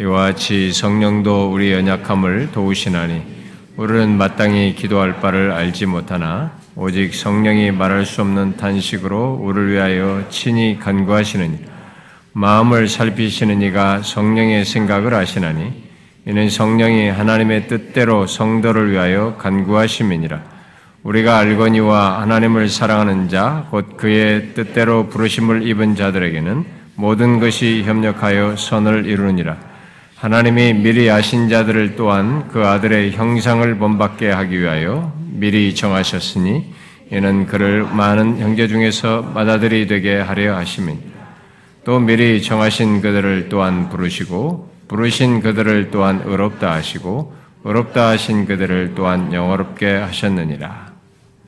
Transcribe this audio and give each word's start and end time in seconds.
이와 0.00 0.26
같이 0.26 0.72
성령도 0.72 1.52
우리 1.52 1.72
연약함을 1.72 2.52
도우시나니 2.52 3.20
우리는 3.76 4.16
마땅히 4.16 4.76
기도할 4.76 5.18
바를 5.20 5.50
알지 5.50 5.86
못하나 5.86 6.52
오직 6.76 7.12
성령이 7.16 7.72
말할 7.72 8.06
수 8.06 8.20
없는 8.20 8.56
탄식으로 8.58 9.40
우리를 9.42 9.72
위하여 9.72 10.24
친히 10.30 10.78
간구하시느니 10.78 11.58
마음을 12.32 12.86
살피시는 12.86 13.60
이가 13.62 14.02
성령의 14.02 14.64
생각을 14.64 15.14
아시나니 15.14 15.72
이는 16.26 16.48
성령이 16.48 17.08
하나님의 17.08 17.66
뜻대로 17.66 18.28
성도를 18.28 18.92
위하여 18.92 19.34
간구하심이니라. 19.36 20.40
우리가 21.02 21.38
알거니와 21.38 22.20
하나님을 22.20 22.68
사랑하는 22.68 23.28
자 23.28 23.66
곧 23.72 23.96
그의 23.96 24.54
뜻대로 24.54 25.08
부르심을 25.08 25.66
입은 25.66 25.96
자들에게는 25.96 26.64
모든 26.94 27.40
것이 27.40 27.82
협력하여 27.84 28.54
선을 28.54 29.06
이루느니라 29.06 29.67
하나님이 30.18 30.74
미리 30.74 31.08
아신 31.08 31.48
자들을 31.48 31.94
또한 31.94 32.48
그 32.48 32.66
아들의 32.66 33.12
형상을 33.12 33.72
본받게 33.78 34.32
하기 34.32 34.58
위하여 34.58 35.12
미리 35.30 35.72
정하셨으니 35.76 36.74
이는 37.12 37.46
그를 37.46 37.84
많은 37.84 38.40
형제 38.40 38.66
중에서 38.66 39.22
맏아들이 39.22 39.86
되게 39.86 40.16
하려 40.18 40.56
하심이니라. 40.56 41.18
또 41.84 42.00
미리 42.00 42.42
정하신 42.42 43.00
그들을 43.00 43.48
또한 43.48 43.88
부르시고 43.90 44.68
부르신 44.88 45.40
그들을 45.40 45.92
또한 45.92 46.20
의롭다 46.24 46.72
하시고 46.72 47.36
의롭다 47.62 48.08
하신 48.08 48.46
그들을 48.46 48.94
또한 48.96 49.32
영어롭게 49.32 49.98
하셨느니라. 49.98 50.94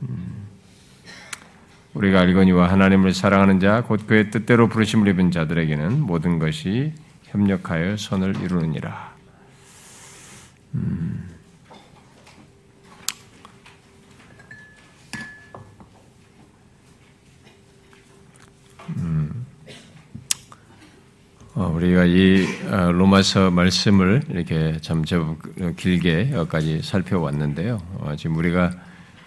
음. 0.02 0.46
우리가 1.94 2.20
알거니와 2.20 2.70
하나님을 2.70 3.14
사랑하는 3.14 3.58
자 3.58 3.82
곧 3.88 4.06
그의 4.06 4.30
뜻대로 4.30 4.68
부르심을 4.68 5.08
입은 5.08 5.32
자들에게는 5.32 6.02
모든 6.02 6.38
것이 6.38 6.92
협력하여 7.30 7.96
선을 7.96 8.42
이루느니라. 8.42 9.14
음. 10.74 11.28
음. 18.96 19.46
어, 21.54 21.66
우리가 21.66 22.04
이 22.04 22.46
어, 22.68 22.90
로마서 22.92 23.50
말씀을 23.50 24.22
이렇게 24.28 24.78
참 24.80 25.04
제법 25.04 25.38
길게 25.76 26.32
여기까지 26.32 26.82
살펴왔는데요. 26.82 27.80
어, 27.98 28.14
지금 28.16 28.36
우리가 28.36 28.70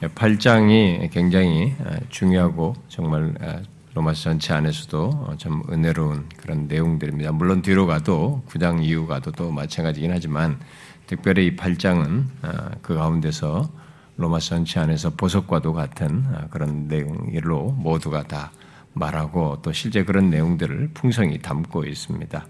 8장이 0.01 1.09
굉장히 1.11 1.73
어, 1.79 1.95
중요하고 2.09 2.75
정말 2.89 3.33
어, 3.39 3.61
로마서 3.93 4.23
전체 4.23 4.53
안에서도 4.53 5.05
어, 5.27 5.35
좀 5.37 5.61
은혜로운 5.69 6.27
그런 6.37 6.67
내용들입니다. 6.67 7.31
물론 7.31 7.61
뒤로 7.61 7.85
가도 7.85 8.43
9장 8.47 8.83
이후 8.83 9.05
가도 9.05 9.31
또 9.31 9.51
마찬가지긴 9.51 10.11
하지만 10.11 10.59
특별히 11.05 11.47
이 11.47 11.55
8장은 11.55 12.25
어, 12.41 12.71
그 12.81 12.95
가운데서 12.95 13.69
로마서 14.17 14.49
전체 14.55 14.79
안에서 14.79 15.11
보석과도 15.11 15.73
같은 15.73 16.23
어, 16.33 16.47
그런 16.49 16.87
내용으로 16.87 17.71
모두가 17.71 18.23
다 18.23 18.51
말하고 18.93 19.59
또 19.61 19.71
실제 19.71 20.03
그런 20.03 20.29
내용들을 20.29 20.91
풍성히 20.93 21.39
담고 21.39 21.85
있습니다. 21.85 22.45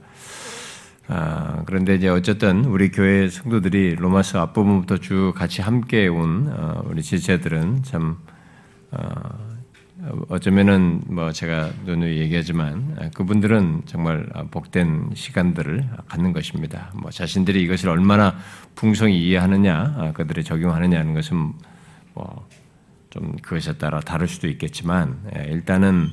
아, 1.07 1.63
그런데 1.65 1.95
이제 1.95 2.07
어쨌든 2.07 2.63
우리 2.65 2.89
교회 2.89 3.29
성도들이 3.29 3.95
로마서 3.95 4.39
앞부분부터 4.39 4.97
쭉 4.99 5.33
같이 5.35 5.61
함께 5.61 6.07
온 6.07 6.47
우리 6.85 7.01
지체들은 7.01 7.83
참 7.83 8.17
어 8.93 9.52
쩌면은 10.41 11.01
뭐 11.07 11.31
제가 11.31 11.69
누누이 11.85 12.17
얘기하지만 12.19 13.11
그분들은 13.13 13.83
정말 13.85 14.27
복된 14.51 15.11
시간들을 15.13 15.89
갖는 16.07 16.33
것입니다. 16.33 16.91
뭐 16.95 17.09
자신들이 17.11 17.61
이것을 17.63 17.89
얼마나 17.89 18.35
풍성히 18.75 19.25
이해하느냐, 19.27 20.11
그들이 20.13 20.43
적용하느냐 20.43 20.99
하는 20.99 21.13
것은 21.13 21.53
뭐 22.13 22.47
좀 23.13 23.35
그것에 23.43 23.77
따라 23.77 23.99
다를 23.99 24.27
수도 24.27 24.47
있겠지만 24.47 25.19
예, 25.37 25.43
일단은 25.51 26.09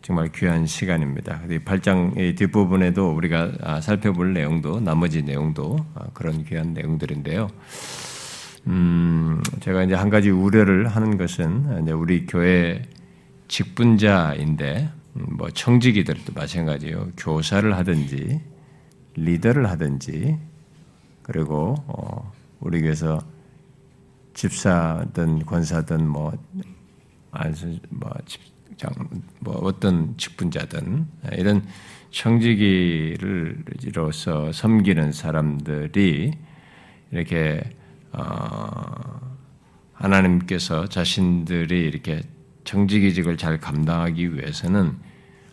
정말 0.00 0.30
귀한 0.32 0.66
시간입니다. 0.66 1.40
8장의 1.46 2.36
뒷부분에도 2.36 3.12
우리가 3.12 3.80
살펴볼 3.80 4.32
내용도 4.34 4.80
나머지 4.80 5.22
내용도 5.22 5.78
그런 6.12 6.44
귀한 6.44 6.74
내용들인데요. 6.74 7.48
음, 8.66 9.42
제가 9.60 9.84
이제 9.84 9.94
한 9.94 10.08
가지 10.10 10.30
우려를 10.30 10.88
하는 10.88 11.16
것은 11.16 11.82
이제 11.82 11.92
우리 11.92 12.26
교회 12.26 12.82
직분자인데 13.48 14.90
음, 15.16 15.26
뭐 15.36 15.50
청직이들도 15.50 16.32
마찬가지요. 16.34 17.10
교사를 17.16 17.76
하든지 17.76 18.40
리더를 19.14 19.68
하든지 19.68 20.38
그리고 21.22 21.74
어, 21.86 22.32
우리 22.60 22.80
교회에서 22.80 23.20
집사든 24.34 25.44
권사든 25.44 26.08
뭐 26.08 26.32
아주 27.30 27.78
뭐 27.90 28.10
집장 28.26 28.90
뭐 29.40 29.56
어떤 29.56 30.16
직분자든 30.16 31.06
이런 31.32 31.66
청지기를로서 32.10 33.42
섬기는 34.52 35.12
사람들이 35.12 36.32
이렇게 37.10 37.62
어, 37.62 37.81
하나님께서 39.94 40.86
자신들이 40.86 41.80
이렇게 41.80 42.22
정직이직을 42.64 43.36
잘 43.36 43.58
감당하기 43.58 44.34
위해서는 44.34 44.96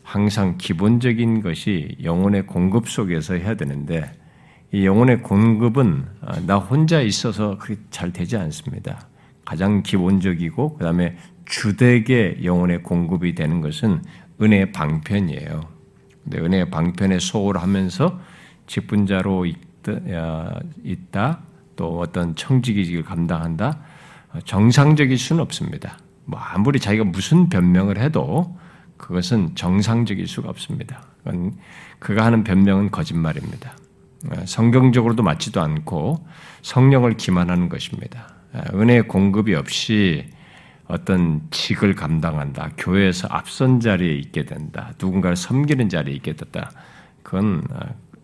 항상 0.03 0.58
기본적인 0.58 1.42
것이 1.42 1.96
영혼의 2.03 2.47
공급 2.47 2.90
속에서 2.90 3.36
해야 3.36 3.56
되는데 3.56 4.12
이 4.72 4.86
영혼의 4.86 5.22
공급은 5.22 6.06
어, 6.22 6.40
나 6.46 6.58
혼자 6.58 7.02
있어서 7.02 7.58
그렇게 7.58 7.81
잘 7.90 8.12
되지 8.14 8.38
않습니다. 8.38 9.08
가장 9.46 9.81
기본적이고 9.81 10.78
그 10.78 10.84
다음에 10.84 11.18
주되게 11.46 12.40
영혼의 12.44 12.84
공급이 12.84 13.34
되는 13.34 13.62
것은 13.62 14.03
은혜의 14.41 14.72
방편이에요. 14.72 15.62
근데 16.24 16.40
은혜의 16.40 16.70
방편에 16.70 17.18
소홀하면서 17.20 18.20
직분자로 18.68 19.47
있다, 20.84 21.41
또 21.79 22.00
어떤 22.01 22.35
청지기직을 22.35 23.03
감당한다 23.03 23.79
정상적일 24.44 25.17
수는 25.17 25.41
없습니다. 25.41 25.97
뭐 26.25 26.38
아무리 26.38 26.78
자기가 26.78 27.06
무슨 27.06 27.47
변명을 27.47 27.97
해도 28.00 28.59
그것은 28.97 29.56
정상적일 29.56 30.28
수가 30.28 30.50
없습니다. 30.50 31.01
그가 32.00 32.25
하는 32.25 32.44
변명은 32.44 32.91
거짓말입니다. 32.91 33.78
성경적으로도 34.44 35.23
맞지도 35.23 35.62
않고 35.62 36.28
성령을 36.63 37.16
기만하는 37.16 37.69
것입니다. 37.69 38.28
은혜의 38.73 39.07
공급이 39.07 39.56
없이 39.56 40.29
어떤 40.85 41.47
직을 41.50 41.96
감당한다. 41.96 42.72
교회에서 42.78 43.29
앞선 43.31 43.79
자리에 43.79 44.16
있게 44.16 44.44
된다. 44.44 44.91
누군가를 45.00 45.38
섬기는 45.38 45.88
자리에 45.88 46.13
있게 46.16 46.34
됐다. 46.34 46.72
그건 47.23 47.63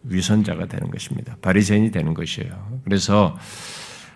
위선자가 0.08 0.68
되는 0.68 0.90
것입니다. 0.90 1.36
바리새인이 1.42 1.92
되는 1.92 2.14
것이에요. 2.14 2.80
그래서 2.84 3.38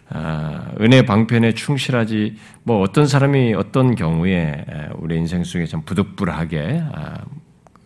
아, 0.09 0.71
은혜 0.81 1.03
방편에 1.03 1.53
충실하지 1.53 2.35
뭐 2.63 2.81
어떤 2.81 3.05
사람이 3.05 3.53
어떤 3.53 3.95
경우에 3.95 4.65
우리 4.95 5.17
인생 5.17 5.43
속에 5.43 5.65
좀 5.65 5.83
부득불하게 5.83 6.83
아, 6.93 7.25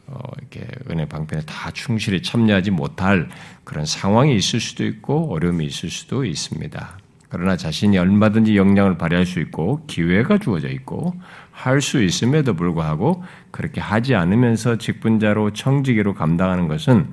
어, 0.07 0.19
이렇게 0.37 0.67
은혜 0.89 1.05
방편에 1.05 1.41
다 1.45 1.71
충실히 1.71 2.21
참여하지 2.21 2.71
못할 2.71 3.29
그런 3.63 3.85
상황이 3.85 4.35
있을 4.35 4.59
수도 4.59 4.85
있고 4.85 5.33
어려움이 5.33 5.65
있을 5.65 5.89
수도 5.89 6.23
있습니다. 6.23 6.97
그러나 7.29 7.57
자신이 7.57 7.97
얼마든지 7.97 8.55
역량을 8.55 8.97
발휘할 8.99 9.25
수 9.25 9.39
있고 9.39 9.83
기회가 9.87 10.37
주어져 10.37 10.69
있고 10.69 11.15
할 11.51 11.81
수 11.81 12.03
있음에도 12.03 12.53
불구하고 12.55 13.23
그렇게 13.51 13.81
하지 13.81 14.15
않으면서 14.15 14.77
직분자로 14.77 15.53
청지기로 15.53 16.13
감당하는 16.13 16.67
것은 16.67 17.07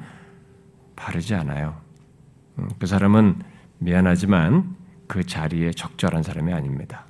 바르지 1.00 1.34
않아요. 1.34 1.74
음, 2.58 2.68
그 2.78 2.86
사람은 2.86 3.36
미안하지만 3.78 4.76
그 5.08 5.24
자리에 5.24 5.70
적절한 5.70 6.22
사람이 6.22 6.52
아닙니다. 6.52 7.06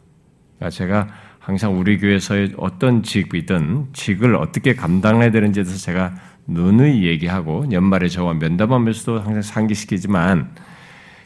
그러니까 0.56 0.70
제가 0.70 1.08
항상 1.40 1.78
우리 1.78 1.98
교회에서의 1.98 2.54
어떤 2.56 3.02
직이든 3.02 3.88
직을 3.92 4.36
어떻게 4.36 4.74
감당해야 4.74 5.30
되는지에 5.32 5.64
대해서 5.64 5.78
제가 5.84 6.14
누누이 6.46 7.04
얘기하고 7.04 7.70
연말에 7.72 8.08
저와 8.08 8.34
면담하면서도 8.34 9.20
항상 9.20 9.42
상기시키지만 9.42 10.54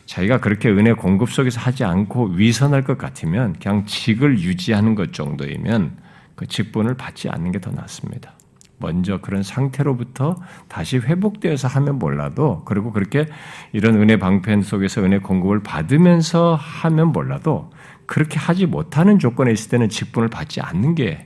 자기가 0.07 0.39
그렇게 0.39 0.71
은혜 0.71 0.93
공급 0.93 1.31
속에서 1.31 1.61
하지 1.61 1.85
않고 1.85 2.31
위선할 2.35 2.83
것 2.83 2.97
같으면 2.99 3.55
그냥 3.55 3.85
직을 3.87 4.39
유지하는 4.39 4.95
것 4.95 5.13
정도이면 5.13 5.99
그 6.35 6.47
직분을 6.47 6.95
받지 6.95 7.29
않는 7.29 7.53
게 7.53 7.59
더 7.59 7.71
낫습니다. 7.71 8.33
먼저 8.79 9.21
그런 9.21 9.43
상태로부터 9.43 10.37
다시 10.69 10.99
회복되어서 10.99 11.69
하면 11.69 11.99
몰라도 11.99 12.63
그리고 12.65 12.93
그렇게 12.93 13.27
이런 13.73 13.97
은혜 13.97 14.19
방편 14.19 14.63
속에서 14.63 15.03
은혜 15.03 15.19
공급을 15.19 15.63
받으면서 15.63 16.55
하면 16.55 17.13
몰라도 17.13 17.71
그렇게 18.07 18.39
하지 18.39 18.67
못하는 18.67 19.19
조건에 19.19 19.53
있을 19.53 19.71
때는 19.71 19.89
직분을 19.89 20.29
받지 20.29 20.61
않는 20.61 20.95
게 20.95 21.25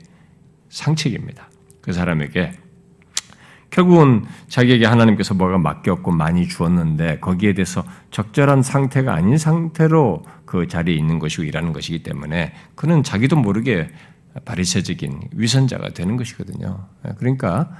상책입니다. 0.68 1.48
그 1.80 1.92
사람에게 1.92 2.52
결국은 3.70 4.24
자기에게 4.48 4.86
하나님께서 4.86 5.34
뭐가 5.34 5.58
맡겼고 5.58 6.10
많이 6.10 6.48
주었는데 6.48 7.20
거기에 7.20 7.52
대해서 7.52 7.84
적절한 8.10 8.62
상태가 8.62 9.12
아닌 9.14 9.36
상태로 9.36 10.24
그 10.46 10.66
자리에 10.66 10.94
있는 10.94 11.18
것이고 11.18 11.42
일하는 11.44 11.72
것이기 11.72 12.02
때문에 12.02 12.54
그는 12.74 13.02
자기도 13.02 13.36
모르게 13.36 13.88
바리새적인 14.44 15.30
위선자가 15.34 15.90
되는 15.90 16.16
것이거든요. 16.16 16.86
그러니까 17.18 17.70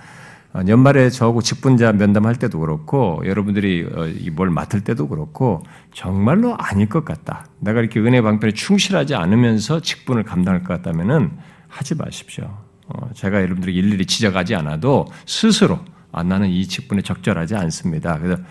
연말에 0.67 1.11
저하고 1.11 1.43
직분자 1.43 1.93
면담할 1.93 2.37
때도 2.37 2.59
그렇고 2.61 3.23
여러분들이 3.25 3.87
어, 3.93 4.09
뭘 4.33 4.51
맡을 4.51 4.81
때도 4.81 5.09
그렇고 5.09 5.63
정말로 5.93 6.57
아닐 6.57 6.89
것 6.89 7.05
같다. 7.05 7.47
내가 7.61 7.81
이렇게 7.81 8.01
은혜 8.01 8.23
방편에 8.23 8.53
충실하지 8.53 9.15
않으면서 9.15 9.81
직분을 9.81 10.25
감당할 10.25 10.65
것 10.65 10.75
같다면은 10.75 11.33
하지 11.69 11.95
마십시오. 11.95 12.57
어, 12.87 13.11
제가 13.15 13.43
여러분들이 13.43 13.75
일일이 13.75 14.07
지적하지 14.07 14.55
않아도 14.57 15.07
스스로 15.27 15.79
아, 16.11 16.23
나는 16.23 16.49
이 16.49 16.67
직분에 16.67 17.03
적절하지 17.03 17.55
않습니다. 17.55 18.19
그래서 18.19 18.43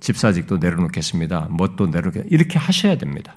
집사직도 0.00 0.56
내려놓겠습니다. 0.56 1.48
뭣도 1.50 1.86
내려놓겠 1.88 2.26
이렇게 2.30 2.58
하셔야 2.58 2.96
됩니다. 2.96 3.36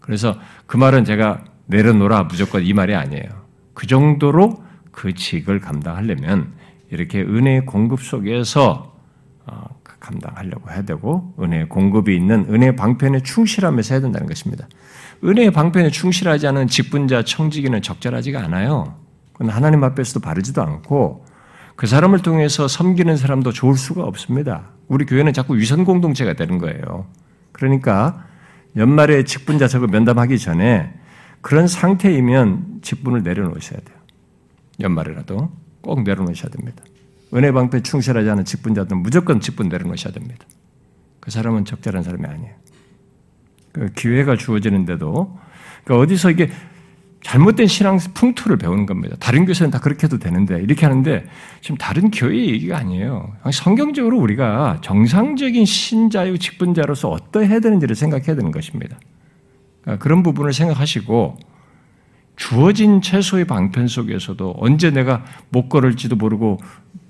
그래서 0.00 0.38
그 0.66 0.76
말은 0.76 1.04
제가 1.04 1.44
내려놓으라 1.66 2.24
무조건 2.24 2.64
이 2.64 2.72
말이 2.72 2.94
아니에요. 2.94 3.37
그 3.78 3.86
정도로 3.86 4.60
그 4.90 5.14
직을 5.14 5.60
감당하려면 5.60 6.52
이렇게 6.90 7.20
은혜의 7.20 7.64
공급 7.64 8.02
속에서 8.02 8.92
어, 9.46 9.66
감당하려고 10.00 10.68
해야 10.72 10.82
되고 10.82 11.32
은혜의 11.38 11.68
공급이 11.68 12.16
있는 12.16 12.46
은혜의 12.50 12.74
방편에 12.74 13.20
충실하면서 13.20 13.94
해야 13.94 14.00
된다는 14.00 14.26
것입니다. 14.26 14.66
은혜의 15.22 15.52
방편에 15.52 15.90
충실하지 15.90 16.48
않은 16.48 16.66
직분자 16.66 17.22
청지기는 17.22 17.80
적절하지가 17.80 18.42
않아요. 18.46 18.96
그건 19.32 19.50
하나님 19.50 19.84
앞에서도 19.84 20.18
바르지도 20.26 20.60
않고 20.60 21.24
그 21.76 21.86
사람을 21.86 22.18
통해서 22.18 22.66
섬기는 22.66 23.16
사람도 23.16 23.52
좋을 23.52 23.76
수가 23.76 24.02
없습니다. 24.02 24.70
우리 24.88 25.06
교회는 25.06 25.32
자꾸 25.32 25.56
위선 25.56 25.84
공동체가 25.84 26.32
되는 26.32 26.58
거예요. 26.58 27.06
그러니까 27.52 28.24
연말에 28.74 29.22
직분자 29.22 29.68
적을 29.68 29.86
면담하기 29.86 30.36
전에 30.40 30.97
그런 31.48 31.66
상태이면 31.66 32.80
직분을 32.82 33.22
내려놓으셔야 33.22 33.80
돼요. 33.80 33.96
연말이라도 34.80 35.50
꼭 35.80 36.02
내려놓으셔야 36.02 36.50
됩니다. 36.50 36.84
은혜 37.32 37.52
방패 37.52 37.84
충실하지 37.84 38.28
않은 38.28 38.44
직분자들은 38.44 39.00
무조건 39.00 39.40
직분 39.40 39.70
내려놓으셔야 39.70 40.12
됩니다. 40.12 40.44
그 41.20 41.30
사람은 41.30 41.64
적절한 41.64 42.02
사람이 42.02 42.26
아니에요. 42.26 42.54
그 43.72 43.90
기회가 43.94 44.36
주어지는데도 44.36 45.38
그러니까 45.84 46.02
어디서 46.02 46.32
이게 46.32 46.50
잘못된 47.22 47.66
신앙 47.66 47.96
풍토를 47.96 48.58
배우는 48.58 48.84
겁니다. 48.84 49.16
다른 49.18 49.46
교회는 49.46 49.70
다 49.70 49.80
그렇게 49.80 50.04
해도 50.04 50.18
되는데 50.18 50.60
이렇게 50.60 50.84
하는데 50.84 51.24
지금 51.62 51.78
다른 51.78 52.10
교회 52.10 52.44
얘기가 52.44 52.76
아니에요. 52.76 53.32
성경적으로 53.54 54.18
우리가 54.18 54.82
정상적인 54.82 55.64
신자요 55.64 56.36
직분자로서 56.36 57.08
어떠해야 57.08 57.60
되는지를 57.60 57.96
생각해야 57.96 58.36
되는 58.36 58.50
것입니다. 58.50 58.98
그러니까 59.88 59.96
그런 60.02 60.22
부분을 60.22 60.52
생각하시고 60.52 61.38
주어진 62.36 63.00
최소의 63.00 63.46
방편 63.46 63.88
속에서도 63.88 64.56
언제 64.58 64.90
내가 64.90 65.24
못 65.48 65.68
걸을지도 65.68 66.14
모르고 66.16 66.58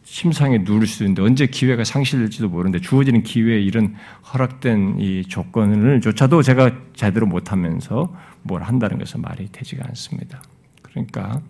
심상에 0.04 0.58
누울 0.58 0.86
수도 0.86 1.04
있는데 1.04 1.22
언제 1.22 1.46
기회가 1.46 1.84
상실될지도 1.84 2.48
모르는데 2.48 2.80
주어지는 2.80 3.24
기회에 3.24 3.60
이런 3.60 3.94
허락된 4.32 5.00
이 5.00 5.24
조건을 5.24 6.00
조차도 6.00 6.42
제가 6.42 6.70
제대로 6.94 7.26
못하면서 7.26 8.14
뭘 8.42 8.62
한다는 8.62 8.98
것은 8.98 9.20
말이 9.20 9.48
되지가 9.52 9.84
않습니다. 9.88 10.40
그러니까 10.80 11.42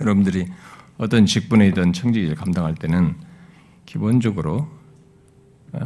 여러분들이 0.00 0.46
어떤 0.98 1.24
직분이든 1.24 1.94
청지기를 1.94 2.34
감당할 2.34 2.74
때는 2.74 3.14
기본적으로 3.86 4.68
어, 5.72 5.80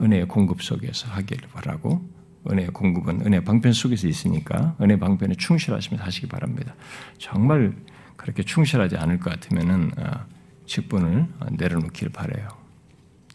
은혜의 0.00 0.26
공급 0.26 0.62
속에서 0.62 1.08
하기를 1.08 1.48
바라고 1.52 2.02
은혜의 2.50 2.68
공급은 2.68 3.24
은혜 3.26 3.42
방편 3.42 3.72
속에서 3.72 4.08
있으니까 4.08 4.76
은혜 4.80 4.98
방편에 4.98 5.34
충실하시면서 5.34 6.04
하시기 6.04 6.26
바랍니다. 6.26 6.74
정말 7.18 7.74
그렇게 8.16 8.42
충실하지 8.42 8.96
않을 8.96 9.20
것 9.20 9.30
같으면은 9.30 9.90
어, 9.98 10.26
직분을 10.66 11.26
내려놓길 11.52 12.10
바래요. 12.10 12.48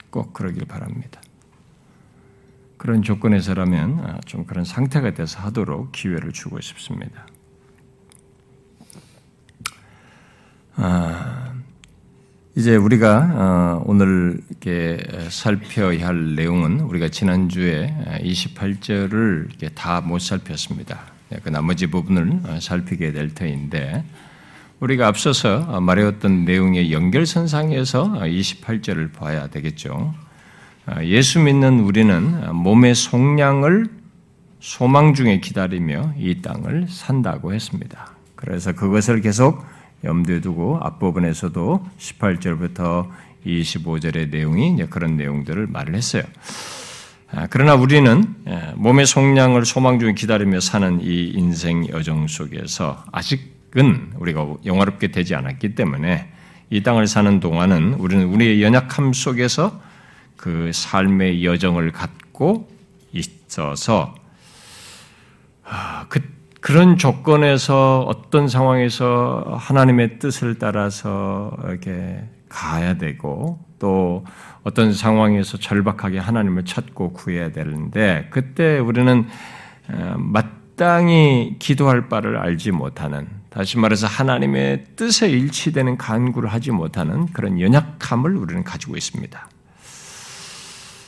꼭 0.10 0.34
그러길 0.34 0.66
바랍니다. 0.66 1.22
그런 2.78 3.02
조건에서라면 3.02 4.00
어, 4.00 4.20
좀 4.26 4.46
그런 4.46 4.64
상태가 4.64 5.14
돼서 5.14 5.40
하도록 5.40 5.92
기회를 5.92 6.32
주고 6.32 6.60
싶습니다. 6.62 7.28
아, 10.76 11.47
이제 12.58 12.76
우리가 12.76 13.30
어, 13.36 13.84
오늘 13.86 14.42
이렇게 14.50 14.98
살펴야 15.30 16.08
할 16.08 16.34
내용은 16.34 16.80
우리가 16.80 17.08
지난주에 17.10 17.94
28절을 18.24 19.50
이렇게 19.50 19.70
다 19.70 20.02
못 20.02 20.18
살폈습니다. 20.18 21.00
네, 21.30 21.38
그 21.44 21.50
나머지 21.50 21.86
부분을 21.86 22.40
어, 22.46 22.58
살피게 22.60 23.12
될 23.12 23.36
터인데 23.36 24.04
우리가 24.80 25.06
앞서서 25.06 25.80
말해왔던 25.82 26.46
내용의 26.46 26.92
연결선상에서 26.92 28.22
28절을 28.22 29.14
봐야 29.14 29.46
되겠죠. 29.46 30.16
예수 31.04 31.40
믿는 31.40 31.82
우리는 31.82 32.56
몸의 32.56 32.96
속량을 32.96 33.86
소망 34.62 35.14
중에 35.14 35.42
기다리며 35.42 36.14
이 36.18 36.42
땅을 36.42 36.88
산다고 36.90 37.54
했습니다. 37.54 38.14
그래서 38.34 38.72
그것을 38.72 39.22
계속 39.22 39.64
염두에 40.04 40.42
두고 40.42 40.80
앞부분에서도 40.82 41.86
18절부터 41.98 43.10
25절의 43.46 44.30
내용이 44.30 44.78
그런 44.90 45.18
내용들을 45.18 45.68
말을 45.68 45.96
했어요. 45.96 46.24
아, 47.32 47.48
그러나 47.50 47.76
우리는 47.76 48.36
예, 48.48 48.74
몸의 48.76 49.06
속량을 49.06 49.66
소망 49.66 50.00
중에 50.00 50.14
기다리며 50.14 50.62
사는 50.62 51.02
이 51.02 51.32
인생 51.36 51.88
여정 51.90 52.28
속에서 52.28 53.04
아직은 53.12 54.14
우리가 54.16 54.56
영화롭게 54.66 55.10
되지 55.10 55.36
않았기 55.36 55.76
때문에 55.76 56.32
이 56.70 56.84
땅을 56.84 57.08
사는 57.08 57.40
동안은 57.40 57.96
우리는 57.96 58.26
우리의 58.28 58.64
연약함 58.64 59.14
속에서 59.14 59.82
그 60.38 60.72
삶의 60.74 61.44
여정을 61.44 61.92
갖고 61.92 62.70
있어서 63.12 64.16
아, 65.66 66.06
그 66.08 66.22
그런 66.62 66.98
조건에서 66.98 68.02
어떤 68.08 68.48
상황에서 68.48 69.58
하나님의 69.60 70.20
뜻을 70.20 70.58
따라서 70.58 71.56
이렇게 71.64 72.24
가야 72.50 72.98
되고 72.98 73.60
또 73.80 74.26
어떤 74.64 74.94
상황에서 74.94 75.58
절박하게 75.58 76.20
하나님을 76.20 76.66
찾고 76.66 77.14
구해야 77.14 77.52
되는데 77.52 78.28
그때 78.32 78.80
우리는 78.80 79.28
어, 79.90 80.16
마땅히 80.18 81.56
기도할 81.60 82.10
바를 82.10 82.38
알지 82.38 82.72
못하는 82.72 83.28
다시 83.50 83.78
말해서 83.78 84.08
하나님의 84.08 84.84
뜻에 84.96 85.30
일치되는 85.30 85.98
간구를 85.98 86.52
하지 86.52 86.72
못하는 86.72 87.28
그런 87.28 87.60
연약함을 87.60 88.36
우리는 88.36 88.64
가지고 88.64 88.98
있습니다. 88.98 89.48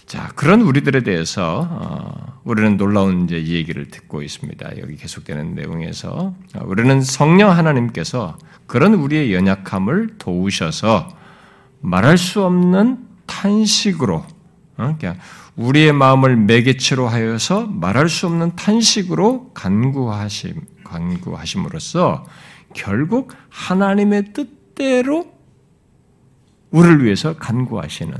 자, 0.09 0.31
그런 0.33 0.61
우리들에 0.61 1.01
대해서 1.01 1.67
어, 1.69 2.41
우리는 2.43 2.77
놀라운 2.77 3.25
이제 3.25 3.45
얘기를 3.45 3.89
듣고 3.89 4.23
있습니다. 4.23 4.79
여기 4.79 4.95
계속되는 4.95 5.53
내용에서 5.53 6.33
어, 6.55 6.61
우리는 6.65 6.99
성령 7.03 7.51
하나님께서 7.51 8.35
그런 8.65 8.95
우리의 8.95 9.35
연약함을 9.35 10.15
도우셔서 10.17 11.15
말할 11.81 12.17
수 12.17 12.43
없는 12.43 13.05
탄식으로 13.27 14.25
어, 14.77 14.95
그냥 14.99 15.19
우리의 15.57 15.93
마음을 15.93 16.37
매개체로 16.37 17.07
하여서 17.07 17.67
말할 17.67 18.09
수 18.09 18.25
없는 18.25 18.55
탄식으로 18.55 19.51
간구하심 19.53 20.59
간구하심으로써 20.85 22.25
결국 22.73 23.31
하나님의 23.49 24.33
뜻대로 24.33 25.31
우리를 26.71 27.03
위해서 27.05 27.35
간구하시는 27.35 28.17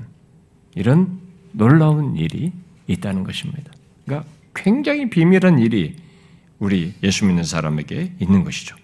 이런 0.75 1.28
놀라운 1.51 2.15
일이 2.15 2.51
있다는 2.87 3.23
것입니다. 3.23 3.71
그러니까 4.05 4.29
굉장히 4.53 5.09
비밀한 5.09 5.59
일이 5.59 5.95
우리 6.59 6.93
예수 7.03 7.25
믿는 7.25 7.43
사람에게 7.43 8.13
있는 8.19 8.43
것이죠. 8.43 8.75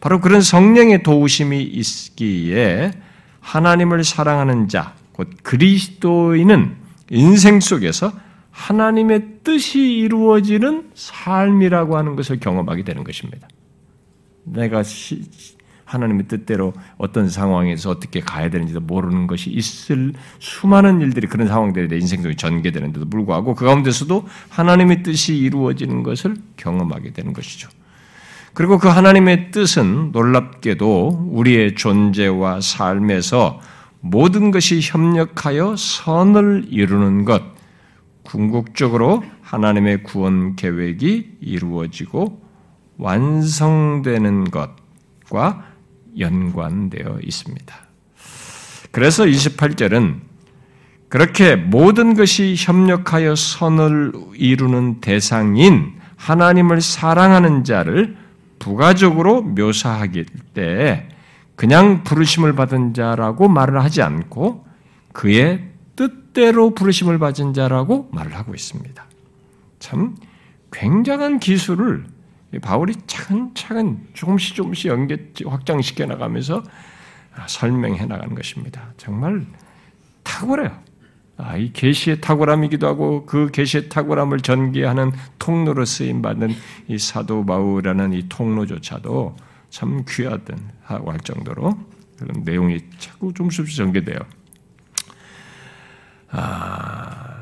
바로 0.00 0.20
그런 0.20 0.40
성령의 0.40 1.02
도우심이 1.02 1.62
있기에 1.62 2.92
하나님을 3.40 4.04
사랑하는 4.04 4.68
자, 4.68 4.94
곧 5.12 5.28
그리스도인은 5.42 6.76
인생 7.10 7.60
속에서 7.60 8.12
하나님의 8.50 9.40
뜻이 9.44 9.80
이루어지는 9.80 10.90
삶이라고 10.94 11.96
하는 11.96 12.16
것을 12.16 12.40
경험하게 12.40 12.84
되는 12.84 13.04
것입니다. 13.04 13.48
내가 14.44 14.82
하나님의 15.90 16.28
뜻대로 16.28 16.72
어떤 16.98 17.28
상황에서 17.28 17.90
어떻게 17.90 18.20
가야 18.20 18.48
되는지도 18.48 18.80
모르는 18.80 19.26
것이 19.26 19.50
있을 19.50 20.12
수많은 20.38 21.00
일들이 21.00 21.26
그런 21.26 21.48
상황들이 21.48 21.88
내 21.88 21.96
인생 21.96 22.22
속에 22.22 22.36
전개되는데도 22.36 23.08
불구하고 23.10 23.54
그 23.54 23.64
가운데서도 23.64 24.26
하나님의 24.48 25.02
뜻이 25.02 25.36
이루어지는 25.36 26.04
것을 26.04 26.36
경험하게 26.56 27.12
되는 27.12 27.32
것이죠. 27.32 27.68
그리고 28.54 28.78
그 28.78 28.88
하나님의 28.88 29.50
뜻은 29.50 30.10
놀랍게도 30.12 31.30
우리의 31.32 31.74
존재와 31.74 32.60
삶에서 32.60 33.60
모든 34.00 34.50
것이 34.50 34.80
협력하여 34.82 35.74
선을 35.76 36.66
이루는 36.68 37.24
것, 37.24 37.42
궁극적으로 38.22 39.22
하나님의 39.42 40.04
구원 40.04 40.56
계획이 40.56 41.38
이루어지고 41.40 42.40
완성되는 42.98 44.50
것과 44.50 45.69
연관되어 46.18 47.20
있습니다. 47.22 47.74
그래서 48.90 49.24
28절은 49.24 50.20
그렇게 51.08 51.56
모든 51.56 52.14
것이 52.14 52.54
협력하여 52.56 53.34
선을 53.34 54.12
이루는 54.34 55.00
대상인 55.00 55.98
하나님을 56.16 56.80
사랑하는 56.80 57.64
자를 57.64 58.16
부가적으로 58.58 59.42
묘사하기 59.42 60.24
때 60.54 61.08
그냥 61.56 62.04
부르심을 62.04 62.54
받은 62.54 62.94
자라고 62.94 63.48
말을 63.48 63.82
하지 63.82 64.02
않고 64.02 64.64
그의 65.12 65.68
뜻대로 65.96 66.74
부르심을 66.74 67.18
받은 67.18 67.54
자라고 67.54 68.08
말을 68.12 68.34
하고 68.34 68.54
있습니다. 68.54 69.04
참 69.78 70.14
굉장한 70.72 71.40
기술을 71.40 72.04
바울이 72.58 72.94
차근차근 73.06 74.08
조금씩 74.12 74.56
조금씩 74.56 74.90
연계 74.90 75.32
확장시켜 75.46 76.06
나가면서 76.06 76.62
설명해 77.46 78.06
나가는 78.06 78.34
것입니다. 78.34 78.92
정말 78.96 79.46
탁월해요. 80.24 80.76
아, 81.36 81.56
이 81.56 81.72
계시의 81.72 82.20
탁월함이기도 82.20 82.86
하고 82.86 83.24
그 83.24 83.50
계시의 83.50 83.88
탁월함을 83.88 84.40
전개하는 84.40 85.12
통로로 85.38 85.86
쓰임 85.86 86.20
받는 86.20 86.50
이 86.88 86.98
사도 86.98 87.46
바울이라는 87.46 88.12
이 88.12 88.28
통로조차도 88.28 89.36
참 89.70 90.04
하고 90.82 91.12
할 91.12 91.20
정도로 91.20 91.78
그런 92.18 92.44
내용이 92.44 92.80
자꾸 92.98 93.32
좀씩 93.32 93.74
전개돼요. 93.74 94.18
아, 96.30 97.39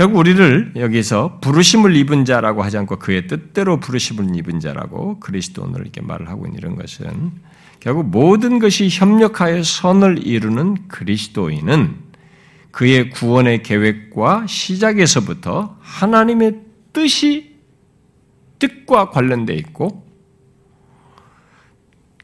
결국 0.00 0.16
우리를 0.16 0.72
여기서 0.76 1.40
부르심을 1.42 1.94
입은 1.94 2.24
자라고 2.24 2.62
하지 2.62 2.78
않고 2.78 2.96
그의 2.96 3.26
뜻대로 3.26 3.80
부르심을 3.80 4.34
입은 4.34 4.58
자라고 4.58 5.20
그리스도인을 5.20 5.82
이렇게 5.82 6.00
말을 6.00 6.30
하고 6.30 6.46
있는 6.46 6.58
이런 6.58 6.74
것은 6.74 7.32
결국 7.80 8.06
모든 8.06 8.58
것이 8.58 8.88
협력하여 8.90 9.62
선을 9.62 10.26
이루는 10.26 10.88
그리스도인은 10.88 11.96
그의 12.70 13.10
구원의 13.10 13.62
계획과 13.62 14.46
시작에서부터 14.46 15.76
하나님의 15.80 16.60
뜻이 16.94 17.56
뜻과 18.58 19.10
관련되어 19.10 19.54
있고 19.56 20.06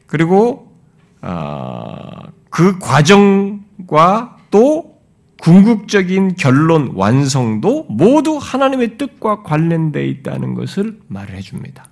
그리고 0.07 0.75
아, 1.21 2.23
그 2.49 2.79
과정과 2.79 4.37
또 4.49 4.96
궁극적인 5.41 6.35
결론 6.35 6.91
완성도 6.95 7.85
모두 7.89 8.37
하나님의 8.37 8.97
뜻과 8.97 9.43
관련되어 9.43 10.03
있다는 10.03 10.55
것을 10.55 10.99
말해 11.07 11.41
줍니다. 11.41 11.89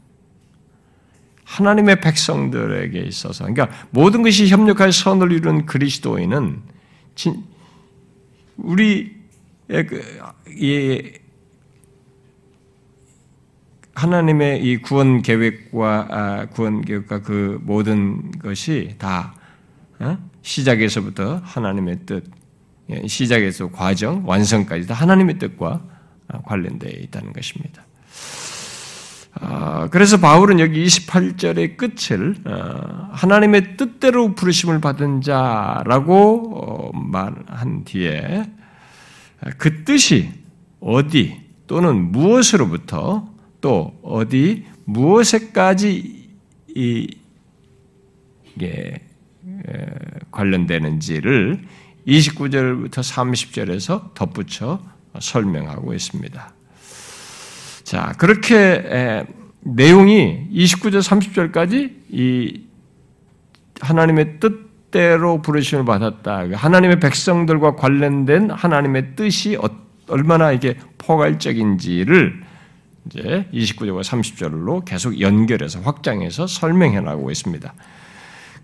하나님의 1.44 2.02
백성들에게 2.02 3.00
있어서 3.02 3.46
그러니까 3.46 3.70
모든 3.92 4.24
것이 4.24 4.48
협력하여 4.48 4.92
선을 4.92 5.32
이루는 5.32 5.68
그리스도인은 5.68 6.62
우리 8.58 9.16
그, 9.68 10.02
이 10.50 11.14
하나님의 13.94 14.64
이 14.64 14.78
구원 14.78 15.22
계획과 15.22 16.08
아, 16.10 16.46
구원 16.48 16.82
계획과 16.82 17.22
그 17.22 17.60
모든 17.64 18.32
것이 18.40 18.96
다 18.98 19.36
어? 20.00 20.18
시작에서부터 20.42 21.42
하나님의 21.44 22.00
뜻, 22.06 22.26
예, 22.26 22.45
시작에서 23.08 23.72
과정, 23.72 24.24
완성까지 24.26 24.88
다 24.88 24.94
하나님의 24.94 25.40
뜻과 25.40 25.82
아, 26.28 26.42
관련되어 26.42 26.92
있다는 26.92 27.34
것입니다. 27.34 27.86
아, 29.34 29.90
그래서 29.90 30.18
바울은 30.18 30.60
여기 30.60 30.84
28절의 30.86 31.78
끝을 31.78 32.36
하나님의 33.12 33.78
뜻대로 33.78 34.34
부르심을 34.34 34.80
받은 34.82 35.22
자라고 35.22 36.58
어, 36.58 36.92
말한 36.98 37.84
뒤에 37.86 38.46
그 39.58 39.84
뜻이 39.84 40.32
어디 40.80 41.42
또는 41.68 42.12
무엇으로부터 42.12 43.28
또 43.60 44.00
어디 44.04 44.66
무엇에까지 44.86 46.30
이게 46.68 47.18
관련되는지를 50.32 51.64
29절부터 52.08 52.92
30절에서 52.92 54.14
덧붙여 54.14 54.82
설명하고 55.20 55.94
있습니다. 55.94 56.54
자, 57.84 58.14
그렇게 58.18 59.26
내용이 59.62 60.48
29절 60.52 61.02
30절까지 61.02 61.92
이 62.10 62.62
하나님의 63.82 64.40
뜻대로 64.40 65.42
부르심을 65.42 65.86
받았다. 65.86 66.46
하나님의 66.54 67.00
백성들과 67.00 67.76
관련된 67.76 68.52
하나님의 68.52 69.16
뜻이 69.16 69.56
어, 69.56 69.70
얼마나 70.08 70.52
이게 70.52 70.78
포괄적인지를 70.98 72.44
이제 73.08 73.48
29절과 73.54 74.04
30절로 74.04 74.86
계속 74.86 75.20
연결해서 75.20 75.82
확장해서 75.82 76.48
설명해 76.48 77.02
나가고 77.02 77.32
있습니다. 77.32 77.74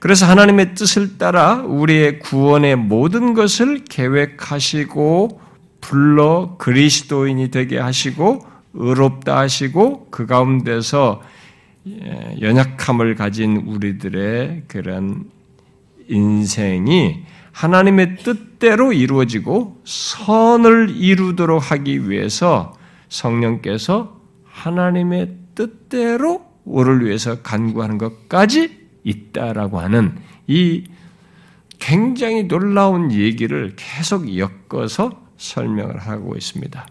그래서 0.02 0.26
하나님의 0.26 0.74
뜻을 0.74 1.20
따라 1.20 1.58
우리의 1.58 2.18
구원의 2.22 2.76
모든 2.76 3.36
것을 3.36 3.84
계획하시고 3.84 5.40
불러 5.80 6.56
그리스도인이 6.58 7.52
되게 7.52 7.78
하시고 7.78 8.40
의롭다 8.74 9.38
하시고 9.38 10.08
그 10.10 10.26
가운데서 10.26 11.22
예, 11.88 12.36
연약함을 12.42 13.14
가진 13.14 13.58
우리들의 13.58 14.64
그런 14.68 15.26
인생이 16.08 17.20
하나님의 17.52 18.18
뜻대로 18.24 18.94
이루어지고 18.94 19.84
선을 19.84 20.96
이루도록 20.96 21.72
하기 21.72 22.10
위해서 22.10 22.74
성령께서 23.08 24.20
하나님의 24.46 25.36
뜻대로 25.54 26.44
우리를 26.66 27.06
위해서 27.06 27.44
간구하는 27.44 28.00
것까지 28.00 28.81
있다라고 29.04 29.80
하는 29.80 30.18
이 30.48 30.84
굉장히 31.80 32.48
놀라운 32.48 33.12
얘기를 33.12 33.74
계속 33.76 34.28
엮어서 34.38 35.20
설명을 35.38 35.98
하고 35.98 36.36
있습니다. 36.36 36.86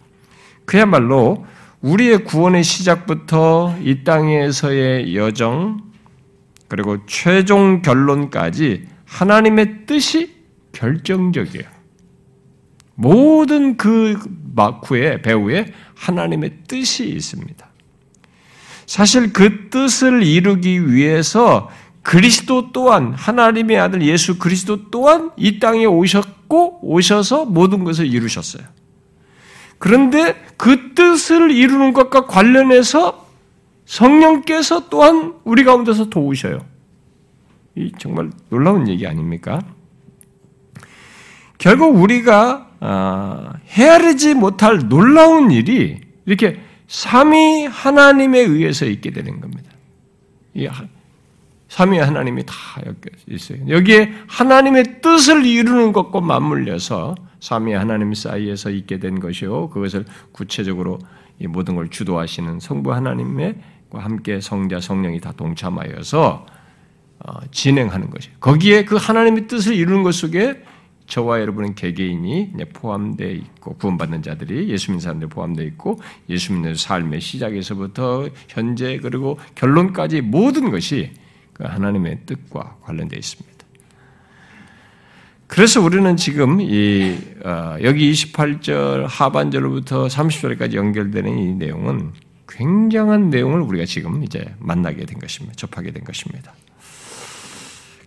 그야말로 0.65 1.47
우리의 1.81 2.25
구원의 2.25 2.65
시작부터 2.65 3.77
이 3.83 4.05
땅에서의 4.05 5.17
여정, 5.17 5.83
그리고 6.69 7.05
최종 7.07 7.83
결론까지 7.83 8.87
하나님의 9.07 9.87
뜻이 9.87 10.37
결정적이에요. 10.73 11.67
모든 12.95 13.77
그 13.77 14.19
마쿠의 14.55 15.23
배후에 15.23 15.73
하나님의 15.95 16.59
뜻이 16.69 17.09
있습니다. 17.09 17.67
사실 18.87 19.33
그 19.33 19.71
뜻을 19.71 20.23
이루기 20.23 20.93
위해서 20.93 21.71
그리스도 22.03 22.73
또한 22.73 23.13
하나님의 23.13 23.79
아들 23.79 24.03
예수 24.03 24.39
그리스도 24.39 24.91
또한 24.91 25.31
이 25.37 25.59
땅에 25.59 25.85
오셨고 25.85 26.81
오셔서 26.83 27.45
모든 27.45 27.85
것을 27.85 28.07
이루셨어요. 28.07 28.65
그런데 29.79 30.35
그 30.57 30.95
뜻을 30.95 31.51
이루는 31.51 31.93
것과 31.93 32.27
관련해서 32.27 33.27
성령께서 33.87 34.89
또한 34.89 35.35
우리 35.45 35.65
가운데서 35.65 36.11
도우셔요. 36.11 36.65
이 37.77 37.93
정말 37.99 38.31
놀라운 38.49 38.89
얘기 38.89 39.07
아닙니까? 39.07 39.61
결국 41.59 41.97
우리가 41.97 42.69
아, 42.81 43.53
헤아리지 43.69 44.35
못할 44.35 44.89
놀라운 44.89 45.51
일이 45.51 46.01
이렇게 46.25 46.61
삼위 46.89 47.67
하나님에 47.67 48.39
의해서 48.41 48.87
있게 48.87 49.13
되는 49.13 49.41
겁니다. 49.41 49.71
삼위 51.71 51.99
하나님이 51.99 52.45
다 52.45 52.55
엮여 52.85 52.95
있어요. 53.29 53.69
여기에 53.69 54.13
하나님의 54.27 55.01
뜻을 55.03 55.47
이루는 55.47 55.93
것과 55.93 56.21
맞물려서 56.21 57.15
삼위 57.39 57.73
하나님 57.75 58.13
사이에서 58.13 58.71
있게 58.71 58.99
된 58.99 59.21
것이요. 59.21 59.71
그것을 59.71 60.05
구체적으로 60.33 60.99
이 61.39 61.47
모든 61.47 61.77
걸 61.77 61.89
주도하시는 61.89 62.59
성부 62.59 62.93
하나님과 62.93 63.55
함께 63.93 64.41
성자 64.41 64.81
성령이 64.81 65.21
다 65.21 65.33
동참하여서 65.37 66.47
어, 67.21 67.33
진행하는 67.53 68.11
것이에요. 68.11 68.37
거기에 68.41 68.85
그 68.85 68.97
하나님의 68.97 69.47
뜻을 69.47 69.75
이루는 69.75 70.03
것 70.03 70.13
속에 70.13 70.65
저와 71.07 71.41
여러분은 71.41 71.77
개개인이 71.77 72.53
포함되어 72.73 73.31
있고 73.31 73.77
구원받는 73.77 74.23
자들이 74.23 74.69
예수 74.71 74.91
믿는 74.91 75.01
사람들 75.01 75.29
포함되어 75.29 75.65
있고 75.67 76.01
예수 76.29 76.53
믿는 76.53 76.75
삶의 76.75 77.21
시작에서부터 77.21 78.29
현재 78.49 78.99
그리고 78.99 79.39
결론까지 79.55 80.21
모든 80.21 80.71
것이 80.71 81.13
그 81.13 81.30
하나님의 81.69 82.21
뜻과 82.27 82.77
관련되어 82.83 83.19
있습니다. 83.19 83.51
그래서 85.47 85.81
우리는 85.81 86.17
지금 86.17 86.61
이 86.61 87.19
어, 87.45 87.77
여기 87.83 88.13
28절 88.13 89.07
하반절부터 89.09 90.07
30절까지 90.07 90.75
연결되는 90.75 91.39
이 91.39 91.55
내용은 91.55 92.13
굉장한 92.49 93.31
내용을 93.31 93.61
우리가 93.61 93.85
지금 93.85 94.23
이제 94.23 94.55
만나게 94.59 95.07
된 95.07 95.19
것입니다. 95.19 95.57
접하게 95.57 95.91
된 95.91 96.05
것입니다. 96.05 96.53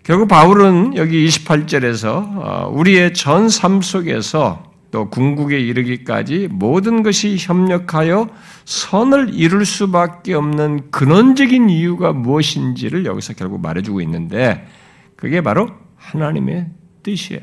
결국 0.04 0.28
바울은 0.28 0.96
여기 0.96 1.26
28절에서 1.28 2.08
어, 2.38 2.70
우리의 2.74 3.14
전 3.14 3.48
삶 3.48 3.82
속에서 3.82 4.73
또 4.94 5.10
궁극에 5.10 5.60
이르기까지 5.60 6.50
모든 6.52 7.02
것이 7.02 7.36
협력하여 7.40 8.30
선을 8.66 9.34
이룰 9.34 9.66
수밖에 9.66 10.36
없는 10.36 10.92
근원적인 10.92 11.68
이유가 11.68 12.14
무엇인지를 12.14 13.04
여기서 13.04 13.34
결국 13.34 13.60
말해주고 13.62 14.02
있는데 14.02 14.68
그게 15.16 15.42
바로 15.42 15.72
하나님의 15.96 16.70
뜻이에요. 17.02 17.42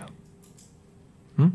응? 1.40 1.52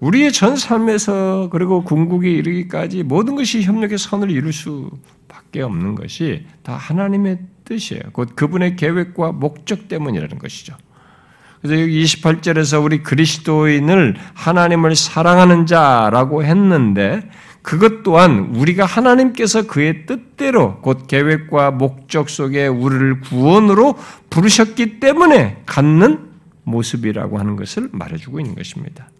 우리의 0.00 0.32
전 0.32 0.56
삶에서 0.56 1.50
그리고 1.52 1.84
궁극에 1.84 2.30
이르기까지 2.30 3.02
모든 3.02 3.34
것이 3.34 3.62
협력해 3.62 3.98
선을 3.98 4.30
이룰 4.30 4.54
수밖에 4.54 5.60
없는 5.60 5.96
것이 5.96 6.46
다 6.62 6.74
하나님의 6.74 7.40
뜻이에요. 7.66 8.04
곧 8.14 8.34
그분의 8.34 8.76
계획과 8.76 9.32
목적 9.32 9.86
때문이라는 9.88 10.38
것이죠. 10.38 10.74
그래서 11.60 11.82
여기 11.82 12.04
28절에서 12.04 12.82
우리 12.82 13.02
그리스도인을 13.02 14.16
하나님을 14.34 14.94
사랑하는 14.94 15.66
자라고 15.66 16.44
했는데 16.44 17.28
그것 17.62 18.02
또한 18.02 18.52
우리가 18.54 18.86
하나님께서 18.86 19.66
그의 19.66 20.06
뜻대로 20.06 20.80
곧 20.80 21.06
계획과 21.06 21.72
목적 21.72 22.30
속에 22.30 22.66
우리를 22.66 23.20
구원으로 23.20 23.98
부르셨기 24.30 25.00
때문에 25.00 25.62
갖는 25.66 26.28
모습이라고 26.64 27.38
하는 27.38 27.56
것을 27.56 27.88
말해주고 27.92 28.40
있는 28.40 28.54
것입니다. 28.54 29.10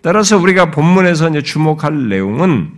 따라서 0.00 0.38
우리가 0.38 0.70
본문에서 0.70 1.30
이제 1.30 1.42
주목할 1.42 2.08
내용은 2.08 2.72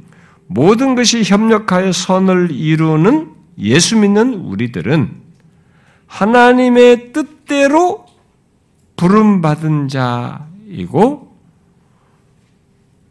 모든 0.46 0.94
것이 0.94 1.22
협력하여 1.22 1.92
선을 1.92 2.50
이루는 2.50 3.30
예수 3.58 3.96
믿는 3.96 4.34
우리들은 4.34 5.10
하나님의 6.06 7.12
뜻대로 7.12 8.09
부름받은 9.00 9.88
자이고 9.88 11.34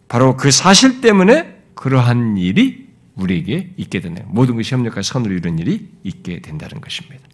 바로 0.07 0.37
그 0.37 0.51
사실 0.51 1.01
때문에 1.01 1.63
그러한 1.73 2.37
일이 2.37 2.89
우리에게 3.15 3.73
있게 3.75 3.99
되네요. 3.99 4.27
모든 4.29 4.55
것이 4.55 4.75
협력하여 4.75 5.01
선을 5.01 5.31
이루는 5.31 5.57
일이 5.57 5.89
있게 6.03 6.41
된다는 6.41 6.79
것입니다. 6.79 7.27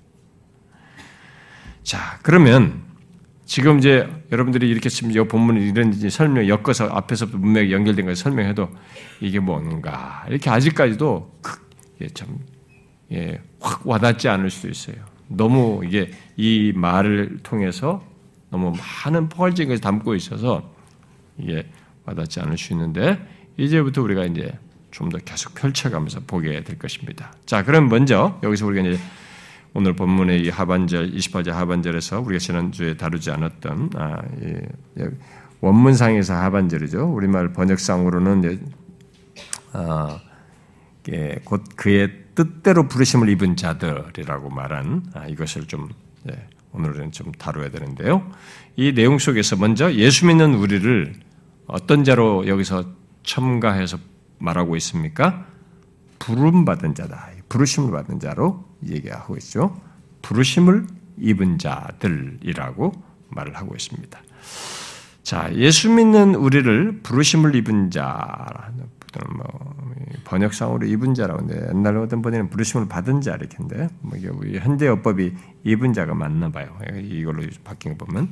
자, 1.84 2.18
그러면 2.24 2.84
지금 3.44 3.80
이제 3.80 4.10
여러분들이 4.32 4.70
이렇게 4.70 4.88
지금 4.88 5.12
이 5.12 5.16
본문을 5.16 5.62
이런 5.62 5.92
설명 6.10 6.48
엮어서 6.48 6.88
앞에서부터 6.88 7.38
문맥이 7.38 7.74
연결된 7.74 8.06
걸 8.06 8.16
설명해도 8.16 8.70
이게 9.20 9.40
뭔가 9.40 10.26
이렇게 10.30 10.50
아직까지도 10.50 11.42
참 12.14 12.40
예, 13.12 13.42
확 13.60 13.86
와닿지 13.86 14.30
않을 14.30 14.50
수도 14.50 14.70
있어요. 14.70 14.96
너무 15.28 15.82
이게 15.86 16.12
이 16.38 16.72
말을 16.74 17.40
통해서 17.44 18.15
너무 18.50 18.74
많은 19.06 19.30
포괄적인 19.30 19.80
담고 19.80 20.16
있어서 20.16 20.74
이게 21.38 21.68
와닿지 22.06 22.40
않을 22.42 22.58
수 22.58 22.74
있는데 22.74 23.20
이제부터 23.58 24.02
우리가 24.02 24.26
이제 24.26 24.58
좀 24.96 25.10
더 25.10 25.18
계속 25.18 25.54
펼쳐가면서 25.56 26.22
보게 26.26 26.64
될 26.64 26.80
것입니다. 26.80 27.34
자, 27.46 27.64
그럼 27.66 27.90
먼저 27.90 28.40
여기서 28.44 28.66
우리가 28.66 28.88
이제 28.88 29.00
오늘 29.74 29.94
본문의 29.94 30.42
이 30.46 30.50
하반절 30.50 31.12
28절 31.12 31.52
하반절에서 31.52 32.22
우리가 32.22 32.40
지난주에 32.40 32.96
다루지 32.96 33.30
않았던 33.30 33.90
아, 33.96 34.22
예, 34.42 34.62
원문상에서 35.60 36.34
하반절이죠. 36.34 37.14
우리말 37.14 37.52
번역상으로는 37.52 38.72
아, 39.74 40.22
예, 41.12 41.40
곧 41.44 41.64
그의 41.76 42.24
뜻대로 42.34 42.88
부르심을 42.88 43.28
입은 43.28 43.58
자들이라고 43.58 44.50
말한 44.50 45.08
아, 45.14 45.28
이것을 45.28 45.68
좀 45.68 45.90
예, 46.32 46.48
오늘은 46.76 47.12
좀 47.12 47.32
다뤄야 47.32 47.70
되는데요. 47.70 48.30
이 48.76 48.94
내용 48.94 49.18
속에서 49.18 49.56
먼저 49.56 49.94
예수 49.94 50.26
믿는 50.26 50.56
우리를 50.56 51.14
어떤 51.68 52.04
자로 52.04 52.48
여기서 52.48 52.86
첨가해서 53.24 53.98
말하고 54.38 54.76
있습니까? 54.78 55.46
부름 56.20 56.66
받은 56.66 56.96
자다. 56.96 57.30
부르심을 57.50 57.92
받은 57.92 58.20
자로 58.20 58.66
얘기하고 58.86 59.36
있죠. 59.38 59.80
부르심을 60.22 60.88
입은 61.18 61.58
자들이라고 61.58 62.92
말을 63.30 63.56
하고 63.56 63.76
있습니다. 63.76 64.20
자, 65.24 65.52
예수 65.56 65.90
믿는 65.90 66.36
우리를 66.36 67.02
부르심을 67.02 67.56
입은 67.56 67.92
자, 67.92 68.72
뭐 69.36 69.46
번역상으로 70.24 70.86
입은 70.88 71.14
자라고 71.14 71.42
하는데 71.42 71.68
옛날 71.70 71.98
어떤 71.98 72.22
번역은 72.22 72.50
부르심을 72.50 72.88
받은 72.88 73.22
자 73.22 73.36
이렇게인데 73.36 73.90
뭐 74.02 74.18
현대 74.60 74.88
어법이 74.88 75.34
입은 75.64 75.94
자가 75.94 76.14
맞나 76.14 76.50
봐요. 76.50 76.68
이걸로 77.02 77.44
바뀐 77.64 77.98
거 77.98 78.06
보면 78.06 78.30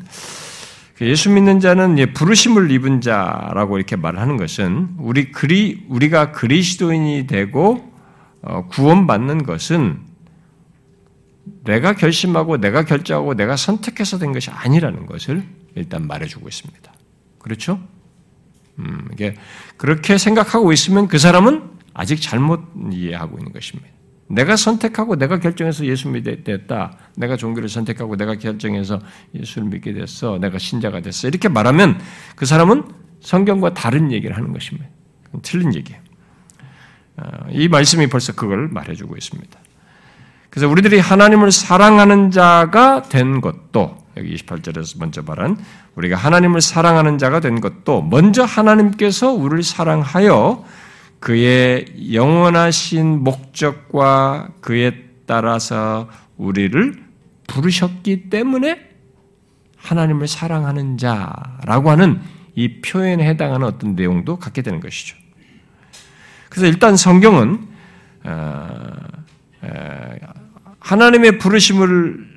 예수 1.02 1.30
믿는 1.32 1.60
자는 1.60 2.14
부르심을 2.14 2.72
입은 2.72 3.02
자라고 3.02 3.78
이렇게 3.78 3.96
말하는 3.96 4.38
것은 4.38 4.96
우리 4.98 5.32
그리 5.32 5.86
우리가 5.90 6.32
그리스도인이 6.32 7.28
되고 7.28 7.92
어, 8.42 8.68
구원받는 8.68 9.44
것은 9.44 10.00
내가 11.64 11.94
결심하고 11.94 12.58
내가 12.58 12.84
결정하고 12.84 13.36
내가 13.36 13.56
선택해서 13.56 14.18
된 14.18 14.34
것이 14.34 14.52
아니라는 14.52 15.06
것을 15.06 15.44
일단 15.76 16.08
말해주고 16.08 16.48
있습니다. 16.48 16.94
그렇죠? 17.40 17.80
음, 18.80 19.08
이게 19.14 19.36
그렇게 19.78 20.18
생각하고 20.18 20.72
있으면 20.72 21.08
그 21.08 21.18
사람은 21.18 21.64
아직 21.94 22.22
잘못 22.22 22.62
이해하고 22.92 23.38
있는 23.38 23.52
것입니다. 23.52 23.90
내가 24.28 24.56
선택하고 24.56 25.16
내가 25.16 25.40
결정해서 25.40 25.86
예수 25.86 26.10
믿게 26.10 26.44
됐다. 26.44 26.98
내가 27.16 27.38
종교를 27.38 27.70
선택하고 27.70 28.16
내가 28.16 28.36
결정해서 28.36 29.00
예수를 29.36 29.68
믿게 29.68 29.94
됐어. 29.94 30.40
내가 30.40 30.58
신자가 30.58 31.02
됐어. 31.02 31.28
이렇게 31.28 31.50
말하면 31.50 32.00
그 32.36 32.46
사람은 32.46 32.84
성경과 33.22 33.74
다른 33.74 34.12
얘기를 34.12 34.36
하는 34.36 34.52
것입니다. 34.52 34.88
틀린 35.44 35.76
얘기예요. 35.76 36.02
어, 37.18 37.48
이 37.52 37.68
말씀이 37.68 38.08
벌써 38.08 38.34
그걸 38.34 38.68
말해주고 38.70 39.16
있습니다. 39.16 39.60
그래서 40.50 40.68
우리들이 40.68 41.00
하나님을 41.00 41.52
사랑하는 41.52 42.32
자가 42.32 43.04
된 43.04 43.42
것도 43.42 44.03
여기 44.18 44.36
28절에서 44.36 45.00
먼저 45.00 45.22
말한 45.22 45.58
우리가 45.96 46.16
하나님을 46.16 46.62
사랑하는 46.62 47.18
자가 47.18 47.40
된 47.40 47.62
것도 47.62 48.02
먼저 48.04 48.44
하나님께서 48.44 49.32
우리를 49.32 49.64
사랑하여 49.64 50.66
그의 51.20 52.14
영원하신 52.14 53.24
목적과 53.24 54.50
그에 54.62 55.06
따라서 55.26 56.10
우리를 56.38 57.02
부르셨기 57.48 58.30
때문에 58.30 58.90
하나님을 59.78 60.28
사랑하는 60.28 60.98
자라고 60.98 61.90
하는 61.90 62.20
이 62.56 62.82
표현에 62.82 63.28
해당하는 63.28 63.68
어떤 63.68 63.96
내용도 63.96 64.38
갖게 64.38 64.62
되는 64.62 64.80
것이죠. 64.80 65.18
그래서 66.50 66.68
일단 66.68 66.96
성경은 66.96 67.68
어, 68.26 68.80
하나님의 70.80 71.40
부르심을 71.40 72.33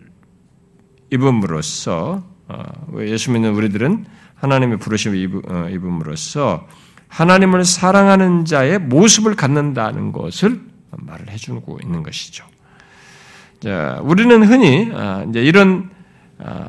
입음으로써 1.11 2.23
어, 2.49 2.62
예수 3.01 3.31
믿는 3.33 3.55
우리들은 3.55 4.07
하나님의 4.35 4.79
부르심을 4.79 5.42
어, 5.49 5.69
입음으로써 5.71 6.66
하나님을 7.09 7.64
사랑하는 7.64 8.45
자의 8.45 8.79
모습을 8.79 9.35
갖는다는 9.35 10.12
것을 10.12 10.61
말을 10.90 11.31
해주고 11.31 11.79
있는 11.83 12.03
것이죠. 12.03 12.45
자, 13.61 14.01
우리는 14.03 14.42
흔히 14.45 14.90
아, 14.95 15.25
이제 15.29 15.42
이런 15.42 15.90
아, 16.38 16.69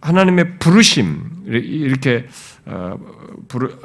하나님의 0.00 0.58
부르심 0.58 1.30
이렇게 1.44 2.26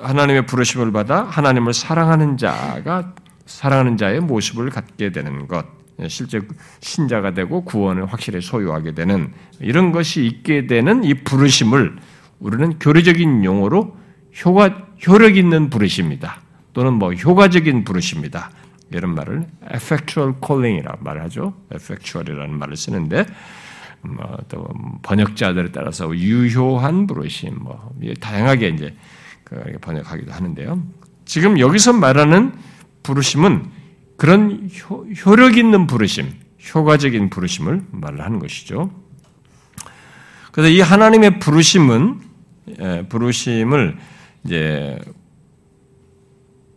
하나님의 0.01 0.45
부르심을 0.45 0.91
받아 0.91 1.23
하나님을 1.23 1.73
사랑하는 1.73 2.37
자가 2.37 3.13
사랑하는 3.45 3.97
자의 3.97 4.19
모습을 4.19 4.69
갖게 4.69 5.11
되는 5.11 5.47
것, 5.47 5.65
실제 6.07 6.41
신자가 6.79 7.33
되고 7.33 7.63
구원을 7.63 8.05
확실히 8.05 8.41
소유하게 8.41 8.93
되는 8.93 9.33
이런 9.59 9.91
것이 9.91 10.25
있게 10.25 10.67
되는 10.67 11.03
이 11.03 11.13
부르심을 11.15 11.97
우리는 12.39 12.77
교리적인 12.79 13.43
용어로 13.43 13.97
효과, 14.45 14.87
효력 15.07 15.37
있는 15.37 15.69
부르심이다. 15.69 16.41
또는 16.73 16.93
뭐 16.93 17.13
효과적인 17.13 17.83
부르심이다. 17.83 18.51
이런 18.91 19.15
말을 19.15 19.47
effectual 19.73 20.35
calling이라고 20.45 21.03
말하죠. 21.03 21.53
effectual이라는 21.73 22.57
말을 22.57 22.77
쓰는데 22.77 23.25
뭐 24.01 24.37
또 24.47 24.67
번역자들에 25.01 25.71
따라서 25.71 26.15
유효한 26.15 27.07
부르심 27.07 27.57
뭐 27.59 27.91
다양하게 28.19 28.69
이제 28.69 28.95
번역하기도 29.81 30.31
하는데요. 30.31 30.83
지금 31.25 31.59
여기서 31.59 31.93
말하는 31.93 32.53
부르심은 33.03 33.76
그런 34.17 34.69
효, 34.89 35.35
력 35.35 35.57
있는 35.57 35.87
부르심, 35.87 36.33
효과적인 36.73 37.29
부르심을 37.29 37.83
말을 37.91 38.21
하는 38.21 38.39
것이죠. 38.39 38.91
그래서 40.51 40.69
이 40.69 40.81
하나님의 40.81 41.39
부르심은 41.39 42.21
예, 42.79 43.05
부르심을 43.07 43.97
이제 44.43 44.97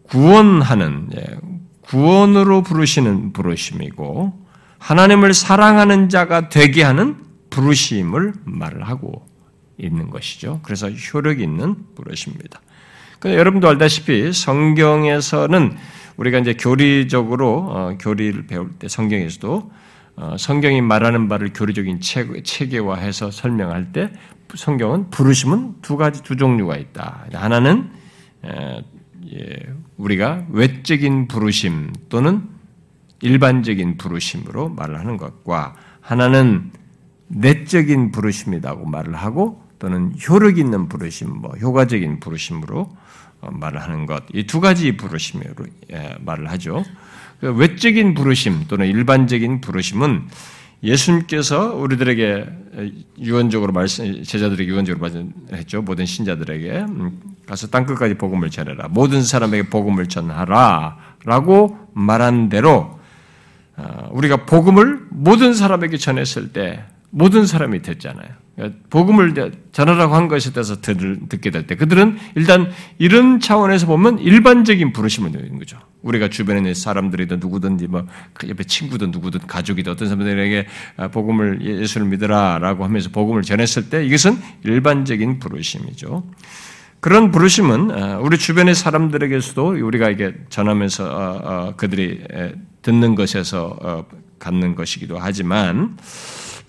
구원하는 0.03 1.09
예, 1.17 1.39
구원으로 1.81 2.63
부르시는 2.63 3.33
부르심이고 3.33 4.47
하나님을 4.79 5.35
사랑하는 5.35 6.09
자가 6.09 6.49
되게 6.49 6.83
하는 6.83 7.17
부르심을 7.49 8.35
말을 8.45 8.87
하고 8.87 9.27
있는 9.79 10.11
것이죠. 10.11 10.61
그래서 10.63 10.91
효력 10.91 11.41
있는 11.41 11.75
부르심입니다. 11.97 12.61
근데 13.19 13.37
여러분도 13.37 13.69
알다시피 13.69 14.33
성경에서는 14.33 15.77
우리가 16.21 16.39
이제 16.39 16.53
교리적으로 16.53 17.67
어, 17.71 17.97
교리를 17.99 18.47
배울 18.47 18.73
때 18.79 18.89
성경에서도 18.89 19.71
어, 20.17 20.37
성경이 20.39 20.83
말하는 20.83 21.29
바를 21.29 21.51
교리적인 21.55 22.01
체계화해서 22.45 23.31
설명할 23.31 23.93
때 23.93 24.13
성경은 24.55 25.09
부르심은 25.09 25.77
두 25.81 25.97
가지 25.97 26.23
두 26.23 26.37
종류가 26.37 26.77
있다. 26.77 27.25
하나는 27.33 27.91
에, 28.45 28.85
예, 29.33 29.75
우리가 29.97 30.45
외적인 30.51 31.27
부르심 31.27 31.93
또는 32.11 32.43
일반적인 33.23 33.97
부르심으로 33.97 34.69
말을 34.71 34.99
하는 34.99 35.17
것과 35.17 35.75
하나는 36.03 36.71
내적인 37.29 38.13
부르심이라고 38.13 38.87
말을 38.87 39.15
하고 39.15 39.63
또는 39.79 40.13
효력 40.29 40.59
있는 40.59 40.89
부르심, 40.89 41.31
뭐 41.41 41.53
효과적인 41.53 42.21
부르심으로 42.21 42.81
어, 42.81 42.91
말을 43.43 43.81
하는 43.81 44.07
것, 44.07 44.25
이 44.35 44.45
두 44.45 44.61
가지 44.61 44.97
부르심으로 44.97 45.67
예, 45.93 46.17
말을 46.21 46.51
하죠. 46.51 46.85
그 47.41 47.53
외적인 47.55 48.15
부르심 48.15 48.67
또는 48.69 48.87
일반적인 48.87 49.61
부르심은 49.61 50.29
예수님께서 50.83 51.75
우리들에게 51.75 52.47
유언적으로 53.19 53.73
말씀, 53.73 54.23
제자들에게 54.23 54.71
유언적으로 54.71 55.01
말씀했죠. 55.01 55.83
모든 55.83 56.07
신자들에게 56.07 56.71
음, 56.89 57.21
가서 57.47 57.67
땅 57.69 57.85
끝까지 57.85 58.15
복음을 58.15 58.51
전해라. 58.51 58.89
모든 58.89 59.23
사람에게 59.23 59.69
복음을 59.69 60.07
전하라라고 60.07 61.79
말한 61.93 62.49
대로 62.49 62.99
어, 63.77 64.09
우리가 64.13 64.45
복음을 64.47 65.07
모든 65.11 65.55
사람에게 65.55 65.97
전했을 65.97 66.53
때 66.53 66.85
모든 67.11 67.47
사람이 67.47 67.83
듣잖아요. 67.83 68.29
그러니까 68.61 68.79
복음을 68.91 69.35
전하라고 69.73 70.15
한 70.15 70.29
것에 70.29 70.53
대해서 70.53 70.81
듣게 70.81 71.51
될 71.51 71.67
때 71.67 71.77
그들은 71.77 72.19
일단 72.35 72.71
이런 72.99 73.41
차원에서 73.41 73.87
보면 73.87 74.19
일반적인 74.19 74.93
부르심을 74.93 75.31
누리는 75.31 75.59
거죠. 75.59 75.79
우리가 76.03 76.29
주변에 76.29 76.59
있는 76.59 76.75
사람들이든 76.75 77.41
누구든지 77.41 77.87
뭐그 77.87 78.49
옆에 78.49 78.65
친구든 78.65 79.11
누구든 79.11 79.47
가족이든 79.47 79.93
어떤 79.93 80.09
사람들에게 80.09 80.67
아, 80.97 81.09
복음을 81.09 81.61
예, 81.63 81.81
예수를 81.81 82.07
믿으라라고 82.09 82.85
하면서 82.85 83.09
복음을 83.11 83.43
전했을 83.43 83.89
때 83.89 84.05
이것은 84.05 84.37
일반적인 84.65 85.39
부르심이죠. 85.39 86.25
그런 87.01 87.31
부르심은 87.31 87.91
아, 87.91 88.19
우리 88.19 88.37
주변의 88.37 88.75
사람들에게서도 88.75 89.87
우리가 89.87 90.11
이게 90.11 90.35
전하면서 90.51 91.05
어, 91.05 91.41
어, 91.43 91.75
그들이 91.77 92.25
듣는 92.83 93.15
것에서 93.15 93.77
어, 93.81 94.05
갖는 94.39 94.75
것이기도 94.75 95.19
하지만 95.19 95.97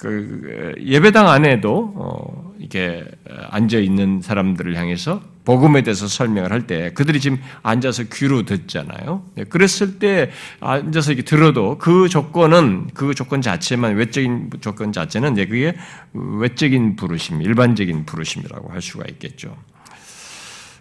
그 0.02 0.74
예배당 0.84 1.30
안에도 1.30 1.94
어 1.96 2.54
이게 2.58 3.06
앉아 3.52 3.78
있는 3.78 4.20
사람들을 4.22 4.76
향해서 4.76 5.22
복음에 5.46 5.84
대해서 5.84 6.08
설명을 6.08 6.52
할 6.52 6.66
때 6.66 6.92
그들이 6.94 7.20
지금 7.20 7.40
앉아서 7.62 8.06
귀로 8.12 8.44
듣잖아요. 8.44 9.24
네, 9.36 9.44
그랬을 9.44 10.00
때 10.00 10.32
앉아서 10.60 11.12
이렇게 11.12 11.24
들어도 11.24 11.78
그 11.78 12.10
조건은 12.10 12.90
그 12.96 13.14
조건 13.14 13.44
자체만 13.44 13.96
외적인 13.96 14.50
조건 14.60 14.92
자체는 14.92 15.34
이제 15.34 15.46
그게 15.46 15.76
외적인 16.14 16.96
부르심, 16.96 17.44
일반적인 17.44 18.06
부르심이라고 18.08 18.72
할 18.72 18.82
수가 18.82 19.06
있겠죠. 19.08 19.56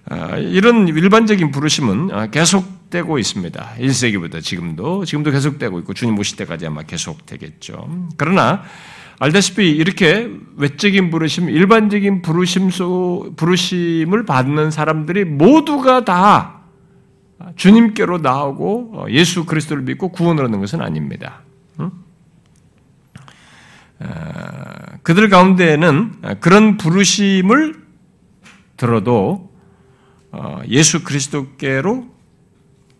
아, 0.06 0.38
이런 0.38 0.88
일반적인 0.88 1.50
부르심은 1.50 2.10
아, 2.10 2.26
계속되고 2.28 3.18
있습니다. 3.18 3.74
1세기부터 3.78 4.42
지금도 4.42 5.04
지금도 5.04 5.30
계속되고 5.30 5.78
있고 5.80 5.92
주님 5.92 6.18
오실 6.18 6.38
때까지 6.38 6.66
아마 6.66 6.82
계속되겠죠. 6.82 8.08
그러나 8.16 8.62
알다시피 9.20 9.70
이렇게 9.70 10.30
외적인 10.56 11.10
부르심, 11.10 11.50
일반적인 11.50 12.22
부르심 12.22 12.70
소, 12.70 13.34
부르심을 13.36 14.24
받는 14.24 14.70
사람들이 14.70 15.26
모두가 15.26 16.06
다 16.06 16.62
주님께로 17.54 18.18
나오고 18.18 18.92
어, 18.94 19.06
예수 19.10 19.44
그리스도를 19.44 19.82
믿고 19.82 20.08
구원을 20.08 20.44
얻는 20.44 20.60
것은 20.60 20.80
아닙니다. 20.80 21.42
어, 21.76 21.90
그들 25.02 25.28
가운데에는 25.28 26.40
그런 26.40 26.78
부르심을 26.78 27.74
들어도 28.78 29.52
어, 30.32 30.62
예수 30.68 31.04
그리스도께로 31.04 32.08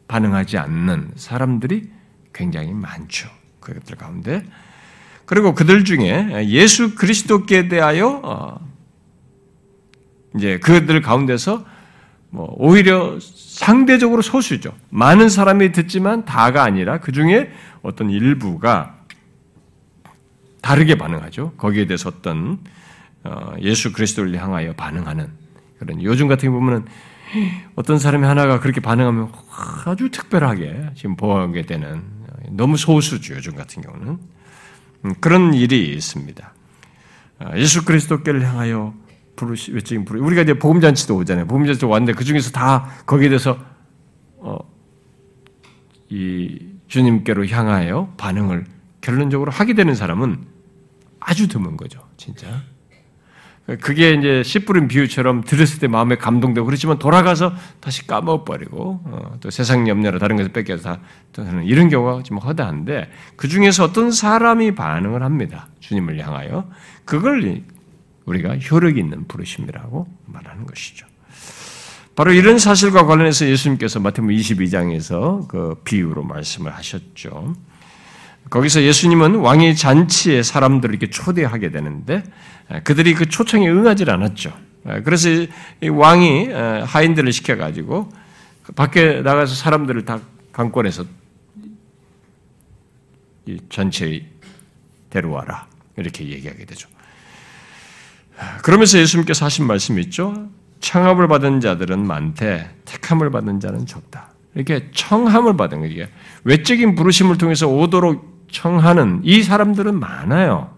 반응하지 0.06 0.59
않는 0.59 1.12
사람들이 1.16 1.90
굉장히 2.35 2.74
많죠. 2.74 3.30
그들 3.61 3.96
가운데 3.96 4.44
그리고 5.30 5.54
그들 5.54 5.84
중에 5.84 6.44
예수 6.48 6.96
그리스도께 6.96 7.68
대하여 7.68 8.20
어, 8.24 8.60
이제 10.34 10.58
그들 10.58 11.00
가운데서 11.02 11.64
뭐 12.30 12.52
오히려 12.58 13.16
상대적으로 13.20 14.22
소수죠. 14.22 14.74
많은 14.88 15.28
사람이 15.28 15.70
듣지만 15.70 16.24
다가 16.24 16.64
아니라 16.64 16.98
그 16.98 17.12
중에 17.12 17.52
어떤 17.82 18.10
일부가 18.10 18.96
다르게 20.62 20.98
반응하죠. 20.98 21.52
거기에 21.56 21.86
대해서 21.86 22.08
어떤 22.08 22.58
어, 23.22 23.54
예수 23.60 23.92
그리스도를 23.92 24.36
향하여 24.36 24.72
반응하는 24.72 25.28
그런 25.78 26.02
요즘 26.02 26.26
같은 26.26 26.50
경우는 26.50 26.86
어떤 27.76 28.00
사람이 28.00 28.26
하나가 28.26 28.58
그렇게 28.58 28.80
반응하면 28.80 29.30
아주 29.84 30.10
특별하게 30.10 30.90
지금 30.96 31.14
보게 31.14 31.62
되는 31.62 32.02
너무 32.48 32.76
소수죠. 32.76 33.36
요즘 33.36 33.54
같은 33.54 33.80
경우는 33.80 34.08
음, 34.08 34.39
그런 35.20 35.54
일이 35.54 35.92
있습니다. 35.92 36.54
아, 37.38 37.56
예수 37.56 37.84
그리스도께를 37.84 38.46
향하여 38.46 38.94
부르시 39.36 39.72
외적인 39.72 40.04
부르 40.04 40.20
우리가 40.20 40.42
이제 40.42 40.54
복음 40.58 40.80
잔치도 40.80 41.16
오잖아요. 41.16 41.46
복음 41.46 41.66
잔치 41.66 41.84
왔는데 41.86 42.12
그 42.12 42.24
중에서 42.24 42.50
다 42.50 42.88
거기에 43.06 43.28
대해서 43.28 43.58
어, 44.36 44.58
이 46.10 46.58
주님께로 46.88 47.46
향하여 47.46 48.12
반응을 48.18 48.66
결론적으로 49.00 49.50
하게 49.50 49.74
되는 49.74 49.94
사람은 49.94 50.44
아주 51.20 51.48
드문 51.48 51.76
거죠, 51.76 52.00
진짜. 52.16 52.62
그게 53.81 54.14
이제 54.14 54.42
씨 54.42 54.61
뿌린 54.61 54.88
비유처럼 54.88 55.44
들었을 55.44 55.79
때 55.79 55.87
마음에 55.87 56.16
감동되고 56.16 56.64
그렇지만 56.64 56.99
돌아가서 56.99 57.53
다시 57.79 58.07
까먹어버리고 58.07 59.01
어, 59.05 59.37
또 59.40 59.51
세상 59.51 59.87
염려로 59.87 60.18
다른 60.18 60.37
것을 60.37 60.53
뺏겨서 60.53 60.96
다 61.33 61.44
이런 61.64 61.88
경우가 61.88 62.25
좀 62.25 62.38
허다한데 62.38 63.11
그 63.37 63.46
중에서 63.46 63.85
어떤 63.85 64.11
사람이 64.11 64.75
반응을 64.75 65.23
합니다. 65.23 65.68
주님을 65.81 66.18
향하여 66.18 66.68
그걸 67.05 67.62
우리가 68.25 68.59
효력 68.59 68.99
있는 68.99 69.27
부르심이라고 69.29 70.07
말하는 70.27 70.66
것이죠. 70.66 71.07
바로 72.16 72.33
이런 72.33 72.59
사실과 72.59 73.07
관련해서 73.07 73.46
예수님께서 73.46 74.01
마태복음 74.01 74.35
22장에서 74.35 75.46
그 75.49 75.77
비유로 75.85 76.23
말씀을 76.25 76.75
하셨죠. 76.75 77.55
거기서 78.50 78.82
예수님은 78.82 79.36
왕의 79.36 79.76
잔치에 79.76 80.42
사람들을 80.42 80.94
이렇게 80.94 81.08
초대하게 81.08 81.70
되는데 81.70 82.22
그들이 82.84 83.14
그 83.14 83.28
초청에 83.28 83.68
응하지 83.68 84.04
않았죠. 84.10 84.52
그래서 85.04 85.28
왕이 85.88 86.48
하인들을 86.84 87.32
시켜가지고 87.32 88.12
밖에 88.76 89.22
나가서 89.22 89.54
사람들을 89.54 90.04
다 90.04 90.20
강권해서 90.52 91.04
전체에 93.68 94.26
데려와라. 95.10 95.66
이렇게 95.96 96.26
얘기하게 96.28 96.64
되죠. 96.64 96.88
그러면서 98.62 98.98
예수님께서 98.98 99.44
하신 99.44 99.66
말씀이 99.66 100.00
있죠. 100.02 100.48
청함을 100.80 101.28
받은 101.28 101.60
자들은 101.60 102.06
많되 102.06 102.74
택함을 102.84 103.30
받은 103.30 103.60
자는 103.60 103.86
적다. 103.86 104.30
이렇게 104.54 104.90
청함을 104.92 105.56
받은 105.56 105.80
거예요. 105.80 106.06
외적인 106.44 106.94
부르심을 106.94 107.38
통해서 107.38 107.68
오도록 107.68 108.39
청하는 108.50 109.20
이 109.24 109.42
사람들은 109.42 109.98
많아요. 109.98 110.74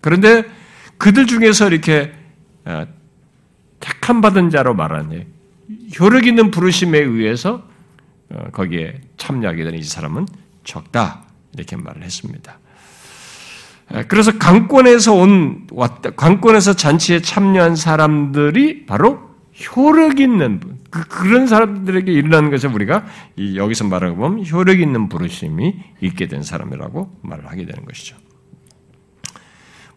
그런데 0.00 0.44
그들 0.98 1.26
중에서 1.26 1.68
이렇게 1.68 2.12
어, 2.64 2.86
택함 3.80 4.20
받은 4.20 4.50
자로 4.50 4.74
말하는 4.74 5.26
효력 5.98 6.26
있는 6.26 6.50
부르심에 6.50 6.98
의해서 6.98 7.62
어, 8.30 8.50
거기에 8.52 9.00
참여하게 9.16 9.64
되는 9.64 9.78
이 9.78 9.82
사람은 9.82 10.26
적다 10.64 11.24
이렇게 11.54 11.76
말을 11.76 12.02
했습니다. 12.02 12.58
그래서 14.08 14.36
강권에서 14.36 15.14
온 15.14 15.68
왔다 15.70 16.10
강권에서 16.10 16.74
잔치에 16.74 17.20
참여한 17.22 17.76
사람들이 17.76 18.84
바로 18.84 19.35
효력 19.64 20.20
있는 20.20 20.60
그, 20.90 21.06
그런 21.08 21.46
사람들에게 21.46 22.12
일어나는 22.12 22.50
것을 22.50 22.70
우리가 22.72 23.06
여기서 23.38 23.84
말하고 23.84 24.16
보면 24.16 24.46
효력 24.46 24.80
있는 24.80 25.08
부르심이 25.08 25.74
있게 26.00 26.26
된 26.26 26.42
사람이라고 26.42 27.20
말을 27.22 27.46
하게 27.46 27.64
되는 27.64 27.84
것이죠. 27.84 28.16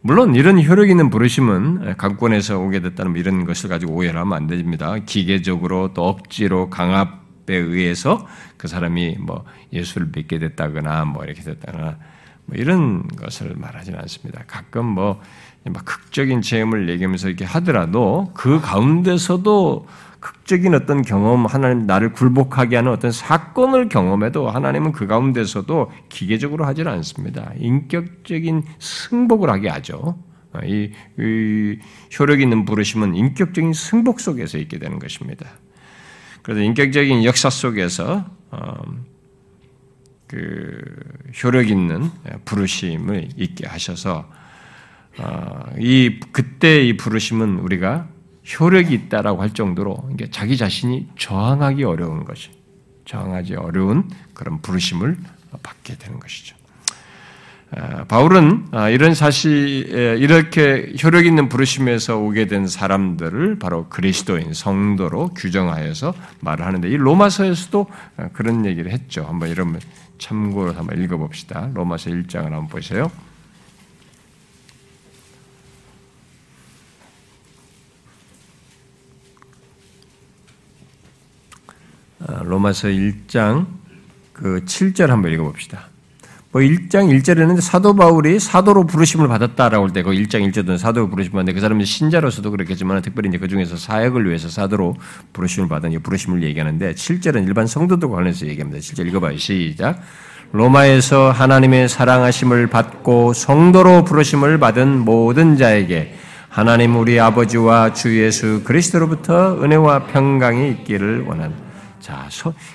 물론 0.01 0.33
이런 0.33 0.63
효력 0.63 0.89
있는 0.89 1.09
부르심은 1.09 1.97
강권에서 1.97 2.57
오게 2.59 2.79
됐다는 2.79 3.15
이런 3.17 3.43
것을 3.43 3.69
가지고 3.69 3.95
오해를 3.95 4.19
하면 4.21 4.33
안 4.33 4.47
됩니다. 4.47 4.95
기계적으로 5.05 5.93
또 5.93 6.07
억지로 6.07 6.69
강압에 6.69 7.55
의해서 7.55 8.25
그 8.55 8.69
사람이 8.69 9.17
뭐 9.19 9.43
예수를 9.73 10.07
믿게 10.15 10.39
됐다거나 10.39 11.03
뭐 11.03 11.25
이렇게 11.25 11.41
됐다거나 11.41 11.97
뭐 12.45 12.57
이런 12.57 13.07
것을 13.09 13.55
말하지는 13.57 13.99
않습니다. 13.99 14.43
가끔 14.47 14.85
뭐 14.85 15.21
극적인 15.85 16.41
체험을 16.41 16.89
얘기하면서 16.89 17.27
이렇게 17.27 17.45
하더라도 17.45 18.31
그 18.33 18.59
가운데서도 18.61 19.87
극적인 20.19 20.73
어떤 20.75 21.01
경험, 21.01 21.45
하나님 21.45 21.85
나를 21.85 22.11
굴복하게 22.11 22.77
하는 22.77 22.91
어떤 22.91 23.11
사건을 23.11 23.87
경험해도 23.87 24.49
하나님은 24.49 24.91
그 24.91 25.07
가운데서도 25.07 25.91
기계적으로 26.09 26.65
하지는 26.65 26.91
않습니다. 26.93 27.53
인격적인 27.57 28.63
승복을 28.79 29.49
하게 29.49 29.69
하죠. 29.69 30.17
이, 30.63 30.91
이 31.19 31.79
효력 32.17 32.41
있는 32.41 32.65
부르심은 32.65 33.15
인격적인 33.15 33.73
승복 33.73 34.19
속에서 34.19 34.57
있게 34.57 34.79
되는 34.79 34.99
것입니다. 34.99 35.45
그래서 36.41 36.61
인격적인 36.61 37.23
역사 37.23 37.49
속에서 37.49 38.25
어, 38.51 38.73
그 40.27 40.81
효력 41.43 41.69
있는 41.69 42.09
부르심을 42.45 43.29
있게 43.37 43.67
하셔서 43.67 44.27
어, 44.27 44.39
이 45.77 46.19
그때 46.31 46.85
이 46.85 46.95
부르심은 46.97 47.59
우리가 47.59 48.07
효력이 48.59 48.93
있다라고 48.93 49.41
할 49.41 49.53
정도로 49.53 50.09
자기 50.31 50.57
자신이 50.57 51.07
저항하기 51.17 51.83
어려운 51.83 52.25
것이 52.25 52.49
저항하지 53.05 53.55
어려운 53.55 54.09
그런 54.33 54.61
부르심을 54.61 55.17
받게 55.63 55.97
되는 55.97 56.19
것이죠. 56.19 56.55
어, 57.71 58.03
바울은 58.07 58.67
어, 58.71 58.89
이런 58.89 59.13
사실 59.13 60.17
이렇게 60.19 60.91
효력 61.03 61.25
있는 61.27 61.49
부르심에서 61.49 62.17
오게 62.17 62.47
된 62.47 62.65
사람들을 62.65 63.59
바로 63.59 63.87
그리스도인 63.89 64.53
성도로 64.53 65.29
규정하여서 65.35 66.15
말을 66.39 66.65
하는데 66.65 66.89
이 66.89 66.97
로마서에서도 66.97 67.87
그런 68.33 68.65
얘기를 68.65 68.91
했죠. 68.91 69.23
한번 69.23 69.49
이런 69.49 69.79
참고로 70.17 70.73
한번 70.73 71.01
읽어봅시다. 71.01 71.69
로마서 71.73 72.09
1장을 72.09 72.43
한번 72.43 72.67
보세요. 72.67 73.11
로마서 82.27 82.89
1장 82.89 83.65
그 84.33 84.61
7절 84.65 85.07
한번 85.07 85.31
읽어봅시다. 85.33 85.87
뭐 86.51 86.61
1장 86.61 87.15
1절에는 87.15 87.61
사도 87.61 87.95
바울이 87.95 88.39
사도로 88.39 88.87
부르심을 88.87 89.27
받았다라고 89.27 89.85
할 89.85 89.93
때, 89.93 90.01
그 90.01 90.09
1장 90.11 90.49
1절은 90.49 90.79
사도로 90.79 91.09
부르심을 91.09 91.33
받는데 91.33 91.53
그 91.53 91.61
사람이 91.61 91.85
신자로서도 91.85 92.49
그렇겠지만 92.49 93.01
특별히 93.03 93.29
이제 93.29 93.37
그 93.37 93.47
중에서 93.47 93.77
사역을 93.77 94.25
위해서 94.25 94.49
사도로 94.49 94.95
부르심을 95.33 95.69
받은 95.69 95.91
이 95.91 95.99
부르심을 95.99 96.41
얘기하는데 96.41 96.93
7절은 96.93 97.45
일반 97.45 97.67
성도들 97.67 98.09
관련해서 98.09 98.47
얘기합니다. 98.47 98.79
7절 98.79 99.07
읽어봐요. 99.07 99.37
시작. 99.37 100.01
로마에서 100.51 101.29
하나님의 101.29 101.87
사랑하심을 101.87 102.67
받고 102.67 103.33
성도로 103.33 104.03
부르심을 104.03 104.57
받은 104.57 105.01
모든 105.01 105.55
자에게 105.55 106.15
하나님 106.49 106.95
우리 106.95 107.19
아버지와 107.19 107.93
주 107.93 108.19
예수 108.19 108.63
그리스도로부터 108.63 109.63
은혜와 109.63 110.05
평강이 110.05 110.71
있기를 110.71 111.25
원합니다. 111.27 111.68
자, 112.09 112.27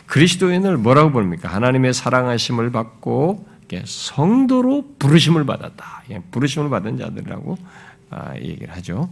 그리스도인을 0.06 0.76
뭐라고 0.76 1.10
부릅니까? 1.10 1.48
하나님의 1.48 1.92
사랑하심을 1.92 2.70
받고 2.70 3.48
성도로 3.84 4.94
부르심을 5.00 5.44
받았다. 5.44 6.04
부르심을 6.30 6.70
받은 6.70 6.98
자들이라고 6.98 7.58
아, 8.10 8.36
얘기를 8.36 8.72
하죠. 8.76 9.10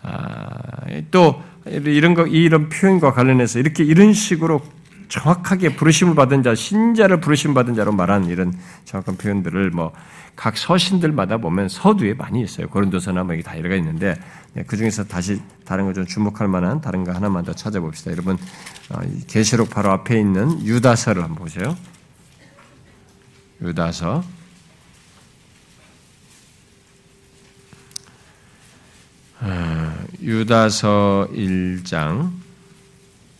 아, 0.00 0.86
또 1.10 1.42
이런 1.66 2.14
거 2.14 2.26
이런 2.26 2.70
표현과 2.70 3.12
관련해서 3.12 3.58
이렇게 3.58 3.84
이런 3.84 4.14
식으로 4.14 4.62
정확하게 5.10 5.76
부르심을 5.76 6.14
받은 6.14 6.42
자, 6.42 6.54
신자를 6.54 7.20
부르심 7.20 7.52
받은 7.52 7.74
자로 7.74 7.92
말하는 7.92 8.30
이런 8.30 8.54
정확한 8.86 9.18
표현들을 9.18 9.70
뭐 9.72 9.92
각 10.40 10.56
서신들마다 10.56 11.36
보면 11.36 11.68
서두에 11.68 12.14
많이 12.14 12.40
있어요. 12.42 12.66
고린도서나 12.68 13.24
뭐 13.24 13.34
이게 13.34 13.42
다 13.42 13.58
여러가 13.58 13.74
있는데 13.76 14.14
네, 14.14 14.20
그 14.66 14.76
중에서 14.76 15.04
다시 15.04 15.40
다른 15.64 15.86
거 15.86 15.92
좀 15.92 16.06
주목할 16.06 16.48
만한 16.48 16.80
다른 16.80 17.04
거 17.04 17.12
하나만 17.12 17.44
더 17.44 17.52
찾아봅시다. 17.52 18.10
여러분 18.10 18.36
어, 18.90 19.00
계시록 19.28 19.70
바로 19.70 19.90
앞에 19.92 20.18
있는 20.18 20.64
유다서를 20.64 21.22
한번 21.22 21.38
보세요. 21.44 21.76
유다서 23.62 24.24
어, 29.40 30.04
유다서 30.20 31.28
1장 31.32 32.30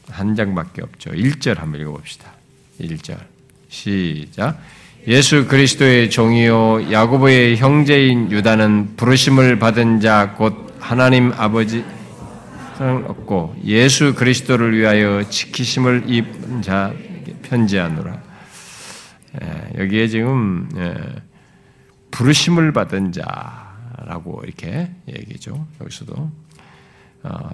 한 0.09 0.35
장밖에 0.37 0.83
없죠. 0.83 1.11
1절 1.11 1.57
한번 1.59 1.81
읽어봅시다. 1.81 2.33
1절 2.81 3.18
시작 3.68 4.61
예수 5.07 5.46
그리스도의 5.46 6.11
종이요 6.11 6.92
야고보의 6.92 7.57
형제인 7.57 8.31
유다는 8.31 8.96
부르심을 8.96 9.59
받은 9.59 10.01
자 10.01 10.35
곧 10.37 10.69
하나님 10.81 11.33
아버지 11.33 11.85
얻고 12.81 13.57
예수 13.64 14.14
그리스도를 14.14 14.77
위하여 14.77 15.29
지키심을 15.29 16.05
입은 16.09 16.62
자 16.62 16.93
편지하노라. 17.43 18.23
예, 19.43 19.83
여기에 19.83 20.09
지금 20.09 20.69
예, 20.77 20.95
부르심을 22.11 22.73
받은 22.73 23.12
자라고 23.12 24.43
이렇게 24.45 24.90
얘기죠. 25.07 25.66
여기서도 25.81 26.31
어, 27.23 27.51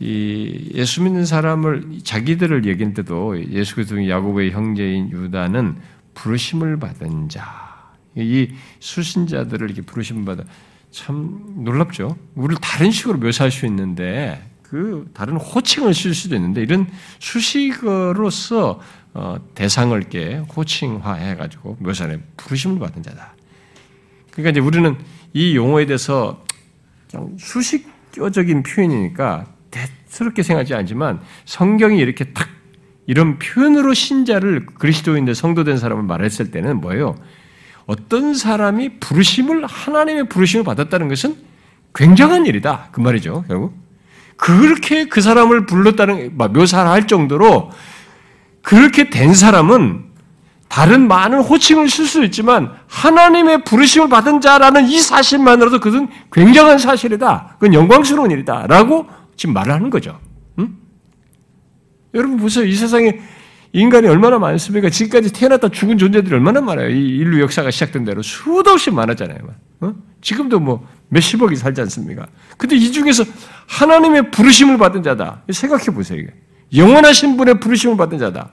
이 0.00 0.72
예수 0.74 1.02
믿는 1.02 1.24
사람을 1.24 2.00
자기들을 2.02 2.66
얘기인데도 2.66 3.40
예수 3.52 3.76
그리스도 3.76 4.08
야고보의 4.08 4.50
형제인 4.50 5.10
유다는 5.10 5.76
부르심을 6.14 6.78
받은 6.78 7.28
자. 7.28 7.70
이 8.16 8.52
수신자들을 8.80 9.70
이렇게 9.70 9.82
부르심 9.82 10.24
받아 10.24 10.42
참 10.90 11.44
놀랍죠. 11.58 12.16
우리를 12.34 12.60
다른 12.60 12.90
식으로 12.90 13.18
묘사할 13.18 13.50
수 13.50 13.66
있는데 13.66 14.42
그 14.62 15.08
다른 15.14 15.36
호칭을 15.36 15.94
쓸 15.94 16.14
수도 16.14 16.36
있는데 16.36 16.62
이런 16.62 16.86
수식어로서 17.18 18.80
어, 19.12 19.36
대상을 19.54 19.96
이렇게 19.98 20.36
호칭화해 20.36 21.36
가지고 21.36 21.76
묘사해 21.80 22.18
부르심을 22.36 22.78
받은 22.78 23.02
자다. 23.02 23.34
그러니까 24.30 24.50
이제 24.50 24.60
우리는 24.60 24.96
이 25.32 25.56
용어에 25.56 25.86
대해서 25.86 26.44
수식어적인 27.38 28.62
표현이니까 28.62 29.46
대스럽게 29.70 30.42
생각하지 30.42 30.74
않지만 30.74 31.20
성경이 31.44 31.98
이렇게 31.98 32.32
탁 32.32 32.48
이런 33.06 33.40
표현으로 33.40 33.92
신자를 33.92 34.66
그리스도인들 34.66 35.34
성도된 35.34 35.78
사람을 35.78 36.04
말했을 36.04 36.52
때는 36.52 36.80
뭐예요? 36.80 37.16
어떤 37.90 38.34
사람이 38.34 39.00
부르심을 39.00 39.66
하나님의 39.66 40.28
부르심을 40.28 40.64
받았다는 40.64 41.08
것은 41.08 41.34
굉장한 41.92 42.46
일이다 42.46 42.90
그 42.92 43.00
말이죠 43.00 43.44
결국 43.48 43.74
그렇게 44.36 45.06
그 45.06 45.20
사람을 45.20 45.66
불렀다는 45.66 46.36
묘사를 46.36 46.88
할 46.88 47.08
정도로 47.08 47.72
그렇게 48.62 49.10
된 49.10 49.34
사람은 49.34 50.04
다른 50.68 51.08
많은 51.08 51.40
호칭을 51.40 51.90
쓸 51.90 52.06
수 52.06 52.22
있지만 52.26 52.72
하나님의 52.86 53.64
부르심을 53.64 54.08
받은 54.08 54.40
자라는 54.40 54.86
이 54.86 55.00
사실만으로도 55.00 55.80
그것은 55.80 56.06
굉장한 56.30 56.78
사실이다. 56.78 57.56
그건 57.58 57.74
영광스러운 57.74 58.30
일이다라고 58.30 59.08
지금 59.34 59.52
말을 59.52 59.72
하는 59.72 59.90
거죠. 59.90 60.20
응? 60.60 60.76
여러분 62.14 62.36
보세요. 62.36 62.64
이 62.64 62.72
세상에 62.72 63.18
인간이 63.72 64.08
얼마나 64.08 64.38
많습니까? 64.38 64.90
지금까지 64.90 65.32
태어났다 65.32 65.68
죽은 65.68 65.96
존재들이 65.96 66.34
얼마나 66.34 66.60
많아요. 66.60 66.88
이 66.90 67.18
인류 67.18 67.40
역사가 67.40 67.70
시작된 67.70 68.04
대로 68.04 68.20
수도 68.22 68.70
없이 68.70 68.90
많았잖아요. 68.90 69.38
어? 69.80 69.94
지금도 70.20 70.58
뭐 70.58 70.86
몇십억이 71.08 71.54
살지 71.56 71.80
않습니까? 71.82 72.26
근데 72.56 72.76
이 72.76 72.90
중에서 72.90 73.24
하나님의 73.68 74.30
부르심을 74.32 74.76
받은 74.78 75.02
자다. 75.02 75.42
생각해 75.50 75.86
보세요. 75.86 76.18
이게. 76.18 76.32
영원하신 76.74 77.36
분의 77.36 77.60
부르심을 77.60 77.96
받은 77.96 78.18
자다. 78.18 78.50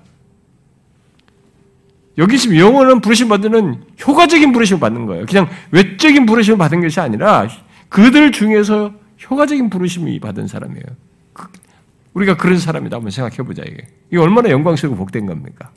여기 2.19 2.37
지금 2.37 2.57
영원한 2.57 2.99
부르심 3.01 3.29
받는 3.29 3.83
효과적인 4.05 4.51
부르심을 4.51 4.79
받는 4.79 5.05
거예요. 5.05 5.25
그냥 5.25 5.49
외적인 5.71 6.25
부르심을 6.25 6.57
받은 6.57 6.81
것이 6.81 6.99
아니라 6.99 7.47
그들 7.89 8.31
중에서 8.31 8.91
효과적인 9.29 9.69
부르심이 9.69 10.19
받은 10.19 10.47
사람이에요. 10.47 10.83
우리가 12.17 12.35
그런 12.35 12.57
사람이다 12.57 12.95
한번 12.95 13.11
생각해 13.11 13.37
보자 13.37 13.61
이게. 13.61 13.85
이게 14.07 14.17
얼마나 14.17 14.49
영광스럽고 14.49 14.97
복된 14.97 15.27
겁니까? 15.27 15.71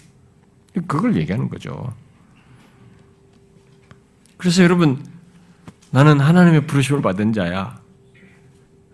그걸 0.87 1.15
얘기하는 1.17 1.51
거죠. 1.51 1.95
그래서 4.39 4.63
여러분 4.63 5.05
나는 5.91 6.19
하나님의 6.19 6.67
부르심을 6.67 7.03
받은 7.03 7.35
자야. 7.35 7.79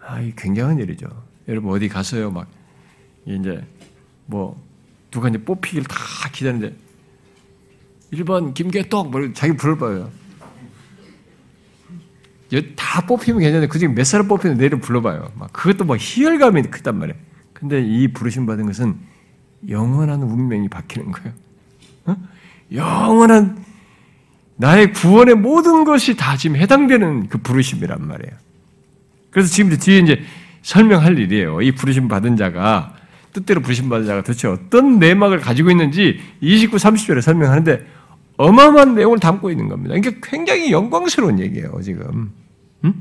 아, 0.01 0.21
이 0.21 0.33
굉장한 0.35 0.81
일이죠. 0.81 1.07
여러분 1.47 1.73
어디 1.73 1.89
가서요 1.89 2.33
막 2.33 2.49
이제 3.27 3.65
뭐 4.27 4.61
누가 5.13 5.29
이제 5.29 5.39
뽑히기를 5.39 5.85
다 5.85 5.97
기다리는데 6.33 6.75
1번 8.13 8.55
김계떡 8.55 9.13
뭐 9.13 9.33
자기 9.35 9.57
부를 9.57 9.79
거예요. 9.79 10.11
다 12.75 13.07
뽑히면 13.07 13.41
괜찮은데 13.41 13.69
그중에 13.69 13.95
몇 13.95 14.03
사람 14.03 14.27
뽑히는 14.27 14.57
내를 14.57 14.81
불러봐요. 14.81 15.31
막 15.37 15.53
그것도 15.53 15.85
뭐 15.85 15.97
희열감이 15.97 16.63
크단 16.63 16.99
말이에요. 16.99 17.36
근데 17.59 17.81
이 17.81 18.09
부르심 18.09 18.45
받은 18.45 18.67
것은 18.67 18.97
영원한 19.69 20.23
운명이 20.23 20.69
박히는 20.69 21.11
거예요. 21.11 21.33
어? 22.05 22.17
영원한 22.73 23.65
나의 24.57 24.93
구원의 24.93 25.37
모든 25.37 25.85
것이 25.85 26.17
다 26.17 26.37
지금 26.37 26.57
해당되는 26.57 27.29
그 27.29 27.39
부르심이란 27.39 28.07
말이에요. 28.07 28.33
그래서 29.31 29.49
지금 29.49 29.77
뒤에 29.77 29.99
이제 30.01 30.21
설명할 30.63 31.19
일이에요. 31.19 31.63
이 31.63 31.73
부르심 31.73 32.09
받은 32.09 32.37
자가 32.37 32.95
뜻대로 33.33 33.61
부르심 33.61 33.89
받은 33.89 34.07
자가 34.07 34.23
도대체 34.23 34.49
어떤 34.49 34.99
내막을 34.99 35.41
가지고 35.41 35.71
있는지 35.71 36.21
29, 36.41 36.77
30절에 36.77 37.23
설명하는데 37.23 37.87
어마어마한 38.37 38.95
내용을 38.95 39.19
담고 39.19 39.51
있는 39.51 39.69
겁니다. 39.69 39.95
그러니까 39.95 40.27
굉장히 40.29 40.73
영광스러운 40.73 41.39
얘기예요, 41.41 41.81
지금. 41.83 42.33
응? 42.85 42.95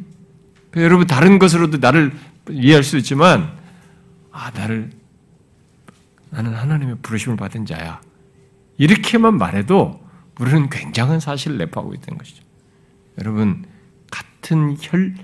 여러분 0.78 1.08
다른 1.08 1.39
것으로도 1.39 1.78
나를 1.78 2.13
이해할 2.50 2.84
수 2.84 2.98
있지만 2.98 3.64
아, 4.36 4.52
나를 4.52 4.91
나는 6.30 6.54
하나님의 6.54 6.98
부르심을 7.02 7.38
받은 7.38 7.65
자야. 7.65 8.02
이렇게만 8.78 9.38
말해도 9.38 10.06
우리는 10.41 10.69
굉장한 10.69 11.21
사실을 11.21 11.58
내포하고 11.58 11.93
있다는 11.93 12.17
것이죠. 12.17 12.43
여러분 13.19 13.63
같은 14.12 14.76
혈 14.78 15.15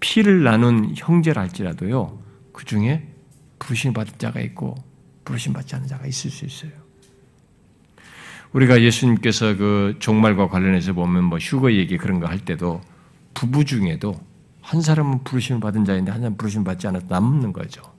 피를 0.00 0.42
나눈 0.42 0.92
형제라 0.96 1.40
할지라도요. 1.42 2.18
그 2.52 2.64
중에 2.64 3.06
부르심 3.60 3.92
받은 3.92 4.14
자가 4.18 4.40
있고 4.40 4.74
부르심 5.24 5.52
받지 5.52 5.76
않은 5.76 5.86
자가 5.86 6.06
있을 6.06 6.28
수 6.28 6.44
있어요. 6.44 6.72
우리가 8.52 8.82
예수님께서 8.82 9.56
그 9.56 9.94
종말과 10.00 10.48
관련해서 10.48 10.94
보면 10.94 11.22
뭐 11.24 11.38
휴거 11.38 11.72
얘기 11.74 11.96
그런 11.96 12.18
거 12.18 12.26
할 12.26 12.40
때도 12.40 12.80
부부 13.34 13.64
중에도 13.64 14.18
한 14.62 14.80
사람은 14.80 15.22
부르심을 15.22 15.60
받은 15.60 15.84
자인데 15.84 16.10
한 16.10 16.20
사람은 16.22 16.36
부르심 16.36 16.64
받지 16.64 16.88
않아서 16.88 17.06
남는 17.08 17.52
거죠. 17.52 17.97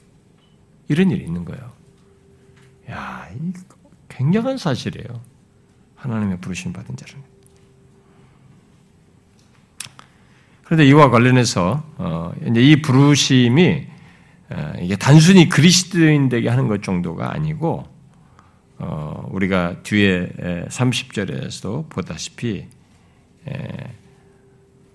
이런 0.90 1.12
일이 1.12 1.24
있는 1.24 1.46
거예요. 1.46 1.72
야, 2.90 3.30
이 3.34 3.54
굉장한 4.10 4.58
사실이에요. 4.58 5.22
하나님의 5.96 6.40
부르심 6.42 6.74
받은 6.74 6.98
자는. 6.98 7.24
그런데 10.64 10.86
이와 10.86 11.10
관련해서 11.10 11.84
어, 11.98 12.34
이제 12.46 12.62
이 12.62 12.82
부르심이 12.82 13.88
어, 14.50 14.74
이게 14.80 14.96
단순히 14.96 15.48
그리스도인 15.48 16.30
되게 16.30 16.50
하는 16.50 16.68
것 16.68 16.84
정도가 16.84 17.34
아니고 17.34 17.88
어, 18.78 19.28
우리가 19.32 19.82
뒤에 19.84 20.30
30절에서도 20.70 21.90
보다시피 21.90 22.68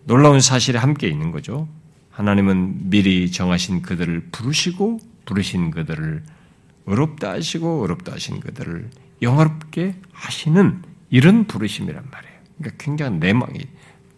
놀라운 0.05 0.41
사실이 0.41 0.79
함께 0.79 1.09
있는 1.09 1.33
거죠. 1.33 1.69
하나님은 2.11 2.91
미리 2.91 3.31
정하신 3.31 3.83
그들을 3.83 4.29
부르시고 4.31 5.01
부르신 5.25 5.71
그들을 5.71 6.23
의롭다 6.87 7.33
하시고 7.33 7.83
의롭다 7.83 8.13
하신 8.13 8.41
그들을 8.41 8.91
영화롭게 9.23 9.95
하시는 10.13 10.83
이런 11.11 11.47
부르심이란 11.47 12.05
말이에요. 12.11 12.35
그러니까 12.59 12.85
굉장한 12.85 13.19
내막이 13.21 13.69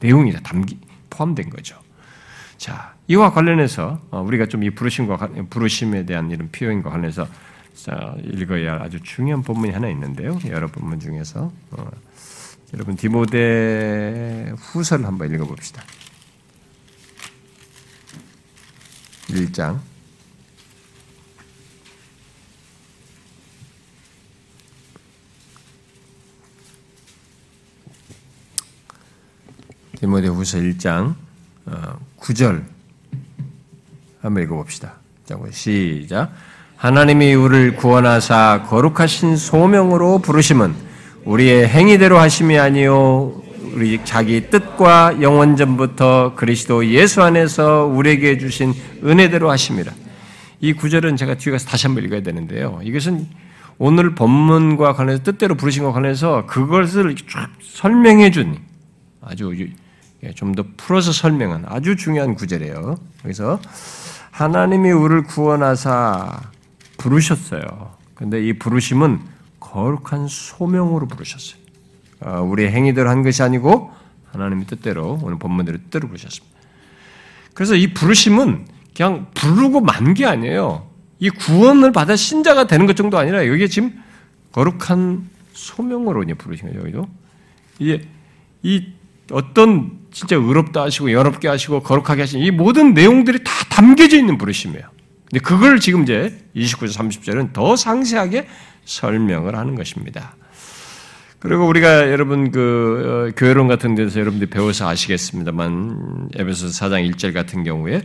내용이 0.00 0.32
다 0.32 0.40
담기 0.42 0.78
포함된 1.10 1.50
거죠. 1.50 1.78
자, 2.56 2.94
이와 3.06 3.32
관련해서 3.32 4.00
어, 4.10 4.20
우리가 4.22 4.46
좀 4.46 4.62
이 4.62 4.70
부르심과 4.70 5.16
부르심에 5.50 6.06
대한 6.06 6.30
이런 6.30 6.48
표현과 6.50 6.90
관련해서 6.90 7.28
읽어야 8.24 8.80
아주 8.82 8.98
중요한 9.00 9.42
본문이 9.42 9.72
하나 9.72 9.88
있는데요. 9.90 10.38
여러 10.46 10.66
본문 10.66 10.98
중에서 10.98 11.52
어, 11.72 11.90
여러분 12.74 12.96
디모데 12.96 14.54
후서를 14.56 15.06
한번 15.06 15.32
읽어봅시다. 15.32 15.82
1장 19.28 19.78
디모데 29.98 30.28
후서 30.28 30.58
1장 30.58 31.14
9절 32.20 32.60
어, 32.60 32.64
한번 34.20 34.42
읽어봅시다. 34.42 34.94
시작. 35.50 36.32
하나님이 36.76 37.34
우리를 37.34 37.76
구원하사 37.76 38.64
거룩하신 38.68 39.36
소명으로 39.36 40.18
부르심은 40.18 40.74
우리의 41.24 41.66
행위대로 41.68 42.18
하심이 42.18 42.58
아니요 42.58 43.42
우리 43.72 44.04
자기 44.04 44.50
뜻과 44.50 45.22
영원 45.22 45.56
전부터 45.56 46.34
그리스도 46.36 46.86
예수 46.86 47.22
안에서 47.22 47.86
우리에게 47.86 48.38
주신 48.38 48.74
은혜대로 49.02 49.50
하심이라. 49.50 49.92
이 50.60 50.72
구절은 50.74 51.16
제가 51.16 51.36
뒤에 51.36 51.52
가서 51.52 51.66
다시 51.66 51.86
한번 51.86 52.04
읽어야 52.04 52.22
되는데요. 52.22 52.80
이것은 52.82 53.26
오늘 53.78 54.14
본문과 54.14 54.92
관해서 54.92 55.22
뜻대로 55.22 55.54
부르신 55.54 55.84
것 55.84 55.92
관해서 55.92 56.46
그것을 56.46 57.14
쫙 57.30 57.50
설명해 57.62 58.30
준 58.30 58.58
아주 59.20 59.52
좀 60.34 60.54
더 60.54 60.64
풀어서 60.76 61.12
설명한 61.12 61.64
아주 61.66 61.96
중요한 61.96 62.34
구절이에요. 62.34 62.96
그래서 63.22 63.60
하나님이 64.30 64.90
우리를 64.90 65.24
구원하사 65.24 66.40
부르셨어요. 66.98 67.94
근데 68.14 68.42
이 68.46 68.52
부르심은 68.58 69.20
거룩한 69.60 70.26
소명으로 70.28 71.06
부르셨어요. 71.08 71.60
아, 72.20 72.40
우리의 72.40 72.70
행위대로 72.72 73.10
한 73.10 73.22
것이 73.22 73.42
아니고 73.42 73.90
하나님의 74.32 74.66
뜻대로 74.66 75.18
오늘 75.22 75.38
본문대로 75.38 75.78
뜻대로 75.78 76.08
부르셨습니다. 76.08 76.56
그래서 77.54 77.74
이 77.74 77.92
부르심은 77.92 78.66
그냥 78.96 79.26
부르고 79.34 79.80
만 79.80 80.14
게 80.14 80.24
아니에요. 80.26 80.88
이 81.18 81.30
구원을 81.30 81.92
받아 81.92 82.16
신자가 82.16 82.66
되는 82.66 82.86
것 82.86 82.96
정도 82.96 83.18
아니라 83.18 83.46
여기에 83.46 83.68
지금 83.68 84.02
거룩한 84.52 85.28
소명으로 85.52 86.22
이제 86.22 86.34
부르신 86.34 86.68
거죠. 86.68 86.80
여기도 86.80 87.08
이게 87.78 88.02
이 88.62 88.92
어떤 89.32 89.98
진짜 90.12 90.36
의롭다 90.36 90.82
하시고 90.82 91.12
여롭게 91.12 91.48
하시고 91.48 91.80
거룩하게 91.82 92.22
하신 92.22 92.40
이 92.40 92.50
모든 92.50 92.94
내용들이 92.94 93.44
다 93.44 93.52
담겨져 93.68 94.16
있는 94.16 94.38
부르심이에요. 94.38 94.84
근데 95.28 95.40
그걸 95.40 95.80
지금 95.80 96.02
이제 96.02 96.38
29절 96.54 96.92
30절은 96.92 97.52
더 97.52 97.76
상세하게 97.76 98.46
설명을 98.84 99.56
하는 99.56 99.74
것입니다. 99.74 100.36
그리고 101.38 101.66
우리가 101.66 102.10
여러분 102.10 102.50
그 102.50 103.30
어, 103.30 103.34
교회론 103.36 103.68
같은 103.68 103.94
데서 103.94 104.20
여러분들이 104.20 104.48
배워서 104.48 104.88
아시겠습니다만 104.88 106.30
에베소 106.34 106.68
4장 106.68 107.08
1절 107.10 107.34
같은 107.34 107.62
경우에 107.62 108.02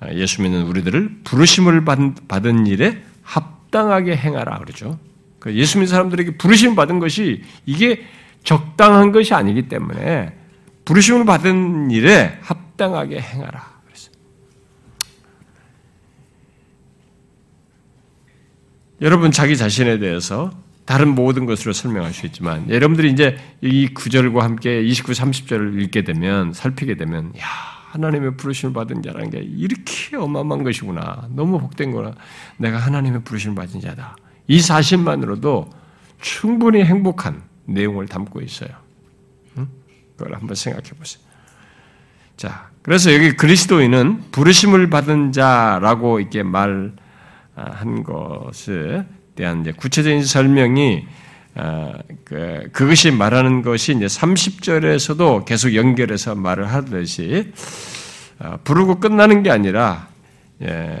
어, 0.00 0.08
예수 0.12 0.42
믿는 0.42 0.62
우리들을 0.62 1.22
부르심을 1.24 1.84
받은 1.84 2.66
일에 2.66 3.02
합당하게 3.22 4.16
행하라 4.16 4.58
그러죠. 4.58 4.98
그 5.40 5.54
예수 5.54 5.78
믿는 5.78 5.88
사람들에게 5.88 6.36
부르심을 6.36 6.76
받은 6.76 6.98
것이 6.98 7.42
이게 7.66 8.04
적당한 8.44 9.10
것이 9.12 9.34
아니기 9.34 9.68
때문에 9.68 10.37
부르심을 10.88 11.26
받은 11.26 11.90
일에 11.90 12.38
합당하게 12.40 13.20
행하라. 13.20 13.78
여러분 19.02 19.30
자기 19.30 19.54
자신에 19.56 19.98
대해서 19.98 20.50
다른 20.86 21.14
모든 21.14 21.44
것으로 21.44 21.74
설명할 21.74 22.14
수 22.14 22.24
있지만 22.24 22.70
여러분들이 22.70 23.12
이제 23.12 23.36
이 23.60 23.88
구절과 23.88 24.42
함께 24.42 24.80
29, 24.82 25.12
30절을 25.12 25.82
읽게 25.82 26.04
되면 26.04 26.54
살피게 26.54 26.96
되면 26.96 27.36
야 27.38 27.44
하나님의 27.90 28.38
부르심을 28.38 28.72
받은 28.72 29.02
자라는 29.02 29.28
게 29.28 29.40
이렇게 29.40 30.16
어마어마한 30.16 30.64
것이구나 30.64 31.28
너무 31.28 31.60
복된 31.60 31.92
거나 31.92 32.14
내가 32.56 32.78
하나님의 32.78 33.22
부르심을 33.24 33.54
받은 33.54 33.80
자다 33.80 34.16
이 34.48 34.58
사실만으로도 34.58 35.68
충분히 36.20 36.82
행복한 36.82 37.42
내용을 37.66 38.06
담고 38.08 38.40
있어요. 38.40 38.87
응? 40.18 40.24
그걸 40.24 40.34
한번 40.34 40.54
생각해 40.54 40.90
보세요. 40.98 41.22
자, 42.36 42.70
그래서 42.82 43.12
여기 43.14 43.32
그리스도인은 43.32 44.30
부르심을 44.30 44.90
받은 44.90 45.32
자라고 45.32 46.20
이렇게 46.20 46.42
말한 46.42 46.94
것에 48.04 49.04
대한 49.34 49.62
이제 49.62 49.72
구체적인 49.72 50.24
설명이 50.24 51.06
어, 51.54 51.92
그, 52.24 52.68
그것이 52.72 53.10
말하는 53.10 53.62
것이 53.62 53.92
이제 53.92 54.06
30절에서도 54.06 55.44
계속 55.44 55.74
연결해서 55.74 56.36
말을 56.36 56.72
하듯이 56.72 57.52
어, 58.38 58.58
부르고 58.62 59.00
끝나는 59.00 59.42
게 59.42 59.50
아니라 59.50 60.08
예, 60.62 61.00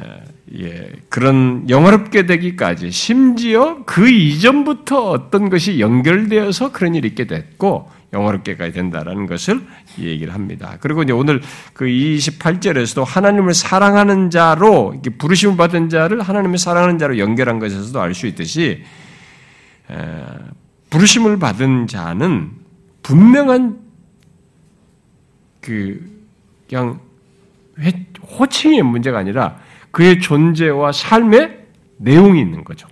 예, 0.58 0.92
그런 1.08 1.68
영화롭게 1.68 2.26
되기까지 2.26 2.90
심지어 2.90 3.84
그 3.84 4.08
이전부터 4.08 5.10
어떤 5.10 5.48
것이 5.48 5.78
연결되어서 5.80 6.72
그런 6.72 6.94
일이 6.94 7.08
있게 7.08 7.26
됐고 7.26 7.90
영화롭게까지 8.12 8.72
된다라는 8.72 9.26
것을 9.26 9.60
얘기를 9.98 10.32
합니다. 10.32 10.78
그리고 10.80 11.02
이제 11.02 11.12
오늘 11.12 11.42
그 11.74 11.84
28절에서도 11.84 13.04
하나님을 13.04 13.52
사랑하는 13.52 14.30
자로 14.30 15.00
부르심을 15.18 15.56
받은 15.56 15.88
자를 15.90 16.22
하나님을 16.22 16.58
사랑하는 16.58 16.98
자로 16.98 17.18
연결한 17.18 17.58
것에서도 17.58 18.00
알 18.00 18.14
수 18.14 18.26
있듯이 18.26 18.82
부르심을 20.90 21.38
받은 21.38 21.86
자는 21.86 22.50
분명한 23.02 23.78
그 25.60 26.00
그냥 26.68 27.00
호칭의 28.38 28.82
문제가 28.82 29.18
아니라 29.18 29.58
그의 29.90 30.20
존재와 30.20 30.92
삶의 30.92 31.58
내용이 31.98 32.40
있는 32.40 32.64
거죠. 32.64 32.88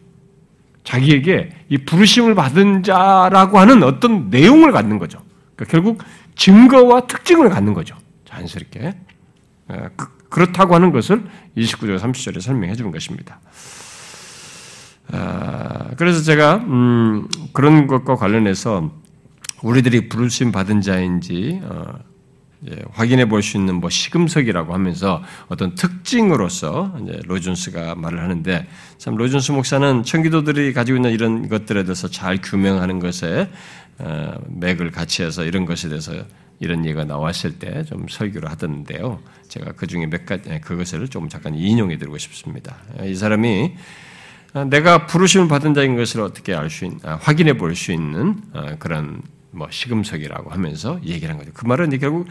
자기에게 0.87 1.51
이 1.69 1.79
부르심을 1.79 2.35
받은 2.37 2.85
자라고 2.85 3.59
하는 3.59 3.83
어떤 3.83 4.31
내용을 4.31 4.71
갖는 4.71 4.99
거죠. 4.99 5.21
그러니까 5.57 5.73
결국 5.73 6.03
증거와 6.37 7.09
특징을 7.09 7.49
갖는 7.49 7.75
거죠. 7.75 7.97
자연스럽게. 8.25 8.95
그, 9.97 10.41
렇다고 10.41 10.75
하는 10.75 10.93
것을 10.93 11.25
29절, 11.57 11.99
30절에 11.99 12.41
설명해 12.41 12.77
주는 12.77 12.93
것입니다. 12.93 13.41
아, 15.11 15.91
그래서 15.97 16.23
제가 16.23 16.57
음, 16.57 17.27
그런 17.53 17.87
것과 17.87 18.17
관련해서 18.17 18.93
우리들이 19.63 20.09
부르심 20.09 20.53
받은 20.53 20.83
자인지 20.83 21.63
어, 21.65 21.95
예, 21.95 22.16
확인해 22.93 23.27
볼 23.29 23.43
수 23.43 23.57
있는 23.57 23.77
뭐 23.77 23.91
시금석이라고 23.91 24.75
하면서 24.75 25.23
어떤 25.49 25.75
특징으로서 25.75 26.97
로준스가 27.27 27.95
말을 27.95 28.21
하는데 28.21 28.67
참 28.99 29.15
로준스 29.17 29.53
목사는 29.53 30.03
청기도들이 30.03 30.73
가지고 30.73 30.97
있는 30.97 31.13
이런 31.13 31.49
것들에 31.49 31.85
대해서 31.85 32.09
잘 32.09 32.39
규명하는 32.41 32.99
것에 32.99 33.49
어, 33.99 34.35
맥을 34.49 34.91
같이 34.91 35.23
해서 35.23 35.45
이런 35.45 35.65
것에 35.65 35.89
대해서 35.89 36.13
이런 36.61 36.85
얘기가 36.85 37.05
나왔을 37.05 37.59
때 37.59 37.85
좀 37.85 38.07
설교를 38.09 38.51
하던데요. 38.51 39.21
제가 39.49 39.73
그 39.73 39.87
중에 39.87 40.07
몇 40.07 40.25
가지 40.27 40.51
예, 40.51 40.59
그것을 40.61 41.09
좀 41.09 41.29
잠깐 41.29 41.55
인용해 41.55 41.99
드리고 41.99 42.17
싶습니다. 42.19 42.77
이 43.05 43.15
사람이 43.15 43.75
어, 44.55 44.65
내가 44.65 45.07
부르심을 45.07 45.49
받은 45.49 45.75
자인 45.75 45.97
것을 45.97 46.21
어떻게 46.23 46.55
알수 46.55 46.87
있, 46.87 46.93
아, 47.05 47.19
확인해 47.21 47.57
볼 47.59 47.75
수 47.75 47.93
있는 47.93 48.41
그런 48.79 49.21
뭐 49.57 49.69
시금석이라고 49.71 50.51
하면서 50.51 51.01
얘기를 51.03 51.31
한 51.31 51.39
거죠. 51.39 51.51
그 51.55 51.67
말은 51.67 51.99
결국 51.99 52.27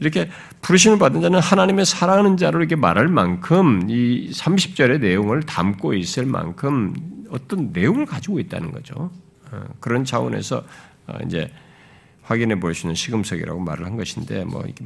이렇게 0.00 0.28
부르심을 0.62 0.98
받은 0.98 1.20
자는 1.20 1.38
하나님의 1.38 1.84
사랑하는 1.86 2.36
자로 2.36 2.58
이렇게 2.58 2.76
말할 2.76 3.08
만큼 3.08 3.88
이 3.88 4.30
30절의 4.32 5.00
내용을 5.00 5.42
담고 5.42 5.94
있을 5.94 6.26
만큼 6.26 6.94
어떤 7.30 7.72
내용을 7.72 8.06
가지고 8.06 8.40
있다는 8.40 8.72
거죠. 8.72 9.10
어, 9.50 9.64
그런 9.80 10.04
차원에서 10.04 10.64
어, 11.06 11.18
이제 11.26 11.50
확인해 12.22 12.58
볼 12.58 12.74
수 12.74 12.86
있는 12.86 12.94
시금석이라고 12.94 13.60
말을 13.60 13.84
한 13.84 13.96
것인데 13.96 14.44
뭐 14.44 14.62
이렇게 14.62 14.84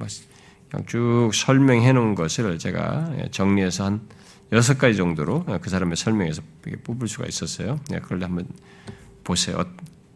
그냥 0.71 0.87
쭉 0.87 1.31
설명해 1.33 1.93
놓은 1.93 2.15
것을 2.15 2.59
제가 2.59 3.11
정리해서 3.31 3.85
한 3.85 4.01
여섯 4.53 4.79
가지 4.79 4.97
정도로 4.97 5.45
그 5.61 5.71
사람의 5.71 5.97
설명에서 5.97 6.43
뽑을 6.85 7.09
수가 7.09 7.27
있었어요. 7.27 7.81
네, 7.91 8.01
그걸 8.01 8.23
한번 8.23 8.47
보세요. 9.25 9.65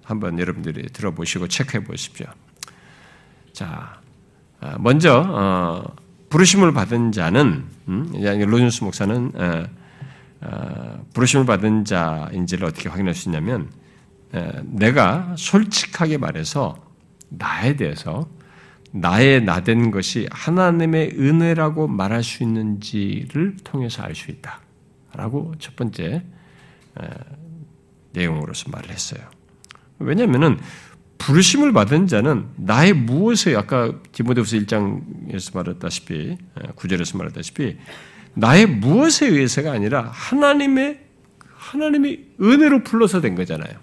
한번 0.04 0.38
여러분들이 0.38 0.88
들어보시고 0.88 1.48
체크해 1.48 1.84
보십시오. 1.84 2.26
자, 3.52 4.00
아, 4.60 4.76
먼저 4.78 5.24
어, 5.26 5.96
부르심을 6.28 6.72
받은 6.72 7.12
자는 7.12 7.64
음, 7.88 8.12
로준스 8.12 8.84
목사는 8.84 9.32
어, 9.34 9.64
어, 10.42 11.06
부르심을 11.14 11.46
받은 11.46 11.84
자인지를 11.84 12.66
어떻게 12.66 12.88
확인할 12.88 13.14
수 13.14 13.28
있냐면 13.28 13.70
내가 14.62 15.34
솔직하게 15.36 16.18
말해서 16.18 16.76
나에 17.30 17.74
대해서 17.76 18.28
나의 18.92 19.42
나된 19.44 19.90
것이 19.90 20.28
하나님의 20.30 21.16
은혜라고 21.18 21.88
말할 21.88 22.22
수 22.22 22.44
있는지를 22.44 23.56
통해서 23.64 24.02
알 24.02 24.14
수 24.14 24.30
있다라고 24.30 25.54
첫 25.58 25.74
번째 25.74 26.24
내용으로서 28.12 28.70
말을 28.70 28.90
했어요. 28.90 29.20
왜냐하면은 30.00 30.58
부르심을 31.18 31.72
받은 31.72 32.06
자는 32.06 32.46
나의 32.56 32.94
무엇에 32.94 33.54
아까 33.54 33.92
디모데후서 34.12 34.56
1장에서 34.56 35.54
말했다시피 35.54 36.36
9절에서 36.76 37.18
말했다시피 37.18 37.76
나의 38.34 38.66
무엇에 38.66 39.26
의해서가 39.26 39.72
아니라 39.72 40.10
하나님의 40.12 41.00
하나님이 41.54 42.20
은혜로 42.40 42.84
불러서 42.84 43.20
된 43.20 43.34
거잖아요. 43.34 43.74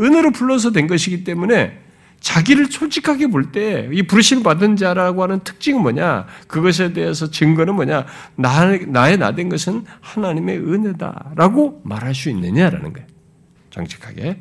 은혜로 0.00 0.32
불러서 0.32 0.72
된 0.72 0.88
것이기 0.88 1.22
때문에 1.22 1.80
자기를 2.18 2.66
솔직하게 2.66 3.28
볼 3.28 3.52
때 3.52 3.88
이 3.92 4.02
부르심 4.02 4.42
받은 4.42 4.74
자라고 4.76 5.22
하는 5.22 5.40
특징은 5.44 5.82
뭐냐? 5.82 6.26
그것에 6.48 6.92
대해서 6.92 7.30
증거는 7.30 7.74
뭐냐? 7.76 8.06
나, 8.34 8.76
나의 8.88 9.18
나 9.18 9.30
된 9.32 9.48
것은 9.48 9.84
하나님의 10.00 10.58
은혜다라고 10.58 11.82
말할 11.84 12.14
수 12.14 12.28
있느냐라는 12.30 12.92
거예요. 12.92 13.06
정직하게. 13.70 14.40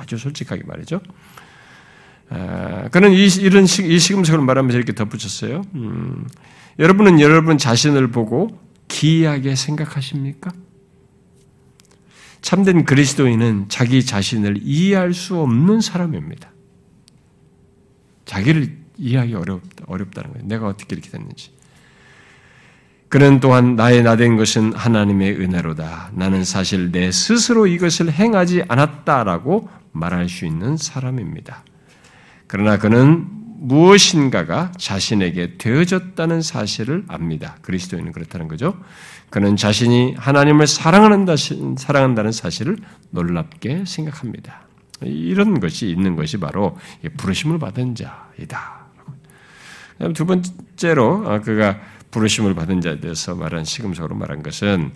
아주 0.00 0.16
솔직하게 0.16 0.62
말이죠. 0.66 1.00
아, 2.30 2.88
그는 2.90 3.12
이, 3.12 3.26
이런 3.40 3.66
시, 3.66 3.86
이 3.86 3.98
시금석을 3.98 4.44
말하면서 4.44 4.76
이렇게 4.76 4.94
덧붙였어요. 4.94 5.62
음, 5.74 6.26
여러분은 6.78 7.20
여러분 7.20 7.58
자신을 7.58 8.10
보고 8.10 8.58
기이하게 8.88 9.54
생각하십니까? 9.54 10.50
참된 12.40 12.84
그리스도인은 12.84 13.66
자기 13.68 14.04
자신을 14.04 14.60
이해할 14.62 15.12
수 15.12 15.38
없는 15.38 15.80
사람입니다. 15.80 16.50
자기를 18.24 18.78
이해하기 18.96 19.34
어렵, 19.34 19.60
어렵다는 19.86 20.32
거예요. 20.32 20.46
내가 20.46 20.68
어떻게 20.68 20.94
이렇게 20.94 21.10
됐는지. 21.10 21.50
그는 23.08 23.40
또한 23.40 23.74
나의 23.74 24.04
나된 24.04 24.36
것은 24.36 24.72
하나님의 24.72 25.40
은혜로다. 25.40 26.12
나는 26.14 26.44
사실 26.44 26.92
내 26.92 27.10
스스로 27.10 27.66
이것을 27.66 28.12
행하지 28.12 28.62
않았다라고 28.68 29.68
말할 29.92 30.28
수 30.28 30.46
있는 30.46 30.76
사람입니다. 30.76 31.64
그러나 32.46 32.78
그는 32.78 33.26
무엇인가가 33.60 34.72
자신에게 34.78 35.58
되어졌다는 35.58 36.40
사실을 36.40 37.04
압니다. 37.08 37.56
그리스도인은 37.62 38.12
그렇다는 38.12 38.48
거죠. 38.48 38.74
그는 39.28 39.56
자신이 39.56 40.14
하나님을 40.16 40.66
사랑한다, 40.66 41.34
사랑한다는 41.76 42.32
사실을 42.32 42.78
놀랍게 43.10 43.84
생각합니다. 43.86 44.62
이런 45.02 45.60
것이 45.60 45.90
있는 45.90 46.16
것이 46.16 46.38
바로 46.38 46.76
부르심을 47.16 47.58
받은 47.58 47.94
자이다. 47.94 48.80
두 50.14 50.24
번째로 50.24 51.24
어, 51.26 51.40
그가 51.40 51.78
부르심을 52.10 52.54
받은 52.54 52.80
자에 52.80 53.00
대해서 53.00 53.34
말한 53.34 53.64
시금석으로 53.64 54.16
말한 54.16 54.42
것은 54.42 54.92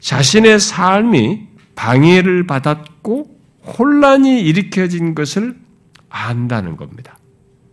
자신의 0.00 0.60
삶이 0.60 1.48
방해를 1.74 2.46
받았고 2.46 3.37
혼란이 3.68 4.40
일으켜진 4.42 5.14
것을 5.14 5.56
안다는 6.08 6.76
겁니다. 6.76 7.18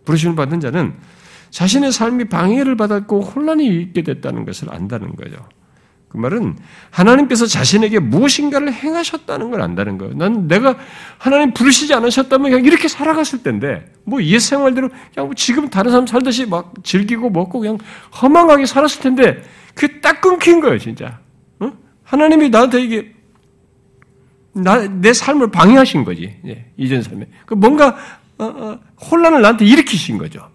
부르심을 0.04 0.36
받은 0.36 0.60
자는 0.60 0.94
자신의 1.50 1.92
삶이 1.92 2.26
방해를 2.26 2.76
받았고 2.76 3.20
혼란이 3.22 3.66
있게 3.66 4.02
됐다는 4.02 4.44
것을 4.44 4.72
안다는 4.72 5.16
거죠. 5.16 5.36
그 6.08 6.18
말은 6.18 6.56
하나님께서 6.90 7.46
자신에게 7.46 7.98
무엇인가를 7.98 8.72
행하셨다는 8.72 9.50
걸 9.50 9.60
안다는 9.60 9.98
거예요. 9.98 10.14
난 10.14 10.46
내가 10.46 10.76
하나님 11.18 11.52
부르시지 11.52 11.92
않으셨다면 11.94 12.50
그냥 12.50 12.64
이렇게 12.64 12.88
살아갔을 12.88 13.42
텐데, 13.42 13.92
뭐 14.04 14.22
옛생활대로 14.22 14.88
그냥 14.88 15.26
뭐 15.26 15.34
지금 15.34 15.68
다른 15.68 15.90
사람 15.90 16.06
살듯이 16.06 16.46
막 16.46 16.72
즐기고 16.84 17.30
먹고 17.30 17.60
그냥 17.60 17.78
허망하게 18.22 18.66
살았을 18.66 19.02
텐데, 19.02 19.42
그게 19.74 20.00
딱 20.00 20.20
끊긴 20.20 20.60
거예요, 20.60 20.78
진짜. 20.78 21.18
어? 21.58 21.72
하나님이 22.04 22.50
나한테 22.50 22.82
이게 22.82 23.15
나, 24.56 24.86
내 24.88 25.12
삶을 25.12 25.50
방해하신 25.50 26.04
거지. 26.04 26.38
예, 26.46 26.70
이전 26.76 27.02
삶에. 27.02 27.26
그 27.44 27.54
뭔가 27.54 27.96
어, 28.38 28.44
어, 28.44 28.80
혼란을 29.10 29.42
나한테 29.42 29.64
일으키신 29.64 30.18
거죠. 30.18 30.50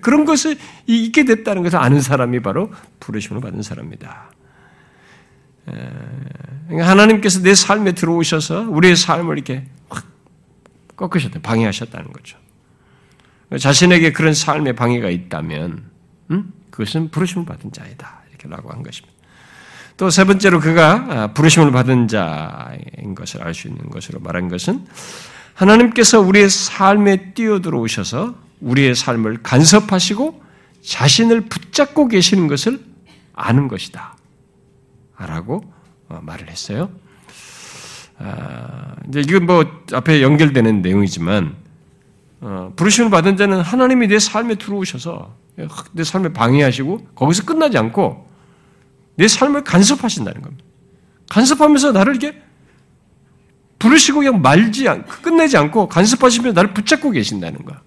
그런 0.00 0.24
것을 0.24 0.56
있게 0.86 1.24
됐다는 1.24 1.62
것을 1.62 1.78
아는 1.78 2.00
사람이 2.00 2.40
바로 2.40 2.72
부르심을 3.00 3.40
받은 3.40 3.62
사람입니다. 3.62 4.30
그러니까 5.64 6.88
하나님께서 6.88 7.42
내 7.42 7.54
삶에 7.54 7.92
들어오셔서 7.92 8.68
우리의 8.70 8.96
삶을 8.96 9.36
이렇게 9.36 9.66
확 9.88 10.04
꺾으셨다, 10.96 11.40
방해하셨다는 11.40 12.12
거죠. 12.12 12.38
자신에게 13.58 14.12
그런 14.12 14.34
삶의 14.34 14.76
방해가 14.76 15.10
있다면, 15.10 15.90
음? 16.30 16.52
그것은 16.70 17.10
부르심을 17.10 17.44
받은 17.44 17.72
자이다. 17.72 18.22
이렇게라고 18.30 18.70
한 18.70 18.82
것입니다. 18.82 19.11
또 20.02 20.10
세 20.10 20.24
번째로 20.24 20.58
그가 20.58 21.06
아, 21.08 21.26
부르심을 21.28 21.70
받은 21.70 22.08
자인 22.08 23.14
것을 23.14 23.40
알 23.40 23.54
수 23.54 23.68
있는 23.68 23.88
것으로 23.88 24.18
말한 24.18 24.48
것은 24.48 24.84
하나님께서 25.54 26.20
우리의 26.20 26.50
삶에 26.50 27.34
뛰어들어오셔서 27.34 28.34
우리의 28.62 28.96
삶을 28.96 29.44
간섭하시고 29.44 30.42
자신을 30.82 31.42
붙잡고 31.42 32.08
계시는 32.08 32.48
것을 32.48 32.80
아는 33.32 33.68
것이다. 33.68 34.16
라고 35.18 35.62
어, 36.08 36.18
말을 36.20 36.50
했어요. 36.50 36.90
아, 38.18 38.96
이제 39.08 39.20
이건 39.20 39.46
뭐 39.46 39.64
앞에 39.92 40.20
연결되는 40.20 40.82
내용이지만, 40.82 41.54
어, 42.40 42.72
부르심을 42.74 43.08
받은 43.08 43.36
자는 43.36 43.60
하나님이 43.60 44.08
내 44.08 44.18
삶에 44.18 44.56
들어오셔서 44.56 45.32
내 45.92 46.02
삶에 46.02 46.32
방해하시고 46.32 47.10
거기서 47.14 47.44
끝나지 47.44 47.78
않고 47.78 48.31
내 49.16 49.28
삶을 49.28 49.64
간섭하신다는 49.64 50.42
겁니다. 50.42 50.64
간섭하면서 51.30 51.92
나를 51.92 52.16
이렇게 52.16 52.40
부르시고 53.78 54.20
그냥 54.20 54.40
말지 54.40 54.88
않고 54.88 55.10
끝내지 55.22 55.56
않고 55.56 55.88
간섭하시면서 55.88 56.54
나를 56.54 56.72
붙잡고 56.74 57.10
계신다는 57.10 57.64
거야. 57.64 57.82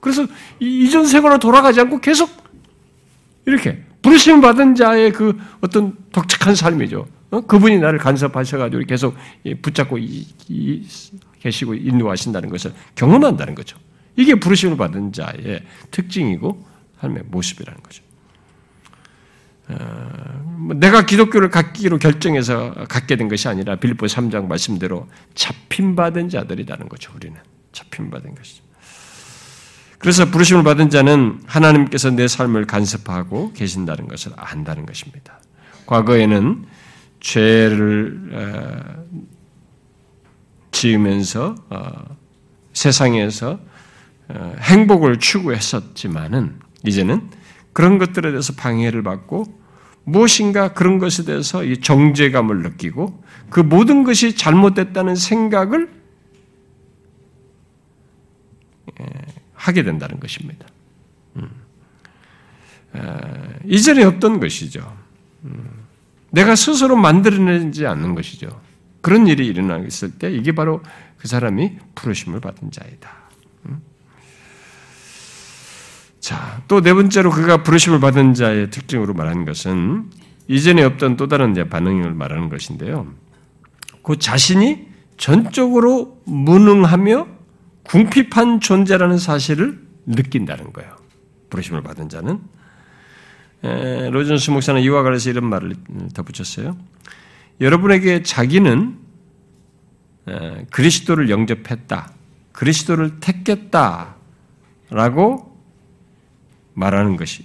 그래서 0.00 0.26
이전 0.58 1.06
생활로 1.06 1.38
돌아가지 1.38 1.80
않고 1.80 2.00
계속 2.00 2.30
이렇게 3.46 3.82
부르심 4.02 4.40
받은 4.40 4.74
자의 4.74 5.12
그 5.12 5.38
어떤 5.60 5.96
독특한 6.12 6.54
삶이죠. 6.54 7.06
어? 7.30 7.40
그분이 7.42 7.78
나를 7.78 7.98
간섭하셔가지고 7.98 8.84
계속 8.84 9.14
붙잡고 9.62 9.98
이, 9.98 10.26
이, 10.48 10.86
계시고 11.40 11.74
인도하신다는 11.74 12.48
것을 12.48 12.72
경험한다는 12.94 13.54
거죠. 13.54 13.78
이게 14.16 14.34
부르심을 14.34 14.76
받은 14.76 15.12
자의 15.12 15.62
특징이고 15.90 16.66
삶의 17.00 17.24
모습이라는 17.28 17.82
거죠. 17.82 18.02
어, 19.70 20.42
뭐 20.58 20.74
내가 20.76 21.06
기독교를 21.06 21.50
갖기로 21.50 21.98
결정해서 21.98 22.74
갖게 22.88 23.16
된 23.16 23.28
것이 23.28 23.48
아니라 23.48 23.76
빌립보 23.76 24.06
3장 24.06 24.46
말씀대로 24.46 25.08
잡힌 25.34 25.96
받은 25.96 26.28
자들이라는 26.28 26.88
거죠. 26.88 27.12
우리는 27.14 27.36
잡힌 27.72 28.10
받은 28.10 28.34
것이죠. 28.34 28.64
그래서 29.98 30.24
부르심을 30.30 30.64
받은 30.64 30.90
자는 30.90 31.40
하나님께서 31.46 32.10
내 32.10 32.26
삶을 32.26 32.66
간섭하고 32.66 33.52
계신다는 33.52 34.08
것을 34.08 34.32
안다는 34.36 34.86
것입니다. 34.86 35.40
과거에는 35.86 36.64
죄를 37.20 38.30
어, 38.32 39.04
지으면서 40.72 41.54
어, 41.68 42.16
세상에서 42.72 43.60
행복을 44.60 45.18
추구했었지만은 45.18 46.60
이제는 46.86 47.28
그런 47.72 47.98
것들에 47.98 48.30
대해서 48.30 48.52
방해를 48.54 49.02
받고 49.02 49.59
무엇인가 50.04 50.72
그런 50.72 50.98
것에 50.98 51.24
대해서 51.24 51.64
이 51.64 51.80
정죄감을 51.80 52.62
느끼고 52.62 53.22
그 53.50 53.60
모든 53.60 54.02
것이 54.04 54.34
잘못됐다는 54.34 55.14
생각을 55.14 55.90
예, 59.00 59.06
하게 59.54 59.82
된다는 59.82 60.18
것입니다. 60.20 60.66
음. 61.36 61.48
이전에 63.66 64.04
없던 64.04 64.40
것이죠. 64.40 64.96
음. 65.44 65.70
내가 66.30 66.56
스스로 66.56 66.96
만들어내지 66.96 67.86
않는 67.86 68.14
것이죠. 68.14 68.60
그런 69.00 69.26
일이 69.26 69.46
일어나있을 69.46 70.18
때 70.18 70.30
이게 70.32 70.52
바로 70.52 70.82
그 71.18 71.28
사람이 71.28 71.78
부르심을 71.94 72.40
받은 72.40 72.70
자이다. 72.70 73.10
자, 76.30 76.62
또 76.68 76.80
네 76.80 76.94
번째로 76.94 77.32
그가 77.32 77.64
부르심을 77.64 77.98
받은 77.98 78.34
자의 78.34 78.70
특징으로 78.70 79.14
말하는 79.14 79.44
것은 79.44 80.12
이전에 80.46 80.84
없던 80.84 81.16
또 81.16 81.26
다른 81.26 81.52
반응을 81.68 82.14
말하는 82.14 82.48
것인데요. 82.48 83.12
그 84.04 84.16
자신이 84.16 84.86
전적으로 85.16 86.22
무능하며 86.26 87.26
궁핍한 87.82 88.60
존재라는 88.60 89.18
사실을 89.18 89.84
느낀다는 90.06 90.72
거예요. 90.72 90.94
부르심을 91.50 91.82
받은 91.82 92.08
자는 92.08 92.38
로전스 94.12 94.52
목사는 94.52 94.80
이와 94.82 95.02
관련해서 95.02 95.30
이런 95.30 95.46
말을 95.46 95.74
덧붙였어요. 96.14 96.76
여러분에게 97.60 98.22
자기는 98.22 98.98
그리스도를 100.70 101.28
영접했다, 101.28 102.12
그리스도를 102.52 103.18
택했다라고 103.18 105.49
말하는 106.74 107.16
것이 107.16 107.44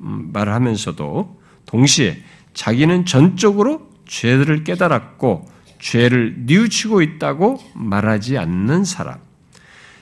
음, 0.00 0.30
말하면서도 0.32 1.38
동시에 1.66 2.22
자기는 2.54 3.04
전적으로 3.04 3.88
죄를 4.06 4.64
깨달았고 4.64 5.46
죄를 5.80 6.34
뉘우치고 6.46 7.02
있다고 7.02 7.58
말하지 7.74 8.36
않는 8.38 8.84
사람, 8.84 9.18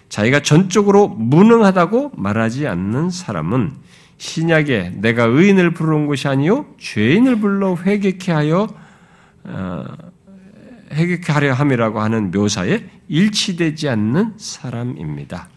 자기가 0.09 0.41
전적으로 0.41 1.09
무능하다고 1.09 2.13
말하지 2.17 2.67
않는 2.67 3.11
사람은 3.11 3.73
신약에 4.19 4.93
내가 4.97 5.25
의인을 5.25 5.75
부르는 5.75 6.07
것이 6.07 6.27
아니요 6.29 6.67
죄인을 6.79 7.41
불러 7.41 7.77
회개케 7.77 8.33
하여 8.33 8.67
어, 9.45 9.85
회개케 10.93 11.33
하려 11.33 11.53
함이라고 11.53 12.01
하는 12.01 12.31
묘사에 12.31 12.85
일치되지 13.09 13.89
않는 13.91 14.35
사람입니다. 14.39 15.49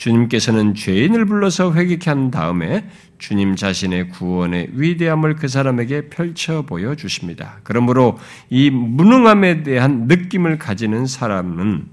주님께서는 0.00 0.74
죄인을 0.74 1.26
불러서 1.26 1.74
회개케 1.74 2.08
한 2.08 2.30
다음에 2.30 2.88
주님 3.18 3.54
자신의 3.54 4.08
구원의 4.08 4.70
위대함을 4.72 5.36
그 5.36 5.46
사람에게 5.46 6.08
펼쳐 6.08 6.62
보여 6.62 6.94
주십니다. 6.94 7.60
그러므로 7.64 8.18
이 8.48 8.70
무능함에 8.70 9.62
대한 9.62 10.06
느낌을 10.06 10.58
가지는 10.58 11.04
사람은 11.04 11.86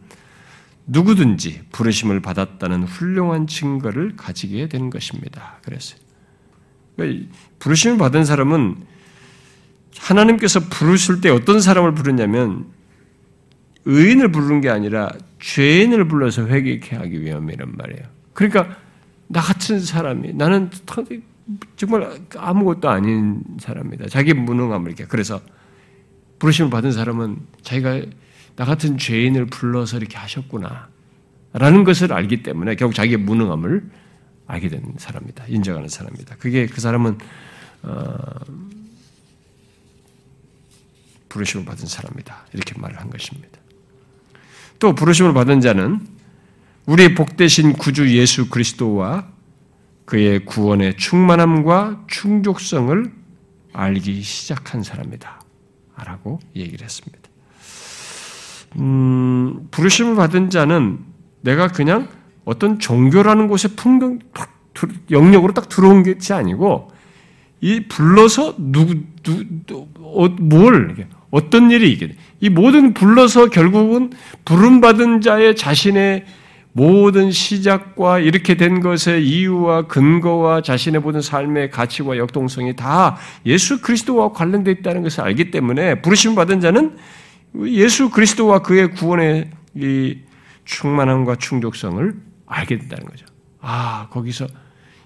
누구든지 0.86 1.64
부르심을 1.74 2.22
받았다는 2.22 2.84
훌륭한 2.84 3.46
증거를 3.46 4.16
가지게 4.16 4.70
되는 4.70 4.90
것입니다. 4.90 5.60
그래서 5.64 5.98
그러니까 6.96 7.28
부르심을 7.60 7.98
받은 7.98 8.24
사람은 8.24 8.78
하나님께서 10.00 10.62
부르실 10.62 11.20
때 11.20 11.30
어떤 11.30 11.60
사람을 11.60 11.94
부르냐면 11.94 12.68
의인을 13.84 14.32
부르는 14.32 14.62
게 14.62 14.70
아니라 14.70 15.10
죄인을 15.40 16.08
불러서 16.08 16.48
회개케 16.48 16.96
하기 16.96 17.22
위함이란 17.22 17.74
말이에요. 17.76 18.06
그러니까 18.34 18.78
나 19.28 19.42
같은 19.42 19.80
사람이 19.80 20.34
나는 20.34 20.70
정말 21.76 22.20
아무것도 22.36 22.90
아닌 22.90 23.44
사람이다. 23.60 24.08
자기 24.10 24.34
무능함을 24.34 24.92
이렇게 24.92 25.06
그래서 25.06 25.42
부르심을 26.40 26.70
받은 26.70 26.92
사람은 26.92 27.38
자기가 27.62 28.02
나 28.56 28.66
같은 28.66 28.98
죄인을 28.98 29.46
불러서 29.46 29.98
이렇게 29.98 30.18
하셨구나. 30.18 30.90
라는 31.54 31.84
것을 31.84 32.14
알기 32.14 32.44
때문에 32.44 32.76
결국 32.76 32.94
자기의 32.94 33.18
무능함을 33.18 33.90
알게 34.48 34.70
된 34.70 34.94
사람이다. 34.98 35.46
인정하는 35.48 35.88
사람이다. 35.90 36.36
그게 36.38 36.66
그 36.68 36.82
사람은 36.82 37.18
어, 37.84 38.18
부르심을 41.30 41.66
받은 41.66 41.86
사람이다. 41.86 42.48
이렇게 42.54 42.80
말을 42.80 43.00
한 43.00 43.10
것입니다. 43.10 43.57
또 44.80 44.94
부르심을 44.94 45.34
받은 45.34 45.62
자는 45.62 46.00
우리의 46.86 47.16
복되신 47.16 47.74
구주 47.74 48.16
예수 48.16 48.50
그리스도와 48.50 49.28
그의 50.06 50.46
구원의 50.46 50.98
충만함과 50.98 52.06
충족성을 52.08 53.12
알기 53.74 54.22
시작한 54.22 54.84
사람이다. 54.84 55.42
라고 56.06 56.40
얘기를 56.56 56.86
했습니다. 56.86 57.28
음, 58.78 59.68
부르심을 59.72 60.16
받은 60.16 60.50
자는 60.50 61.00
내가 61.42 61.68
그냥 61.68 62.08
어떤 62.46 62.80
종교라는 62.80 63.48
곳에 63.48 63.70
풍경, 63.70 64.20
영역으로 65.10 65.54
딱 65.54 65.70
들어온 65.70 66.04
것이 66.04 66.34
아니고, 66.34 66.92
이 67.60 67.88
불러서 67.88 68.56
누구, 68.58 68.96
누, 69.24 69.88
어, 70.00 70.28
뭘, 70.30 70.96
어떤 71.30 71.72
일이 71.72 71.92
이게 71.92 72.16
이 72.40 72.50
모든 72.50 72.94
불러서 72.94 73.50
결국은 73.50 74.12
부름받은 74.46 75.22
자의 75.22 75.56
자신의 75.56 76.26
모든 76.72 77.32
시작과 77.32 78.20
이렇게 78.20 78.56
된 78.56 78.82
것의 78.82 79.28
이유와 79.28 79.88
근거와 79.88 80.62
자신의 80.62 81.02
모든 81.02 81.22
삶의 81.22 81.72
가치와 81.72 82.18
역동성이 82.18 82.76
다 82.76 83.18
예수 83.48 83.82
그리스도와 83.82 84.32
관련되어 84.32 84.76
있다는 84.76 85.02
것을 85.02 85.22
알기 85.22 85.50
때문에 85.50 86.02
부르심 86.02 86.36
받은 86.36 86.60
자는 86.60 86.96
예수 87.66 88.12
그리스도와 88.12 88.60
그의 88.60 88.92
구원의 88.92 89.50
이 89.74 90.18
충만함과 90.66 91.38
충족성을 91.38 92.14
알게 92.46 92.78
된다는 92.78 93.06
거죠. 93.06 93.26
아, 93.60 94.08
거기서 94.12 94.46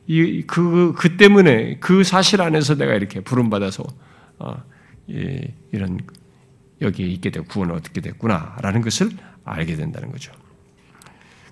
이, 0.07 0.43
그, 0.45 0.93
그 0.97 1.15
때문에 1.15 1.78
그 1.80 2.03
사실 2.03 2.41
안에서 2.41 2.76
내가 2.76 2.95
이렇게 2.95 3.22
부름받아서 3.22 3.84
어, 4.39 4.57
예, 4.57 4.70
이런 5.72 5.99
여기에 6.82 7.07
있게 7.07 7.30
되고 7.30 7.45
구원을 7.45 7.76
얻게 7.76 8.01
됐구나라는 8.01 8.82
것을 8.82 9.12
알게 9.43 9.76
된다는 9.76 10.12
거죠. 10.12 10.32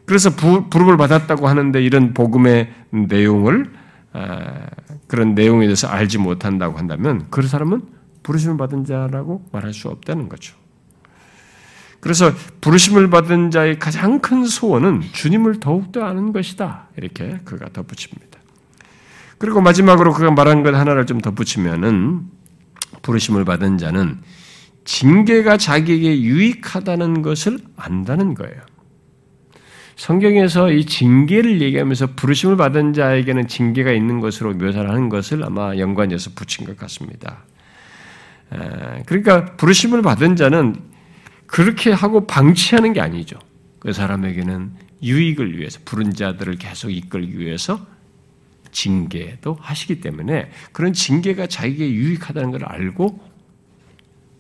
그래서 0.06 0.32
부, 0.32 0.70
부름을 0.70 0.98
받았다고 0.98 1.48
하는데 1.48 1.82
이런 1.84 2.14
복음의 2.14 2.74
내용을 2.90 3.72
아, 4.12 4.68
그런 5.08 5.36
내용에 5.36 5.68
대해서 5.68 5.88
알지 5.88 6.18
못한다고 6.18 6.78
한다면 6.78 7.28
그 7.30 7.44
사람은 7.44 7.84
부르심을 8.24 8.58
받은 8.58 8.86
자라고 8.86 9.46
말할 9.52 9.74
수 9.74 9.88
없다는 9.90 10.30
거죠. 10.30 10.56
그래서 12.00 12.32
부르심을 12.62 13.10
받은 13.10 13.52
자의 13.52 13.78
가장 13.78 14.20
큰 14.20 14.46
소원은 14.46 15.02
주님을 15.12 15.60
더욱더 15.60 16.06
아는 16.06 16.32
것이다. 16.32 16.88
이렇게 16.98 17.40
그가 17.44 17.70
덧붙입니다. 17.70 18.40
그리고 19.38 19.62
마지막으로 19.62 20.14
그가 20.14 20.32
말한 20.32 20.64
것 20.64 20.74
하나를 20.74 21.06
좀 21.06 21.20
덧붙이면은 21.20 22.39
부르심을 23.10 23.44
받은 23.44 23.80
자는 23.80 24.20
징계가 24.86 25.58
자기에게 25.58 26.22
유익하다는 26.22 27.24
것을 27.24 27.58
안다는 27.76 28.36
거예요. 28.36 28.62
성경에서 29.96 30.72
이 30.72 30.86
징계를 30.86 31.60
얘기하면서 31.60 32.14
부르심을 32.16 32.56
받은 32.56 32.94
자에게는 32.94 33.48
징계가 33.48 33.92
있는 33.92 34.20
것으로 34.20 34.54
묘사를 34.54 34.88
하는 34.88 35.10
것을 35.10 35.44
아마 35.44 35.76
연관해서 35.76 36.32
붙인 36.36 36.68
것 36.68 36.78
같습니다. 36.78 37.46
그러니까 39.08 39.58
부르심을 39.58 40.04
받은 40.04 40.36
자는 40.36 40.76
그렇게 41.48 41.92
하고 41.92 42.28
방치하는 42.28 42.94
게 42.94 43.02
아니죠. 43.02 43.40
그 43.80 43.92
사람에게는 43.92 44.72
유익을 45.02 45.58
위해서 45.58 45.80
부른 45.84 46.14
자들을 46.14 46.58
계속 46.58 46.92
이끌기 46.92 47.40
위해서 47.40 47.86
징계도 48.72 49.58
하시기 49.60 50.02
때문에 50.02 50.50
그런 50.72 50.94
징계가 50.94 51.48
자기에게 51.48 51.92
유익하다는 51.92 52.52
걸 52.52 52.66
알고 52.66 53.20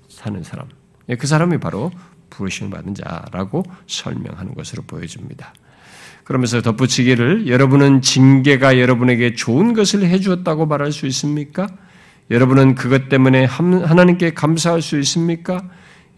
사는 0.07 0.43
사람. 0.43 0.67
예, 1.09 1.15
그 1.15 1.27
사람이 1.27 1.57
바로 1.59 1.91
부르심을 2.29 2.71
받은 2.71 2.95
자라고 2.95 3.63
설명하는 3.87 4.53
것으로 4.53 4.83
보여집니다. 4.83 5.53
그러면서 6.23 6.61
덧붙이기를 6.61 7.47
여러분은 7.47 8.01
징계가 8.01 8.79
여러분에게 8.79 9.33
좋은 9.33 9.73
것을 9.73 10.05
해주었다고 10.05 10.67
말할 10.67 10.91
수 10.91 11.07
있습니까? 11.07 11.67
여러분은 12.29 12.75
그것 12.75 13.09
때문에 13.09 13.45
하나님께 13.45 14.35
감사할 14.35 14.83
수 14.83 14.99
있습니까? 14.99 15.67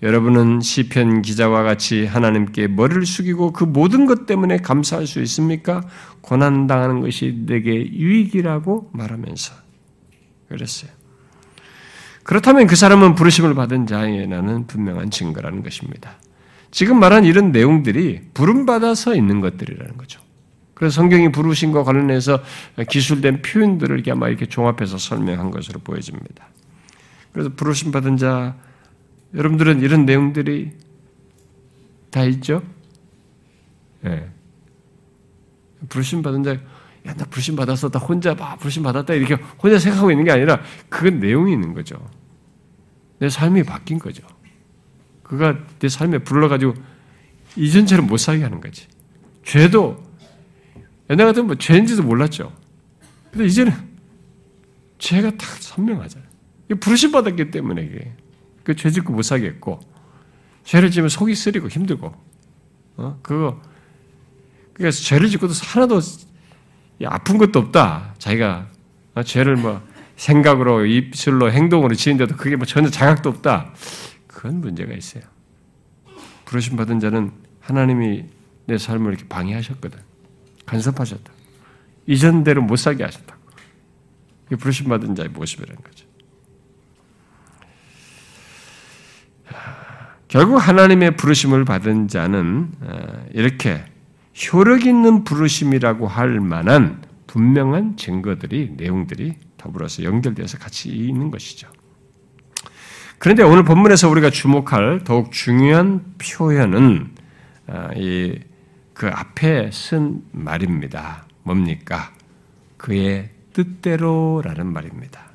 여러분은 0.02 0.62
시편 0.62 1.22
기자와 1.22 1.62
같이 1.62 2.06
하나님께 2.06 2.68
머리를 2.68 3.06
숙이고 3.06 3.54
그 3.54 3.64
모든 3.64 4.08
것 4.08 4.26
때문에 4.26 4.58
감사할 4.58 5.06
수 5.06 5.22
있습니까? 5.22 5.88
고난 6.22 6.66
당하는 6.66 7.02
것이 7.02 7.44
내게 7.46 7.72
유익이라고 7.72 8.90
말하면서 8.94 9.54
그랬어요. 10.50 10.92
그렇다면 12.24 12.68
그 12.68 12.76
사람은 12.76 13.16
부르심을 13.16 13.54
받은 13.54 13.88
자에나는 13.88 14.68
분명한 14.68 15.12
증거라는 15.12 15.64
것입니다. 15.64 16.18
지금 16.72 17.00
말한 17.00 17.26
이런 17.26 17.52
내용들이 17.52 18.22
부름받아서 18.34 19.16
있는 19.16 19.40
것들이라는 19.42 19.98
거죠. 19.98 20.20
그래서 20.74 20.96
성경이 20.96 21.32
부르심과 21.32 21.84
관련해서 21.84 22.42
기술된 22.90 23.44
표현들을 23.44 24.04
아마 24.10 24.30
이렇게 24.30 24.48
종합해서 24.48 24.98
설명한 24.98 25.52
것으로 25.52 25.80
보여집니다. 25.80 26.48
그래서 27.34 27.50
부르심 27.56 27.92
받은 27.92 28.18
자, 28.18 28.56
여러분들은 29.34 29.82
이런 29.82 30.06
내용들이 30.06 30.72
다 32.10 32.24
있죠? 32.26 32.62
예. 34.06 34.10
네. 34.10 34.32
부르심 35.90 36.22
받은 36.22 36.44
자, 36.44 36.52
야, 36.54 37.14
나 37.14 37.26
부르심 37.26 37.56
받았어. 37.56 37.90
나 37.90 38.00
혼자 38.00 38.36
막 38.36 38.60
부르심 38.60 38.84
받았다. 38.84 39.14
이렇게 39.14 39.36
혼자 39.62 39.80
생각하고 39.80 40.12
있는 40.12 40.26
게 40.26 40.32
아니라 40.32 40.62
그건 40.90 41.20
내용이 41.20 41.54
있는 41.54 41.74
거죠. 41.74 41.98
내 43.20 43.30
삶이 43.30 43.64
바뀐 43.64 43.98
거죠. 43.98 44.26
그가 45.24 45.58
내 45.80 45.88
삶에 45.88 46.20
불러가지고 46.20 46.74
이전처럼 47.56 48.08
못 48.08 48.18
살게 48.18 48.44
하는 48.44 48.62
거지. 48.62 48.88
죄도 49.44 50.04
옛날 51.10 51.28
같으면 51.28 51.48
뭐 51.48 51.56
죄인지도 51.56 52.04
몰랐죠. 52.04 52.54
근데 53.32 53.46
이제는 53.46 53.74
죄가 55.00 55.32
다 55.32 55.46
선명하잖아요. 55.60 56.30
부르심 56.80 57.12
받았기 57.12 57.52
때문에 57.52 57.84
이게. 57.84 58.12
그 58.64 58.76
죄 58.76 58.90
짓고 58.90 59.14
못 59.14 59.22
살겠고, 59.24 59.80
죄를 60.64 60.92
지면 60.92 61.10
속이 61.10 61.34
쓰리고 61.36 61.68
힘들고, 61.68 62.14
어? 62.98 63.20
그거, 63.22 63.62
그래서 64.74 65.02
죄를 65.04 65.30
짓고도 65.30 65.54
하나도 65.64 66.00
아픈 67.06 67.38
것도 67.38 67.60
없다. 67.60 68.16
자기가 68.18 68.68
어? 69.16 69.24
죄를 69.24 69.56
뭐 69.56 69.82
생각으로, 70.16 70.86
입술로, 70.86 71.52
행동으로 71.52 71.96
지는데도 71.96 72.38
그게 72.38 72.56
뭐 72.56 72.66
전혀 72.66 72.90
자각도 72.90 73.30
없다. 73.30 73.74
그건 74.28 74.62
문제가 74.62 74.94
있어요. 74.94 75.24
부르심 76.46 76.76
받은 76.78 77.00
자는 77.00 77.32
하나님이 77.60 78.26
내 78.66 78.78
삶을 78.78 79.14
이렇게 79.14 79.28
방해하셨거든. 79.28 80.00
간섭하셨다. 80.66 81.32
이전대로 82.08 82.62
못 82.62 82.76
살게 82.76 83.04
하셨다. 83.04 83.38
부르심 84.60 84.90
받은 84.90 85.16
자의 85.16 85.30
모습이라는 85.30 85.82
거죠. 85.82 86.06
결국 90.28 90.58
하나님의 90.58 91.18
부르심을 91.18 91.66
받은 91.66 92.08
자는 92.08 92.72
어, 92.82 93.26
이렇게 93.34 93.84
효력 94.54 94.86
있는 94.86 95.24
부르심이라고 95.24 96.08
할 96.08 96.40
만한 96.40 97.02
분명한 97.28 97.98
증거들이 97.98 98.74
내용들이 98.78 99.36
더불어서 99.58 100.04
연결되어서 100.04 100.58
같이 100.58 100.90
있는 100.90 101.32
것이죠. 101.32 101.68
그런데 103.18 103.44
오늘 103.44 103.64
본문에서 103.64 104.10
우리가 104.10 104.30
주목할 104.30 105.04
더욱 105.04 105.32
중요한 105.32 106.16
표현은 106.18 107.12
어, 107.68 107.90
그 108.94 109.08
앞에 109.08 109.70
쓴 109.72 110.22
말입니다. 110.32 111.26
뭡니까? 111.44 112.12
그의 112.78 113.30
뜻대로라는 113.54 114.72
말입니다. 114.72 115.31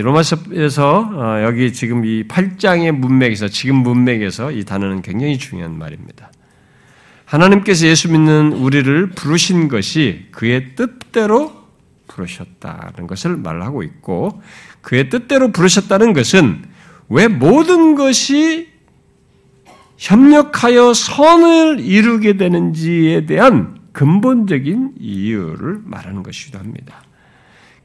로마서에서 0.00 1.10
어, 1.12 1.42
여기 1.44 1.72
지금 1.72 2.04
이 2.04 2.24
8장의 2.24 2.92
문맥에서 2.92 3.48
지금 3.48 3.76
문맥에서 3.76 4.52
이 4.52 4.64
단어는 4.64 5.02
굉장히 5.02 5.38
중요한 5.38 5.78
말입니다. 5.78 6.30
하나님께서 7.24 7.86
예수 7.86 8.10
믿는 8.10 8.52
우리를 8.52 9.10
부르신 9.10 9.68
것이 9.68 10.28
그의 10.30 10.76
뜻대로 10.76 11.66
부르셨다는 12.08 13.06
것을 13.06 13.36
말하고 13.36 13.82
있고 13.82 14.40
그의 14.80 15.08
뜻대로 15.08 15.50
부르셨다는 15.50 16.12
것은 16.12 16.64
왜 17.08 17.28
모든 17.28 17.94
것이 17.94 18.68
협력하여 19.96 20.94
선을 20.94 21.80
이루게 21.80 22.36
되는지에 22.36 23.26
대한 23.26 23.78
근본적인 23.92 24.94
이유를 25.00 25.80
말하는 25.84 26.22
것이기도 26.22 26.58
합니다. 26.58 27.02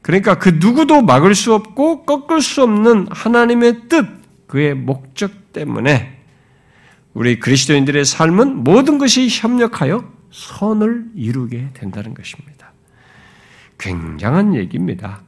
그러니까 0.02 0.38
그 0.38 0.50
누구도 0.50 1.02
막을 1.02 1.34
수 1.34 1.54
없고 1.54 2.04
꺾을 2.04 2.42
수 2.42 2.62
없는 2.62 3.06
하나님의 3.10 3.88
뜻, 3.88 4.06
그의 4.48 4.74
목적 4.74 5.52
때문에 5.52 6.20
우리 7.14 7.38
그리스도인들의 7.38 8.04
삶은 8.04 8.64
모든 8.64 8.98
것이 8.98 9.28
협력하여 9.30 10.04
선을 10.30 11.06
이루게 11.14 11.68
된다는 11.74 12.14
것입니다. 12.14 12.72
굉장한 13.78 14.54
얘기입니다. 14.54 15.20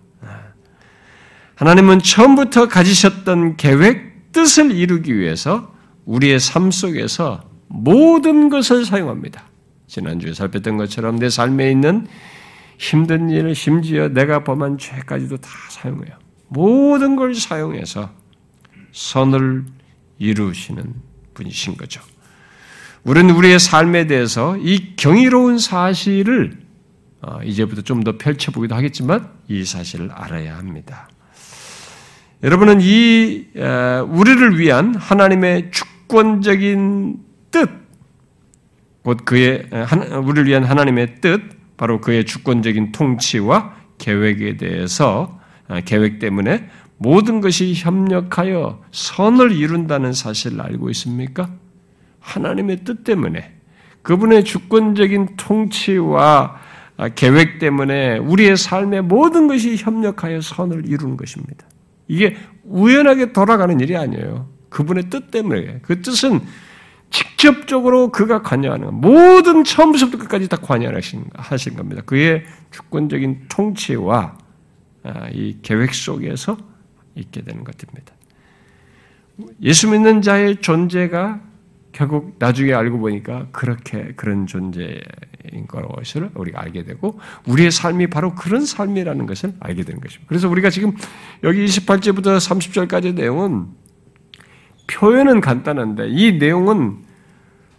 하나님은 1.57 2.01
처음부터 2.01 2.68
가지셨던 2.68 3.57
계획, 3.57 4.33
뜻을 4.33 4.72
이루기 4.72 5.16
위해서 5.16 5.72
우리의 6.05 6.41
삶 6.41 6.70
속에서 6.70 7.45
모든 7.68 8.49
것을 8.49 8.85
사용합니다. 8.85 9.45
지난주에 9.87 10.35
살폈던 10.35 10.77
것처럼 10.77 11.18
내 11.18 11.31
삶에 11.31 11.70
있는 11.70 12.07
힘든 12.79 13.31
일, 13.31 13.55
심지어 13.55 14.09
내가 14.09 14.45
범한 14.45 14.79
죄까지도 14.79 15.37
다 15.39 15.49
사용해요. 15.70 16.14
모든 16.49 17.16
걸 17.16 17.35
사용해서 17.35 18.11
선을 18.93 19.64
이루시는 20.18 20.95
분이신 21.35 21.77
거죠. 21.77 22.01
우리는 23.03 23.35
우리의 23.35 23.59
삶에 23.59 24.07
대해서 24.07 24.57
이 24.57 24.97
경이로운 24.97 25.59
사실을 25.59 26.59
어, 27.20 27.41
이제부터 27.43 27.83
좀 27.83 28.05
더 28.05 28.18
펼쳐보기도 28.18 28.75
하겠지만 28.75 29.31
이 29.49 29.64
사실을 29.64 30.11
알아야 30.12 30.57
합니다. 30.59 31.09
여러분은 32.43 32.81
이 32.83 33.47
우리를 34.09 34.59
위한 34.59 34.95
하나님의 34.95 35.70
주권적인 35.70 37.18
뜻, 37.51 37.70
곧 39.03 39.25
그의 39.25 39.68
우리를 40.22 40.47
위한 40.47 40.64
하나님의 40.64 41.20
뜻, 41.22 41.41
바로 41.77 42.01
그의 42.01 42.25
주권적인 42.25 42.93
통치와 42.93 43.75
계획에 43.99 44.57
대해서 44.57 45.39
아, 45.68 45.81
계획 45.81 46.18
때문에 46.18 46.68
모든 46.99 47.41
것이 47.41 47.75
협력하여 47.75 48.83
선을 48.93 49.53
이룬다는 49.53 50.12
사실을 50.12 50.61
알고 50.61 50.91
있습니까? 50.91 51.51
하나님의 52.20 52.85
뜻 52.85 53.05
때문에 53.05 53.53
그분의 54.03 54.45
주권적인 54.45 55.37
통치와 55.37 56.57
아, 56.97 57.09
계획 57.09 57.59
때문에 57.59 58.18
우리의 58.18 58.57
삶의 58.57 59.03
모든 59.03 59.49
것이 59.49 59.77
협력하여 59.77 60.41
선을 60.41 60.89
이루는 60.89 61.16
것입니다. 61.16 61.66
이게 62.07 62.37
우연하게 62.64 63.33
돌아가는 63.33 63.79
일이 63.81 63.97
아니에요. 63.97 64.49
그분의 64.68 65.11
뜻 65.11 65.31
때문에 65.31 65.81
그 65.83 66.03
뜻은 66.03 66.41
직접적으로 67.15 68.11
그가 68.11 68.43
관여하는 68.43 68.93
모든 68.95 69.62
처음부터 69.62 70.19
끝까지 70.19 70.49
다 70.49 70.57
관여하신 70.57 71.27
하신 71.35 71.77
겁니다. 71.77 72.03
그의 72.05 72.45
주권적인 72.73 73.45
통치와 73.49 74.37
아, 75.05 75.29
이 75.33 75.59
계획 75.62 75.95
속에서 75.95 76.57
있게 77.15 77.43
되는 77.43 77.62
것입니다. 77.62 78.12
예수 79.62 79.89
믿는 79.89 80.23
자의 80.23 80.57
존재가 80.57 81.41
결국 81.93 82.35
나중에 82.41 82.73
알고 82.73 82.99
보니까 82.99 83.47
그렇게 83.53 84.12
그런 84.17 84.49
존재인 84.49 84.99
것을 85.69 86.31
우리가 86.35 86.62
알게 86.62 86.83
되고 86.83 87.21
우리의 87.47 87.71
삶이 87.71 88.09
바로 88.09 88.35
그런 88.35 88.67
삶이라는 88.67 89.27
것을 89.27 89.55
알게 89.61 89.85
되는 89.85 90.01
것입니다. 90.01 90.27
그래서 90.29 90.49
우리가 90.49 90.71
지금 90.71 90.97
여기 91.45 91.65
28절부터 91.65 92.39
30절까지 92.39 93.15
내용은 93.15 93.84
표현은 94.87 95.41
간단한데 95.41 96.09
이 96.09 96.39
내용은 96.39 96.99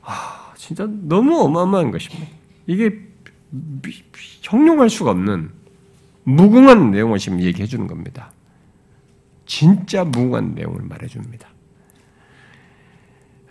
아, 0.02 0.54
진짜 0.56 0.88
너무 0.88 1.40
어마어마한 1.42 1.92
것입니다. 1.92 2.28
이게 2.68 3.00
형용할 4.42 4.90
수가 4.90 5.12
없는 5.12 5.50
무궁한 6.24 6.92
내용을 6.92 7.20
지금 7.20 7.42
얘기해 7.42 7.68
주는 7.68 7.88
겁니다. 7.88 8.32
진짜 9.46 10.04
무궁한 10.04 10.56
내용을 10.56 10.82
말해 10.84 11.08
줍니다. 11.08 11.48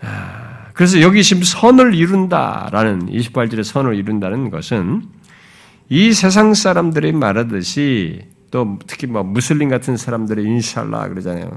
아, 0.01 0.69
그래서 0.75 1.01
여기 1.01 1.23
지금 1.23 1.43
선을 1.43 1.95
이룬다라는 1.95 3.07
28절의 3.07 3.63
선을 3.63 3.95
이룬다는 3.95 4.51
것은 4.51 5.09
이 5.89 6.13
세상 6.13 6.55
사람들이 6.55 7.13
말하듯이 7.13 8.27
또 8.51 8.79
특히 8.87 9.07
뭐 9.07 9.23
무슬림 9.23 9.69
같은 9.69 9.97
사람들이 9.97 10.45
인샬라 10.45 11.09
그러잖아요. 11.09 11.51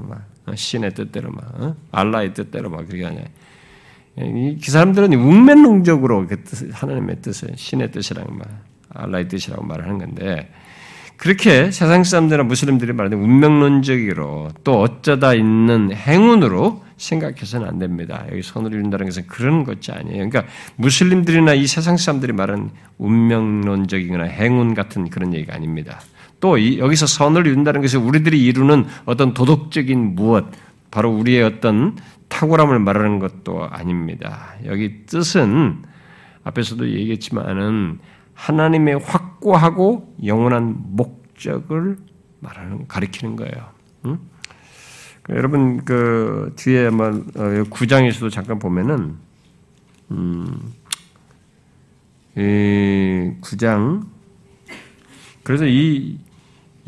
막 0.48 0.52
어, 0.52 0.56
신의 0.56 0.94
뜻대로 0.94 1.30
막 1.30 1.44
어? 1.54 1.76
알라의 1.92 2.34
뜻대로 2.34 2.70
막 2.70 2.86
그렇게 2.86 3.04
하냐. 3.04 3.20
그 4.16 4.70
사람들은 4.70 5.12
운명론적으로 5.12 6.26
그 6.26 6.42
뜻, 6.42 6.68
하나님의 6.72 7.22
뜻을 7.22 7.50
신의 7.54 7.92
뜻이라고 7.92 8.32
말, 8.32 8.46
알라의 8.90 9.28
뜻이라고 9.28 9.64
말하는 9.64 9.98
건데 9.98 10.52
그렇게 11.16 11.70
세상 11.70 12.02
사람들이나 12.02 12.44
무슬림들이 12.44 12.92
말하는 12.92 13.18
운명론적으로 13.18 14.50
또 14.64 14.80
어쩌다 14.80 15.34
있는 15.34 15.92
행운으로 15.92 16.84
생각해서는 16.96 17.68
안 17.68 17.78
됩니다. 17.78 18.24
여기 18.30 18.42
선을 18.42 18.72
이룬다는 18.72 19.06
것은 19.06 19.26
그런 19.28 19.62
것이 19.62 19.92
아니에요. 19.92 20.28
그러니까 20.28 20.44
무슬림들이나 20.76 21.54
이 21.54 21.66
세상 21.68 21.96
사람들이 21.96 22.32
말하는 22.32 22.70
운명론적이거나 22.98 24.24
행운 24.24 24.74
같은 24.74 25.08
그런 25.08 25.32
얘기가 25.32 25.54
아닙니다. 25.54 26.00
또 26.40 26.78
여기서 26.78 27.06
선을 27.06 27.46
이룬다는 27.46 27.80
것이 27.80 27.96
우리들이 27.96 28.44
이루는 28.44 28.86
어떤 29.04 29.34
도덕적인 29.34 30.14
무엇, 30.14 30.46
바로 30.90 31.10
우리의 31.10 31.42
어떤 31.42 31.96
탁월함을 32.28 32.78
말하는 32.78 33.18
것도 33.18 33.64
아닙니다. 33.64 34.54
여기 34.64 35.06
뜻은 35.06 35.82
앞에서도 36.44 36.88
얘기했지만은 36.88 37.98
하나님의 38.34 39.00
확고하고 39.00 40.14
영원한 40.24 40.76
목적을 40.78 41.98
말하는 42.40 42.86
가리키는 42.86 43.36
거예요. 43.36 43.70
응? 44.06 44.18
여러분 45.30 45.84
그 45.84 46.52
뒤에 46.56 46.84
한번 46.84 47.26
어, 47.36 47.64
구장에서도 47.68 48.30
잠깐 48.30 48.58
보면은 48.58 49.16
음, 50.10 50.72
이 52.36 53.32
구장 53.40 54.06
그래서 55.42 55.66
이, 55.66 56.18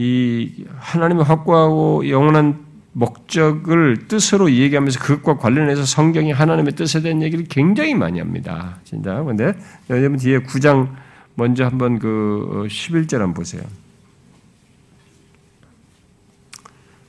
이 0.01 0.64
하나님의 0.78 1.24
확고하고 1.24 2.09
영원한 2.09 2.64
목적을 2.92 4.09
뜻으로 4.09 4.51
얘기하면서 4.51 4.98
그것과 4.98 5.36
관련해서 5.36 5.84
성경이 5.84 6.32
하나님의 6.32 6.72
뜻에 6.72 7.03
대한 7.03 7.20
얘기를 7.20 7.44
굉장히 7.51 7.94
많이 7.94 8.18
합니다. 8.18 8.78
진짜. 8.82 9.22
근데 9.22 9.53
여러분 9.90 10.16
뒤에 10.16 10.38
구장 10.38 10.96
먼저 11.34 11.66
한번 11.66 11.98
그 11.98 12.66
11절 12.70 13.18
한번 13.18 13.34
보세요. 13.34 13.62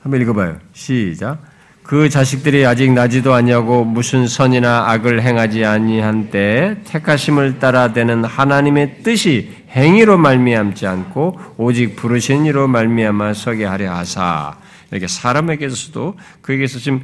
한번 0.02 0.20
읽어봐요. 0.20 0.58
시작. 0.74 1.42
그 1.82 2.08
자식들이 2.08 2.64
아직 2.64 2.92
나지도 2.92 3.34
아니하고 3.34 3.84
무슨 3.84 4.26
선이나 4.28 4.90
악을 4.90 5.22
행하지 5.22 5.64
아니한 5.64 6.30
때 6.30 6.76
택하심을 6.84 7.58
따라 7.58 7.92
되는 7.92 8.24
하나님의 8.24 9.02
뜻이 9.02 9.52
행위로 9.70 10.16
말미암지 10.16 10.86
않고 10.86 11.40
오직 11.56 11.96
부르신 11.96 12.46
이로 12.46 12.68
말미암아 12.68 13.34
서게 13.34 13.64
하려 13.64 13.92
하사. 13.92 14.56
이렇게 14.90 15.08
사람에게서도 15.08 16.16
그에게서 16.40 16.78
지금 16.78 17.02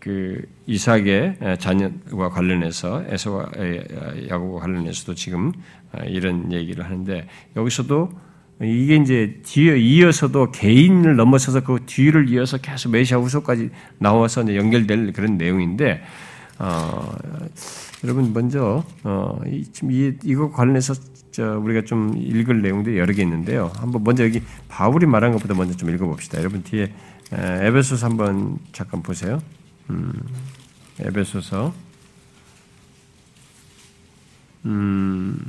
이그 0.00 0.46
이삭의 0.66 1.38
자녀와 1.58 2.30
관련해서 2.30 3.04
에서와 3.08 3.46
야곱과 4.28 4.60
관련해서도 4.60 5.14
지금 5.14 5.52
이런 6.06 6.50
얘기를 6.50 6.84
하는데 6.84 7.26
여기서도 7.56 8.10
이게 8.62 8.96
이제 8.96 9.40
뒤에 9.44 9.78
이어서도 9.78 10.52
개인을 10.52 11.16
넘어서서 11.16 11.64
그 11.64 11.80
뒤를 11.86 12.28
이어서 12.30 12.58
계속 12.58 12.90
메시아 12.90 13.18
후소까지 13.18 13.70
나와서 13.98 14.42
이제 14.42 14.56
연결될 14.56 15.12
그런 15.12 15.36
내용인데 15.36 16.02
어, 16.58 17.12
여러분 18.04 18.32
먼저 18.32 18.84
어, 19.02 19.40
이, 19.46 19.64
이, 19.82 20.12
이거 20.24 20.50
관련해서 20.50 20.94
저 21.32 21.58
우리가 21.58 21.82
좀 21.84 22.16
읽을 22.16 22.62
내용도 22.62 22.96
여러 22.96 23.12
개 23.12 23.22
있는데요. 23.22 23.72
한번 23.76 24.04
먼저 24.04 24.24
여기 24.24 24.40
바울이 24.68 25.04
말한 25.06 25.32
것보다 25.32 25.54
먼저 25.54 25.76
좀 25.76 25.90
읽어봅시다. 25.90 26.38
여러분 26.38 26.62
뒤에 26.62 26.92
에베소서 27.32 28.06
한번 28.06 28.58
잠깐 28.72 29.02
보세요. 29.02 29.42
음, 29.90 30.12
에베소서 31.00 31.74
음, 34.66 35.44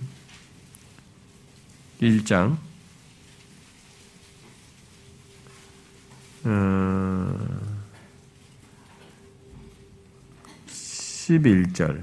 1장 2.01 2.57
어, 6.45 7.35
11절 10.67 12.01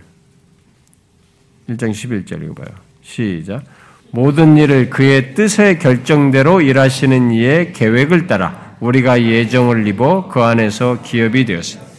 1장 1.68 1.90
11절 1.90 2.42
읽어봐요. 2.42 2.74
시작. 3.02 3.62
모든 4.10 4.56
일을 4.56 4.90
그의 4.90 5.34
뜻의 5.34 5.78
결정대로 5.78 6.60
일하시는 6.60 7.30
이의 7.30 7.72
계획을 7.72 8.26
따라 8.26 8.76
우리가 8.80 9.22
예정을 9.22 9.86
입어 9.86 10.28
그 10.28 10.42
안에서 10.42 11.02
기업이 11.02 11.44
되었습니다. 11.44 11.92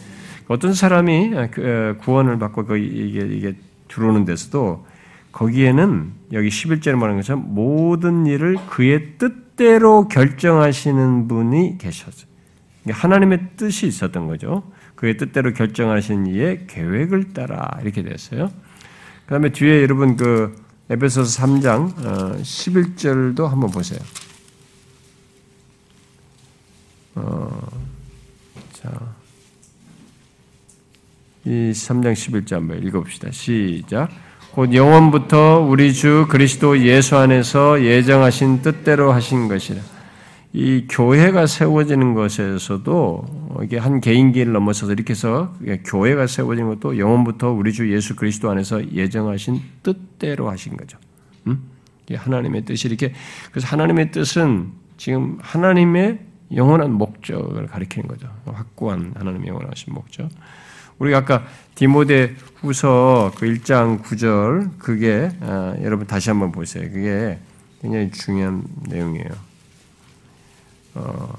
어떤 0.50 0.74
사람이 0.74 1.32
그, 1.52 1.96
어, 1.98 2.02
구원을 2.04 2.38
받고 2.40 2.66
그 2.66 2.78
이게, 2.78 3.22
이게 3.22 3.54
들어오는 3.88 4.26
데서도 4.26 4.86
거기에는 5.32 6.12
여기 6.34 6.50
11절에 6.50 6.96
말하는 6.96 7.22
것처럼 7.22 7.46
모든 7.48 8.28
일을 8.28 8.58
그의 8.70 9.18
뜻대로 9.18 10.08
결정하시는 10.10 11.28
분이 11.28 11.78
계셨어요. 11.78 12.33
하나님의 12.92 13.52
뜻이 13.56 13.88
있었던 13.88 14.28
거죠. 14.28 14.70
그의 14.96 15.18
뜻대로 15.18 15.54
결정하신 15.54 16.28
이의 16.28 16.68
계획을 16.68 17.34
따라 17.34 17.80
이렇게 17.82 18.04
됐어요. 18.04 18.52
그 19.26 19.30
다음에 19.30 19.52
뒤에 19.52 19.82
여러분 19.82 20.16
그 20.16 20.56
에베소서 20.90 21.46
3장 21.46 22.42
11절도 22.42 23.42
어, 23.42 23.48
한번 23.48 23.72
보세요. 23.72 24.00
어, 27.16 27.70
자, 28.74 28.92
이 31.46 31.72
3장 31.72 32.14
11절 32.14 32.54
한번 32.56 32.84
읽어봅시다. 32.84 33.32
시작. 33.32 34.10
곧 34.52 34.74
영원부터 34.74 35.62
우리 35.62 35.94
주 35.94 36.28
그리스도 36.30 36.80
예수 36.86 37.18
안에서 37.18 37.84
예정하신 37.84 38.62
뜻대로 38.62 39.12
하신 39.12 39.48
것이라. 39.48 39.82
이 40.56 40.86
교회가 40.88 41.48
세워지는 41.48 42.14
것에서도 42.14 43.60
이게 43.64 43.80
한 43.80 44.00
개인기를 44.00 44.54
넘어서서 44.54 44.94
이렇게 44.94 45.12
해서 45.12 45.52
교회가 45.86 46.28
세워지는 46.28 46.70
것도 46.76 47.00
영원부터 47.00 47.52
우리 47.52 47.74
주 47.74 47.92
예수 47.92 48.16
그리스도 48.16 48.52
안에서 48.52 48.92
예정하신 48.92 49.60
뜻대로 49.82 50.52
하신 50.52 50.78
거죠. 50.78 51.00
음? 51.48 51.64
하나님의 52.14 52.66
뜻이 52.66 52.88
이렇게 52.88 53.14
그래서 53.50 53.68
하나님의 53.68 54.12
뜻은 54.12 54.72
지금 54.98 55.40
하나님의 55.42 56.20
영원한 56.56 56.94
목적을 56.94 57.66
가리키는 57.66 58.08
거죠. 58.08 58.30
확고한 58.46 59.14
하나님의 59.16 59.48
영원하신 59.48 59.92
목적. 59.92 60.30
우리가 61.00 61.20
아까 61.20 61.46
디모데 61.74 62.36
후서 62.58 63.32
그 63.38 63.48
1장 63.48 64.04
9절 64.04 64.78
그게 64.78 65.30
아, 65.42 65.76
여러분 65.82 66.06
다시 66.06 66.30
한번 66.30 66.52
보세요. 66.52 66.84
그게 66.92 67.40
굉장히 67.82 68.12
중요한 68.12 68.64
내용이에요. 68.88 69.53
어, 70.96 71.34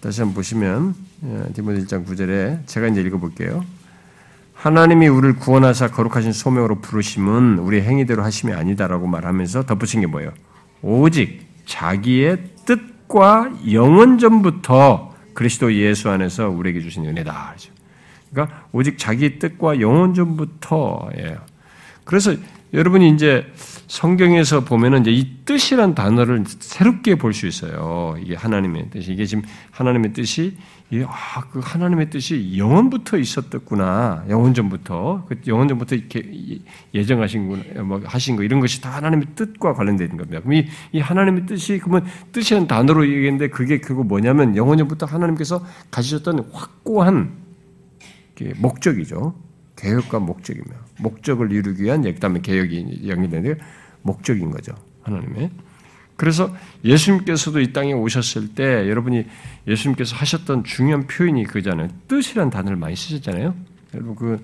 다시 0.00 0.20
한번 0.20 0.34
보시면 0.34 0.94
예, 1.24 1.52
디모데 1.52 1.82
1장 1.82 2.06
9절에 2.06 2.66
제가 2.66 2.88
이제 2.88 3.00
읽어볼게요. 3.02 3.64
하나님이 4.54 5.08
우리를 5.08 5.36
구원하사 5.36 5.88
거룩하신 5.88 6.32
소명으로 6.32 6.80
부르심은 6.80 7.58
우리 7.58 7.80
행위대로 7.80 8.22
하심이 8.22 8.52
아니다라고 8.52 9.06
말하면서 9.06 9.64
덧붙인 9.64 10.00
게 10.02 10.06
뭐예요? 10.06 10.32
오직 10.82 11.46
자기의 11.66 12.44
뜻과 12.66 13.52
영원 13.72 14.18
전부터 14.18 15.14
그리스도 15.34 15.72
예수 15.74 16.10
안에서 16.10 16.48
우리에게 16.50 16.80
주신 16.80 17.06
은혜다. 17.06 17.54
그러니까 18.30 18.64
오직 18.72 18.98
자기의 18.98 19.38
뜻과 19.38 19.80
영원 19.80 20.14
전부터예요. 20.14 21.38
그래서 22.04 22.34
여러분이 22.72 23.10
이제 23.10 23.46
성경에서 23.88 24.64
보면은 24.64 25.00
이제 25.00 25.10
이 25.10 25.44
뜻이란 25.44 25.94
단어를 25.96 26.44
새롭게 26.46 27.16
볼 27.16 27.32
수 27.32 27.46
있어요. 27.46 28.14
이게 28.20 28.36
하나님의 28.36 28.90
뜻이 28.90 29.12
이게 29.12 29.24
지금 29.24 29.42
하나님의 29.72 30.12
뜻이 30.12 30.56
아, 31.06 31.40
그 31.50 31.60
하나님의 31.62 32.10
뜻이 32.10 32.56
영원부터 32.56 33.18
있었었구나. 33.18 34.24
영원 34.28 34.54
전부터 34.54 35.26
그 35.28 35.40
영원 35.48 35.68
전부터 35.68 35.96
이렇게 35.96 36.60
예정하신 36.94 37.48
거, 37.48 37.82
뭐 37.82 38.00
하신 38.04 38.36
거 38.36 38.42
이런 38.44 38.60
것이 38.60 38.80
다 38.80 38.90
하나님의 38.90 39.28
뜻과 39.34 39.74
관련된 39.74 40.16
겁니다. 40.16 40.40
그럼 40.40 40.54
이, 40.54 40.66
이 40.92 41.00
하나님의 41.00 41.46
뜻이 41.46 41.78
그러면 41.78 42.06
뜻이란 42.32 42.68
단어로 42.68 43.04
얘기했는데 43.06 43.48
그게 43.48 43.80
그거 43.80 44.04
뭐냐면 44.04 44.56
영원 44.56 44.78
전부터 44.78 45.06
하나님께서 45.06 45.64
가지셨던 45.90 46.50
확고한 46.52 47.32
목적이죠. 48.56 49.34
개혁과 49.80 50.18
목적이며 50.18 50.66
목적을 50.98 51.52
이루기 51.52 51.84
위한 51.84 52.02
그다음에 52.02 52.40
개혁이 52.40 53.08
연결되는 53.08 53.58
목적인 54.02 54.50
거죠. 54.50 54.74
하나님의. 55.02 55.50
그래서 56.16 56.54
예수님께서도 56.84 57.60
이 57.60 57.72
땅에 57.72 57.92
오셨을 57.94 58.54
때 58.54 58.88
여러분이 58.88 59.24
예수님께서 59.66 60.16
하셨던 60.16 60.64
중요한 60.64 61.06
표현이 61.06 61.44
그잖아요. 61.44 61.88
뜻이란 62.08 62.50
단어를 62.50 62.76
많이 62.76 62.94
쓰셨잖아요. 62.94 63.54
여러분 63.94 64.14
그 64.14 64.40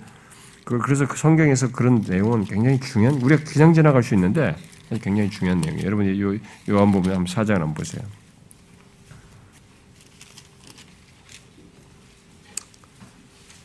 그, 0.67 0.79
그래서 0.79 1.07
그 1.07 1.17
성경에서 1.17 1.71
그런 1.71 2.01
내용은 2.01 2.45
굉장히 2.45 2.81
중요한, 2.81 3.23
우리가 3.23 3.45
그냥 3.45 3.73
지나갈 3.73 4.03
수 4.03 4.15
있는데 4.15 4.57
굉장히 5.01 5.31
중요한 5.31 5.61
내용이에요. 5.61 5.87
여러분, 5.87 6.21
요, 6.21 6.39
요한복음 6.69 7.13
한번 7.13 7.27
사장 7.27 7.63
한번 7.63 7.75
보세요. 7.75 8.03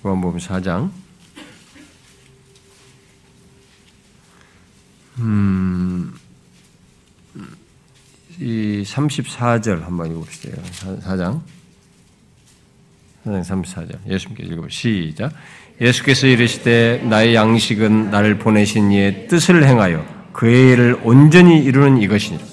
요한복음 0.06 0.38
4장. 0.38 0.92
음, 5.20 6.14
이 8.40 8.84
34절 8.86 9.82
한번 9.82 10.12
읽어봅시다. 10.12 10.62
4장. 10.62 11.42
4장 13.26 13.44
34절. 13.44 14.08
예수님께 14.08 14.44
읽어보 14.44 14.70
시작. 14.70 15.32
예수께서 15.80 16.28
이르시되 16.28 17.04
나의 17.10 17.36
양식은 17.36 18.12
나를 18.12 18.38
보내신 18.40 18.92
이의 18.92 19.28
뜻을 19.28 19.64
행하여 19.64 20.06
그의 20.34 20.72
일을 20.72 21.02
온전히 21.04 21.64
이루는 21.64 22.02
이것이니라. 22.02 22.44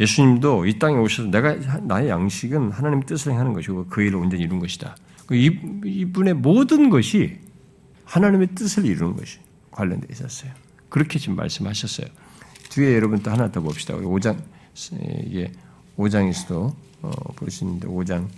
예수님도 0.00 0.66
이 0.66 0.78
땅에 0.78 0.96
오셔서 0.96 1.28
내가 1.30 1.54
나의 1.82 2.08
양식은 2.08 2.72
하나님 2.72 3.02
뜻을 3.02 3.32
행하는 3.32 3.52
것이고 3.52 3.86
그 3.88 4.02
일을 4.02 4.16
온전히 4.16 4.42
이룬 4.42 4.58
것이다. 4.58 4.96
그 5.26 5.34
이분의 5.36 6.34
모든 6.34 6.90
것이 6.90 7.38
하나님의 8.04 8.48
뜻을 8.54 8.84
이루는 8.84 9.16
것이 9.16 9.38
관련되어 9.70 10.08
있었어요. 10.10 10.52
그렇게 10.94 11.18
지금 11.18 11.34
말씀하셨어요. 11.34 12.06
뒤에 12.68 12.94
여러분 12.94 13.20
또 13.20 13.28
하나 13.28 13.50
더 13.50 13.60
봅시다. 13.60 13.94
5장 13.96 14.40
이게 15.26 15.50
5장에서도 15.98 16.72
어, 17.02 17.10
볼수 17.34 17.64
있는데 17.64 17.88
5장 17.88 18.28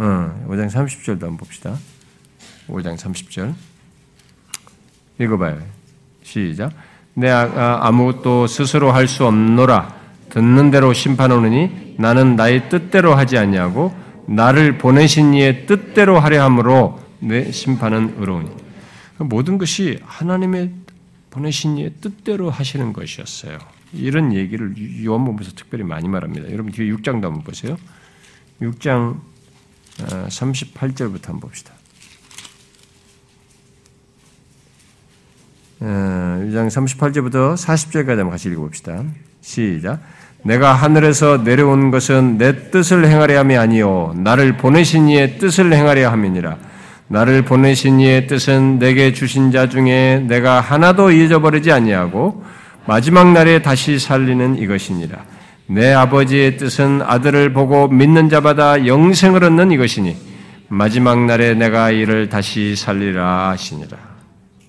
어, 0.00 0.46
5장 0.48 0.68
30절도 0.72 1.20
한번 1.20 1.36
봅시다. 1.36 1.78
5장 2.66 2.96
30절 2.96 3.54
읽어봐요. 5.20 5.62
시작. 6.24 6.72
내가 7.14 7.86
아무것도 7.86 8.48
스스로 8.48 8.90
할 8.90 9.06
수 9.06 9.24
없노라. 9.24 10.00
듣는 10.30 10.72
대로 10.72 10.92
심판하느니 10.92 11.94
나는 11.96 12.34
나의 12.34 12.68
뜻대로 12.68 13.14
하지 13.14 13.38
아니하고 13.38 13.94
나를 14.26 14.78
보내신 14.78 15.34
이의 15.34 15.66
뜻대로 15.66 16.18
하려 16.18 16.42
함으로 16.42 17.01
내 17.22 17.50
심판은 17.52 18.16
의로우니 18.18 18.50
모든 19.18 19.56
것이 19.56 19.98
하나님의 20.02 20.72
보내신 21.30 21.78
이의 21.78 21.92
뜻대로 22.00 22.50
하시는 22.50 22.92
것이었어요. 22.92 23.58
이런 23.92 24.32
얘기를 24.32 24.74
요한복음에서 25.04 25.52
특별히 25.54 25.84
많이 25.84 26.08
말합니다. 26.08 26.50
여러분 26.50 26.72
뒤에 26.72 26.86
6장도 26.92 27.22
한번 27.22 27.42
보세요. 27.42 27.76
6장 28.60 29.20
38절부터 29.98 31.24
어, 31.24 31.28
한번 31.28 31.40
봅시다. 31.40 31.72
6장 35.80 36.64
어, 36.64 36.68
38절부터 36.68 37.54
40절까지 37.54 38.08
한번 38.08 38.30
같이 38.30 38.48
읽어봅시다. 38.48 39.04
시작. 39.40 40.00
내가 40.44 40.74
하늘에서 40.74 41.38
내려온 41.38 41.90
것은 41.90 42.36
내 42.38 42.70
뜻을 42.70 43.06
행하려 43.06 43.38
함이 43.38 43.56
아니요 43.56 44.12
나를 44.16 44.56
보내신 44.56 45.08
이의 45.08 45.38
뜻을 45.38 45.72
행하려 45.72 46.10
함이니라. 46.10 46.71
나를 47.12 47.42
보내신 47.42 48.00
이의 48.00 48.26
뜻은 48.26 48.78
내게 48.78 49.12
주신 49.12 49.50
자 49.50 49.68
중에 49.68 50.24
내가 50.26 50.62
하나도 50.62 51.10
잊어버리지 51.10 51.70
아니하고 51.70 52.42
마지막 52.86 53.32
날에 53.32 53.60
다시 53.60 53.98
살리는 53.98 54.56
이것이니라. 54.56 55.22
내 55.66 55.92
아버지의 55.92 56.56
뜻은 56.56 57.02
아들을 57.02 57.52
보고 57.52 57.86
믿는 57.86 58.30
자마다 58.30 58.86
영생을 58.86 59.44
얻는 59.44 59.72
이것이니 59.72 60.16
마지막 60.68 61.26
날에 61.26 61.52
내가 61.52 61.90
이를 61.90 62.30
다시 62.30 62.76
살리라 62.76 63.50
하시니라. 63.50 63.98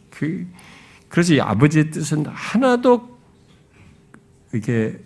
그 0.09 0.45
그래서 1.07 1.35
이 1.35 1.39
아버지의 1.39 1.91
뜻은 1.91 2.25
하나도 2.27 3.19
이게 4.53 4.97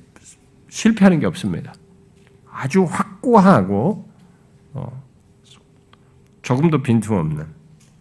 실패하는 0.70 1.20
게 1.20 1.28
없습니다. 1.28 1.72
아주 2.52 2.84
확고하고 2.84 4.10
어, 4.74 5.07
조금도 6.48 6.82
빈틈없는. 6.82 7.46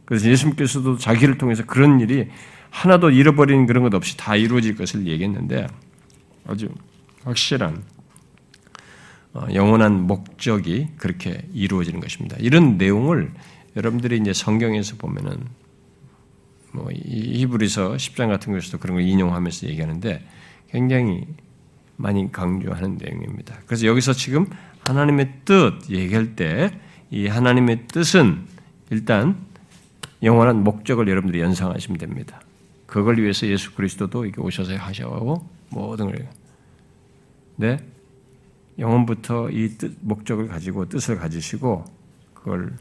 그래서 0.04 0.28
예수님께서도 0.28 0.98
자기를 0.98 1.36
통해서 1.36 1.66
그런 1.66 1.98
일이 1.98 2.28
하나도 2.70 3.10
잃어버리는 3.10 3.66
그런 3.66 3.82
것 3.82 3.92
없이 3.92 4.16
다 4.16 4.36
이루어질 4.36 4.76
것을 4.76 5.08
얘기했는데 5.08 5.66
아주 6.46 6.68
확실한 7.24 7.82
어, 9.32 9.48
영원한 9.52 10.06
목적이 10.06 10.90
그렇게 10.96 11.44
이루어지는 11.52 11.98
것입니다. 11.98 12.36
이런 12.38 12.78
내용을 12.78 13.32
여러분들이 13.74 14.16
이제 14.18 14.32
성경에서 14.32 14.94
보면은 14.96 15.38
뭐 16.70 16.88
히브리서 16.92 17.94
10장 17.94 18.28
같은 18.28 18.52
것에서도 18.52 18.78
그런 18.78 18.98
걸 18.98 19.04
인용하면서 19.04 19.66
얘기하는데 19.66 20.24
굉장히 20.70 21.26
많이 21.96 22.30
강조하는 22.30 22.96
내용입니다. 23.02 23.58
그래서 23.66 23.86
여기서 23.86 24.12
지금 24.12 24.46
하나님의 24.86 25.32
뜻 25.44 25.90
얘기할 25.90 26.36
때 26.36 26.70
이 27.10 27.26
하나님의 27.26 27.86
뜻은 27.88 28.46
일단 28.90 29.36
영원한 30.22 30.64
목적을 30.64 31.08
여러분들이 31.08 31.40
연상하시면 31.42 31.98
됩니다. 31.98 32.40
그걸 32.86 33.18
위해서 33.18 33.46
예수 33.46 33.74
그리스도도 33.74 34.24
이렇게 34.24 34.40
오셔서 34.40 34.76
하셔고 34.76 35.48
모든 35.70 36.06
걸 36.06 36.28
네? 37.56 37.78
영원부터 38.78 39.50
이 39.50 39.68
뜻, 39.78 39.96
목적을 40.00 40.48
가지고 40.48 40.88
뜻을 40.88 41.16
가지시고 41.16 41.84
그걸 42.34 42.76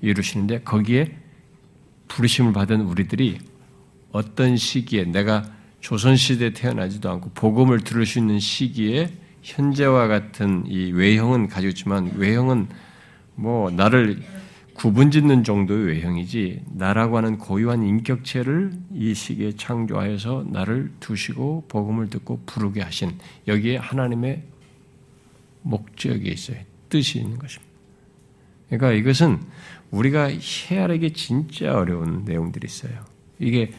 이루시는데 0.00 0.62
거기에 0.62 1.16
부르심을 2.08 2.52
받은 2.52 2.80
우리들이 2.82 3.38
어떤 4.12 4.56
시기에 4.56 5.04
내가 5.04 5.44
조선시대에 5.80 6.52
태어나지도 6.52 7.10
않고 7.10 7.30
복음을 7.34 7.80
들을 7.80 8.06
수 8.06 8.18
있는 8.18 8.38
시기에 8.38 9.12
현재와 9.42 10.08
같은 10.08 10.64
이 10.66 10.92
외형은 10.92 11.48
가지고 11.48 11.68
있지만 11.70 12.12
외형은 12.16 12.68
뭐 13.34 13.70
나를 13.70 14.22
구분 14.74 15.10
짓는 15.10 15.44
정도의 15.44 15.86
외형이지 15.86 16.62
나라고 16.72 17.16
하는 17.16 17.38
고유한 17.38 17.84
인격체를 17.84 18.72
이 18.92 19.14
시기에 19.14 19.52
창조하여서 19.52 20.46
나를 20.50 20.90
두시고 21.00 21.64
복음을 21.68 22.10
듣고 22.10 22.40
부르게 22.44 22.82
하신 22.82 23.12
여기에 23.46 23.76
하나님의 23.76 24.42
목적이 25.62 26.30
있어요. 26.32 26.58
뜻이 26.88 27.18
있는 27.20 27.38
것입니다. 27.38 27.72
그러니까 28.68 28.92
이것은 28.92 29.40
우리가 29.90 30.28
헤아리기 30.68 31.12
진짜 31.12 31.74
어려운 31.74 32.24
내용들이 32.24 32.66
있어요. 32.66 33.04
이게 33.38 33.72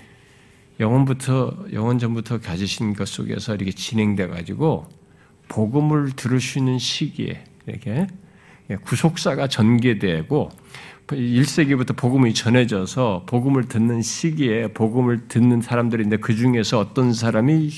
영원부터 0.80 1.68
영원 1.74 2.00
전부터 2.00 2.40
가지신 2.40 2.94
것 2.94 3.08
속에서 3.08 3.56
이렇게 3.56 3.72
진행돼 3.72 4.28
가지고 4.28 4.88
복음을 5.48 6.12
들을 6.16 6.40
수 6.42 6.60
있는 6.60 6.80
시기에 6.80 7.44
이렇게 7.68 8.08
구속사가 8.84 9.48
전개되고 9.48 10.50
1세기부터 11.08 11.96
복음이 11.96 12.34
전해져서 12.34 13.26
복음을 13.28 13.68
듣는 13.68 14.02
시기에 14.02 14.70
복음을 14.70 15.28
듣는 15.28 15.62
사람들인데 15.62 16.18
그 16.18 16.36
중에서 16.36 16.80
어떤 16.80 17.14
사람이 17.14 17.70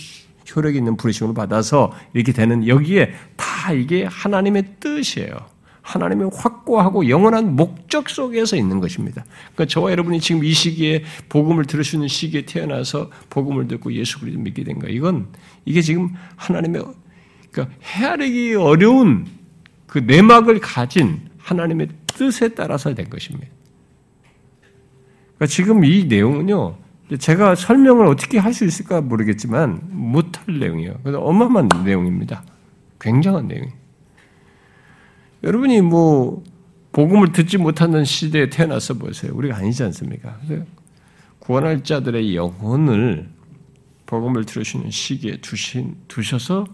효력 0.56 0.76
있는 0.76 0.96
부르심을 0.96 1.34
받아서 1.34 1.92
이렇게 2.14 2.32
되는 2.32 2.68
여기에 2.68 3.14
다 3.36 3.74
이게 3.74 4.06
하나님의 4.06 4.76
뜻이에요. 4.80 5.36
하나님의 5.82 6.32
확고하고 6.34 7.08
영원한 7.10 7.56
목적 7.56 8.10
속에서 8.10 8.58
있는 8.58 8.80
것입니다. 8.80 9.24
그러니까 9.54 9.66
저와 9.66 9.92
여러분이 9.92 10.20
지금 10.20 10.44
이 10.44 10.52
시기에 10.52 11.04
복음을 11.30 11.66
들을 11.66 11.84
수 11.84 11.96
있는 11.96 12.10
시기에 12.10 12.46
태어나서 12.46 13.10
복음을 13.30 13.68
듣고 13.68 13.94
예수 13.94 14.20
그리스도 14.20 14.42
믿게 14.42 14.64
된 14.64 14.80
거. 14.80 14.88
이건 14.88 15.28
이게 15.66 15.82
지금 15.82 16.14
하나님의 16.36 16.84
그러니까 17.52 17.76
헤아리기 17.84 18.56
어려운 18.56 19.37
그 19.88 20.00
내막을 20.00 20.60
가진 20.60 21.30
하나님의 21.40 21.88
뜻에 22.08 22.50
따라서 22.50 22.94
된 22.94 23.10
것입니다. 23.10 23.48
그러니까 25.36 25.46
지금 25.48 25.84
이 25.86 26.06
내용은요. 26.06 26.78
제가 27.20 27.56
설명을 27.56 28.06
어떻게 28.06 28.38
할 28.38 28.54
수 28.54 28.66
있을까 28.66 29.00
모르겠지만 29.00 29.80
못할 29.92 30.60
내용이에요. 30.60 31.00
그래서 31.04 31.20
어마어마한 31.22 31.70
내용입니다. 31.86 32.44
굉장한 33.00 33.48
내용이에요. 33.48 33.74
여러분이 35.44 35.82
뭐 35.82 36.44
복음을 36.92 37.32
듣지 37.32 37.58
못하는 37.58 38.04
시대에 38.04 38.50
태어나서 38.50 38.96
보세요. 38.96 39.32
우리가 39.36 39.56
아니지 39.56 39.84
않습니까? 39.84 40.40
구원할 41.40 41.84
자들의 41.84 42.36
영혼을 42.36 43.30
복음을 44.06 44.46
들으시는 44.46 44.90
시기에 44.90 45.38
두신, 45.38 45.96
두셔서 46.08 46.66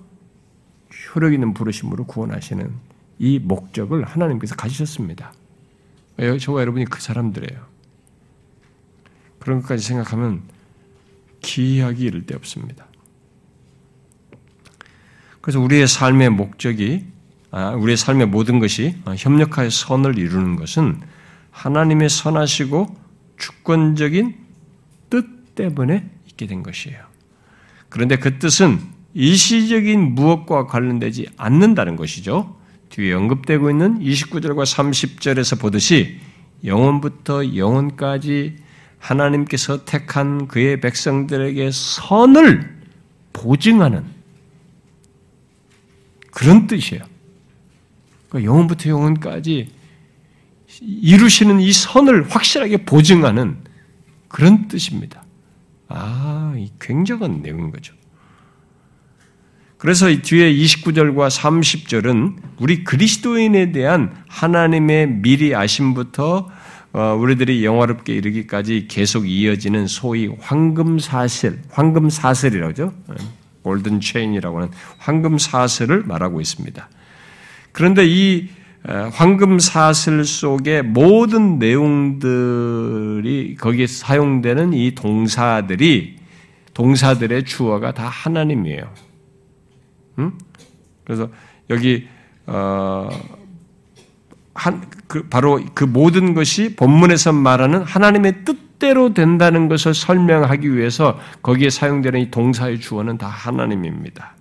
효력 1.13 1.33
있는 1.33 1.53
부르심으로 1.53 2.05
구원하시는 2.05 2.71
이 3.19 3.39
목적을 3.39 4.03
하나님께서 4.05 4.55
가지셨습니다. 4.55 5.33
저와 6.39 6.61
여러분이 6.61 6.85
그 6.85 7.01
사람들이에요. 7.01 7.65
그런 9.39 9.61
것까지 9.61 9.83
생각하면 9.83 10.43
기이하기 11.41 12.03
이를 12.03 12.25
데 12.25 12.35
없습니다. 12.35 12.85
그래서 15.41 15.59
우리의 15.59 15.87
삶의 15.87 16.29
목적이 16.29 17.05
아, 17.51 17.71
우리의 17.71 17.97
삶의 17.97 18.27
모든 18.27 18.59
것이 18.59 18.95
협력하여 19.05 19.69
선을 19.69 20.17
이루는 20.17 20.55
것은 20.55 21.01
하나님의 21.51 22.09
선하시고 22.09 22.95
주권적인 23.37 24.35
뜻 25.09 25.53
때문에 25.53 26.09
있게 26.29 26.47
된 26.47 26.63
것이에요. 26.63 26.97
그런데 27.89 28.17
그 28.17 28.39
뜻은 28.39 28.79
일시적인 29.13 30.15
무엇과 30.15 30.65
관련되지 30.65 31.27
않는다는 31.37 31.95
것이죠. 31.95 32.57
뒤에 32.93 33.13
언급되고 33.13 33.71
있는 33.71 33.99
29절과 33.99 34.65
30절에서 34.65 35.59
보듯이 35.59 36.19
영원부터 36.63 37.55
영원까지 37.55 38.57
하나님께서 38.99 39.83
택한 39.83 40.47
그의 40.47 40.79
백성들에게 40.79 41.71
선을 41.71 42.81
보증하는 43.33 44.05
그런 46.29 46.67
뜻이에요. 46.67 47.03
그러니까 48.29 48.51
영원부터 48.51 48.89
영원까지 48.89 49.69
이루시는 50.81 51.61
이 51.61 51.73
선을 51.73 52.29
확실하게 52.29 52.85
보증하는 52.85 53.57
그런 54.27 54.67
뜻입니다. 54.67 55.23
아, 55.87 56.55
굉장한 56.79 57.41
내용인 57.41 57.71
거죠. 57.71 57.95
그래서 59.83 60.07
뒤에 60.07 60.49
29절과 60.53 61.29
30절은 61.29 62.37
우리 62.59 62.85
그리스도인에 62.85 63.73
대한 63.73 64.15
하나님의 64.29 65.07
미리 65.21 65.53
아심부터 65.53 66.49
어, 66.93 67.17
우리들이 67.19 67.65
영화롭게 67.65 68.13
이르기까지 68.13 68.87
계속 68.87 69.27
이어지는 69.27 69.87
소위 69.87 70.29
황금 70.39 70.99
사슬, 70.99 71.59
황금 71.69 72.09
사슬이라죠. 72.09 72.93
골든 73.63 73.99
체인이라고 73.99 74.55
하는 74.55 74.69
황금 74.99 75.37
사슬을 75.37 76.03
말하고 76.03 76.39
있습니다. 76.39 76.87
그런데 77.73 78.05
이 78.07 78.47
어, 78.87 79.09
황금 79.11 79.59
사슬 79.59 80.23
속의 80.23 80.83
모든 80.83 81.59
내용들이 81.59 83.57
거기에 83.59 83.87
사용되는 83.87 84.71
이 84.71 84.95
동사들이 84.95 86.19
동사들의 86.73 87.43
주어가 87.43 87.91
다 87.93 88.07
하나님이에요. 88.07 89.12
음? 90.19 90.37
그래서 91.03 91.29
여기 91.69 92.07
어, 92.45 93.09
한, 94.53 94.83
그 95.07 95.27
바로 95.29 95.59
그 95.73 95.83
모든 95.83 96.33
것이 96.33 96.75
본문에서 96.75 97.33
말하는 97.33 97.81
하나님의 97.83 98.45
뜻대로 98.45 99.13
된다는 99.13 99.67
것을 99.67 99.93
설명하기 99.93 100.75
위해서 100.75 101.19
거기에 101.41 101.69
사용되는 101.69 102.19
이 102.19 102.31
동사의 102.31 102.79
주어는 102.79 103.17
다 103.17 103.27
하나님입니다. 103.27 104.35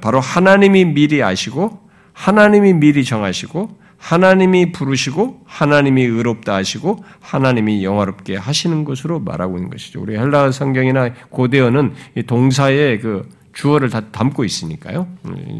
바로 0.00 0.20
하나님이 0.20 0.86
미리 0.86 1.22
아시고 1.22 1.80
하나님이 2.12 2.74
미리 2.74 3.04
정하시고 3.04 3.82
하나님이 3.98 4.72
부르시고 4.72 5.42
하나님이 5.46 6.04
의롭다 6.04 6.56
하시고 6.56 7.04
하나님이 7.20 7.84
영화롭게 7.84 8.36
하시는 8.36 8.84
것으로 8.84 9.20
말하고 9.20 9.58
있는 9.58 9.70
것이죠. 9.70 10.00
우리 10.00 10.16
헬라 10.16 10.50
성경이나 10.50 11.10
고대어는 11.30 11.94
이 12.16 12.22
동사의 12.24 13.00
그 13.00 13.28
주어를 13.52 13.90
다 13.90 14.10
담고 14.10 14.44
있으니까요. 14.44 15.08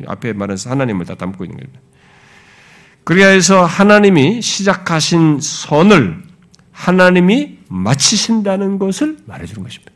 앞에 0.07 0.33
말한 0.33 0.57
하나님을 0.65 1.07
다 1.07 1.15
담고 1.15 1.45
있는 1.45 1.59
겁니다. 1.59 1.81
해서 3.11 3.65
하나님이 3.65 4.41
시작하신 4.41 5.41
선을 5.41 6.23
하나님이 6.71 7.59
마치신다는 7.69 8.79
것을 8.79 9.19
말해주는 9.27 9.63
것입니다. 9.63 9.93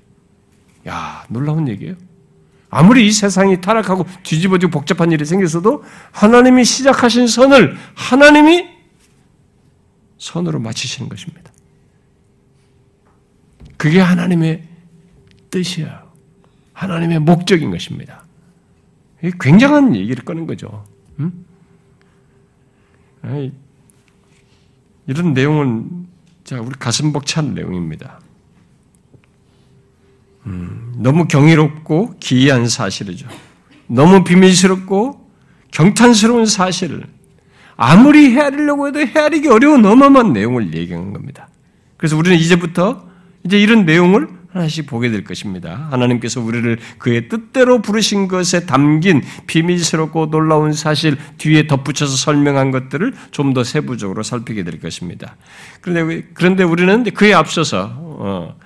야, 0.89 1.25
놀라운 1.29 1.69
얘기예요. 1.69 1.95
아무리 2.69 3.07
이 3.07 3.13
세상이 3.13 3.61
타락하고 3.61 4.07
뒤집어지고 4.23 4.71
복잡한 4.71 5.13
일이 5.13 5.25
생겼어도 5.25 5.85
하나님이 6.11 6.65
시작하신 6.65 7.27
선을 7.27 7.77
하나님이 7.95 8.67
선으로 10.19 10.59
마치시는 10.59 11.09
것입니다. 11.09 11.53
그게 13.77 14.01
하나님의 14.01 14.65
뜻이야. 15.51 16.06
하나님의 16.77 17.21
목적인 17.21 17.71
것입니다. 17.71 18.23
굉장한 19.41 19.97
얘기를 19.97 20.25
꺼낸 20.25 20.47
거죠. 20.47 20.85
음? 21.19 21.45
이런 25.07 25.33
내용은 25.33 26.07
자 26.45 26.61
우리 26.61 26.75
가슴 26.79 27.13
벅찬 27.13 27.55
내용입니다. 27.55 28.21
음, 30.45 30.93
너무 30.99 31.27
경이롭고 31.27 32.17
기이한 32.21 32.69
사실이죠. 32.69 33.27
너무 33.87 34.23
비밀스럽고 34.23 35.29
경탄스러운 35.73 36.45
사실을 36.45 37.07
아무리 37.77 38.33
헤아리려고 38.33 38.87
해도 38.87 39.01
헤아리기 39.01 39.49
어려운 39.49 39.85
어마어마한 39.85 40.35
내용을 40.35 40.75
얘기한 40.75 41.15
겁니다. 41.15 41.49
그래서 41.97 42.17
우리는 42.19 42.37
이제부터 42.37 43.09
이제 43.45 43.59
이런 43.59 43.87
내용을 43.87 44.36
하나씩 44.57 44.87
보게 44.87 45.11
될 45.11 45.25
것입니다. 45.25 45.89
하나님께서 45.91 46.41
우리를 46.41 46.79
그의 46.99 47.29
뜻대로 47.29 47.81
부르신 47.81 48.29
것에 48.29 48.67
담긴 48.67 49.23
비밀스럽고 49.47 50.31
놀라운 50.31 50.73
사실 50.73 51.17
뒤에 51.39 51.67
덧붙여서 51.67 52.17
설명한 52.17 52.71
것들을 52.71 53.15
좀 53.31 53.57
더 53.57 53.65
세부적으로 53.65 54.23
살피게 54.23 54.65
될 54.65 54.81
것입니다. 54.81 55.37
그런데, 55.81 56.27
그런데 56.35 56.63
우리는 56.63 57.05
그에 57.05 57.33
앞서서, 57.33 57.95
어, 57.97 58.57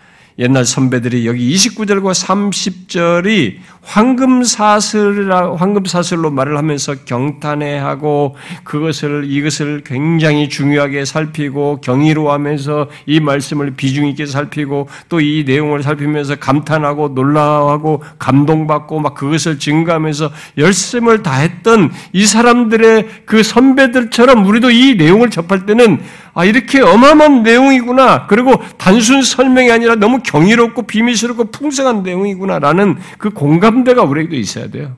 옛날 0.41 0.65
선배들이 0.65 1.27
여기 1.27 1.55
29절과 1.55 2.13
30절이 2.13 3.59
황금사슬이라, 3.83 5.55
황금사슬로 5.55 6.31
말을 6.31 6.57
하면서 6.59 6.95
경탄해하고 7.05 8.37
그것을, 8.65 9.25
이것을 9.27 9.83
굉장히 9.85 10.49
중요하게 10.49 11.05
살피고 11.05 11.81
경이로하면서 11.81 12.89
이 13.07 13.21
말씀을 13.21 13.73
비중있게 13.77 14.27
살피고 14.27 14.89
또 15.09 15.21
이 15.21 15.45
내용을 15.47 15.83
살피면서 15.83 16.37
감탄하고 16.37 17.11
놀라워하고 17.11 18.03
감동받고 18.19 19.01
막 19.01 19.15
그것을 19.15 19.59
증가하면서 19.59 20.31
열심을 20.59 21.23
다했던 21.23 21.93
이 22.13 22.25
사람들의 22.25 23.23
그 23.27 23.43
선배들처럼 23.43 24.47
우리도 24.47 24.71
이 24.71 24.95
내용을 24.95 25.31
접할 25.31 25.67
때는 25.67 26.01
아, 26.35 26.45
이렇게 26.45 26.81
어마어마한 26.81 27.43
내용이구나. 27.43 28.27
그리고 28.27 28.53
단순 28.79 29.23
설명이 29.23 29.71
아니라 29.71 29.97
너무 29.97 30.21
경이롭고 30.23 30.83
비밀스럽고 30.83 31.51
풍성한 31.51 32.03
내용이구나라는 32.03 32.99
그 33.19 33.31
공감대가 33.31 34.03
우리에게도 34.03 34.37
있어야 34.37 34.69
돼요. 34.69 34.97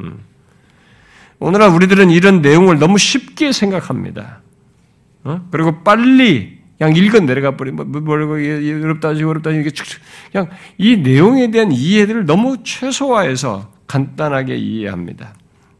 음. 0.00 0.18
오늘날 1.38 1.70
우리들은 1.70 2.10
이런 2.10 2.42
내용을 2.42 2.78
너무 2.78 2.98
쉽게 2.98 3.52
생각합니다. 3.52 4.40
어? 5.24 5.40
그리고 5.50 5.82
빨리 5.82 6.58
그냥 6.78 6.96
읽어 6.96 7.20
내려가 7.20 7.56
버리면 7.56 7.92
뭐, 7.92 8.00
뭐라고 8.00 8.32
어렵다 8.34 9.08
어렵다 9.08 9.50
이게 9.50 9.70
그냥 10.32 10.48
이 10.76 10.96
내용에 10.96 11.50
대한 11.50 11.72
이해들을 11.72 12.26
너무 12.26 12.58
최소화해서 12.62 13.70
간단하게 13.86 14.56
이해합니다. 14.56 15.34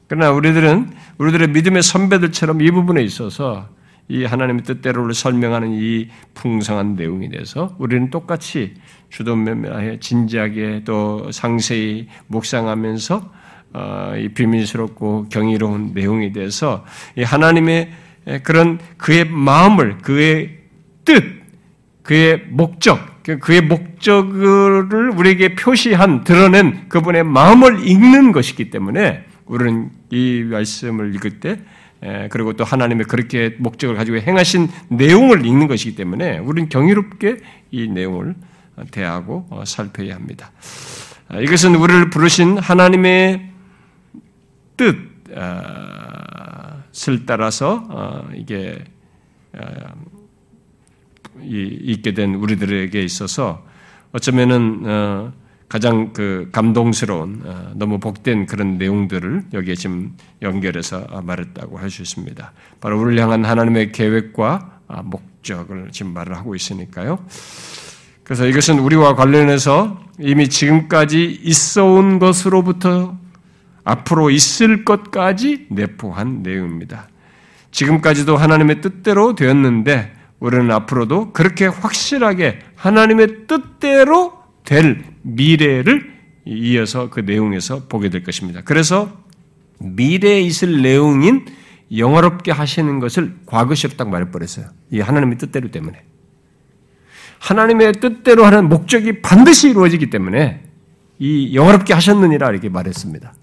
그러나 0.07 0.31
우리들은 0.31 0.93
우리들의 1.19 1.49
믿음의 1.49 1.83
선배들처럼 1.83 2.63
이 2.63 2.71
부분에 2.71 3.03
있어서 3.03 3.69
이 4.09 4.25
하나님의 4.25 4.65
뜻대로를 4.65 5.15
설명하는 5.15 5.73
이 5.73 6.09
풍성한 6.35 6.95
내용에 6.95 7.29
대해서 7.31 7.75
우리는 7.79 8.11
똑같이 8.11 8.75
주도면밀하게 9.09 10.01
진지하게 10.01 10.83
또 10.85 11.31
상세히 11.33 12.09
묵상하면서 12.27 13.33
어, 13.75 14.13
이 14.17 14.29
비밀스럽고 14.29 15.29
경이로운 15.31 15.93
내용에 15.95 16.33
대해서 16.33 16.85
이 17.17 17.23
하나님의 17.23 17.91
그런 18.43 18.79
그의 18.97 19.25
마음을 19.29 19.99
그의 19.99 20.59
뜻, 21.05 21.25
그의 22.03 22.43
목적, 22.51 23.23
그의 23.23 23.63
목적을 23.63 25.11
우리에게 25.11 25.55
표시한 25.55 26.25
드러낸 26.25 26.89
그분의 26.89 27.25
마음을 27.25 27.87
읽는 27.87 28.33
것이기 28.33 28.71
때문에 28.71 29.25
우리는 29.47 29.91
이 30.11 30.45
말씀을 30.49 31.15
읽을 31.15 31.41
때 31.41 31.59
그리고 32.31 32.53
또 32.53 32.65
하나님의 32.65 33.07
그렇게 33.07 33.55
목적을 33.59 33.97
가지고 33.97 34.19
행하신 34.19 34.69
내용을 34.89 35.47
읽는 35.47 35.69
것이기 35.69 35.97
때문에 35.97 36.39
우리는 36.39 36.69
경이롭게 36.69 37.39
이 37.71 37.89
내용을 37.89 38.35
대하고 38.91 39.47
어, 39.51 39.65
살펴야 39.65 40.15
합니다. 40.15 40.51
아, 41.29 41.41
이것은 41.41 41.75
우리를 41.75 42.11
부르신 42.11 42.59
하나님의 42.59 43.51
뜻을 44.77 45.11
아, 45.37 46.83
따라서 47.27 47.87
어, 47.89 48.29
이게 48.35 48.85
아, 49.57 49.95
있게 51.41 52.15
된 52.15 52.35
우리들에게 52.35 53.03
있어서 53.03 53.65
어쩌면은 54.13 54.83
어, 54.85 55.33
가장 55.69 56.13
그 56.13 56.49
감동스러운 56.53 57.43
어, 57.45 57.73
너무 57.75 57.99
복된 57.99 58.47
그런 58.47 58.79
내용들을 58.79 59.45
여기에 59.53 59.75
지금 59.75 60.17
연결해서 60.43 61.23
말했다고 61.23 61.79
할 61.79 61.91
수 61.91 62.03
있습니다. 62.03 62.53
바로 62.81 63.01
우리를 63.01 63.23
향한 63.23 63.45
하나님의 63.45 63.93
계획과 63.93 64.81
아, 64.89 65.03
목적을 65.03 65.89
지금 65.93 66.13
말을 66.13 66.37
하고 66.37 66.55
있으니까요. 66.55 67.25
그래서 68.23 68.47
이것은 68.47 68.79
우리와 68.79 69.17
관련해서 69.17 70.01
이미 70.19 70.49
지금까지 70.49 71.25
있어 71.43 71.85
온 71.85 72.19
것으로부터 72.19 73.17
앞으로 73.85 74.31
있을 74.31 74.85
것까지 74.85 75.67
내포한 75.71 76.43
내용입니다. 76.43 77.09
지금까지도 77.71 78.37
하나님의 78.37 78.81
뜻대로 78.81 79.35
되었는데 79.35 80.13
우리는 80.41 80.71
앞으로도 80.71 81.33
그렇게 81.33 81.67
확실하게 81.67 82.61
하나님의 82.77 83.47
뜻대로 83.47 84.44
될 84.65 85.05
미래를 85.23 86.13
이어서 86.47 87.11
그 87.11 87.21
내용에서 87.21 87.87
보게 87.89 88.09
될 88.11 88.25
것입니다. 88.25 88.63
그래서 88.65 89.25
미래에 89.79 90.41
있을 90.43 90.83
내용인 90.83 91.47
영화롭게 91.97 92.51
하시는 92.51 92.99
것을 92.99 93.37
과거시로 93.47 93.95
딱 93.97 94.09
말해버렸어요. 94.09 94.67
이 94.91 95.01
하나님의 95.01 95.39
뜻대로 95.39 95.71
때문에. 95.71 96.03
하나님의 97.39 97.93
뜻대로 97.95 98.45
하는 98.45 98.69
목적이 98.69 99.21
반드시 99.21 99.71
이루어지기 99.71 100.09
때문에 100.11 100.63
이 101.19 101.55
영화롭게 101.55 101.93
하셨느니라 101.93 102.51
이렇게 102.51 102.69
말했습니다. 102.69 103.35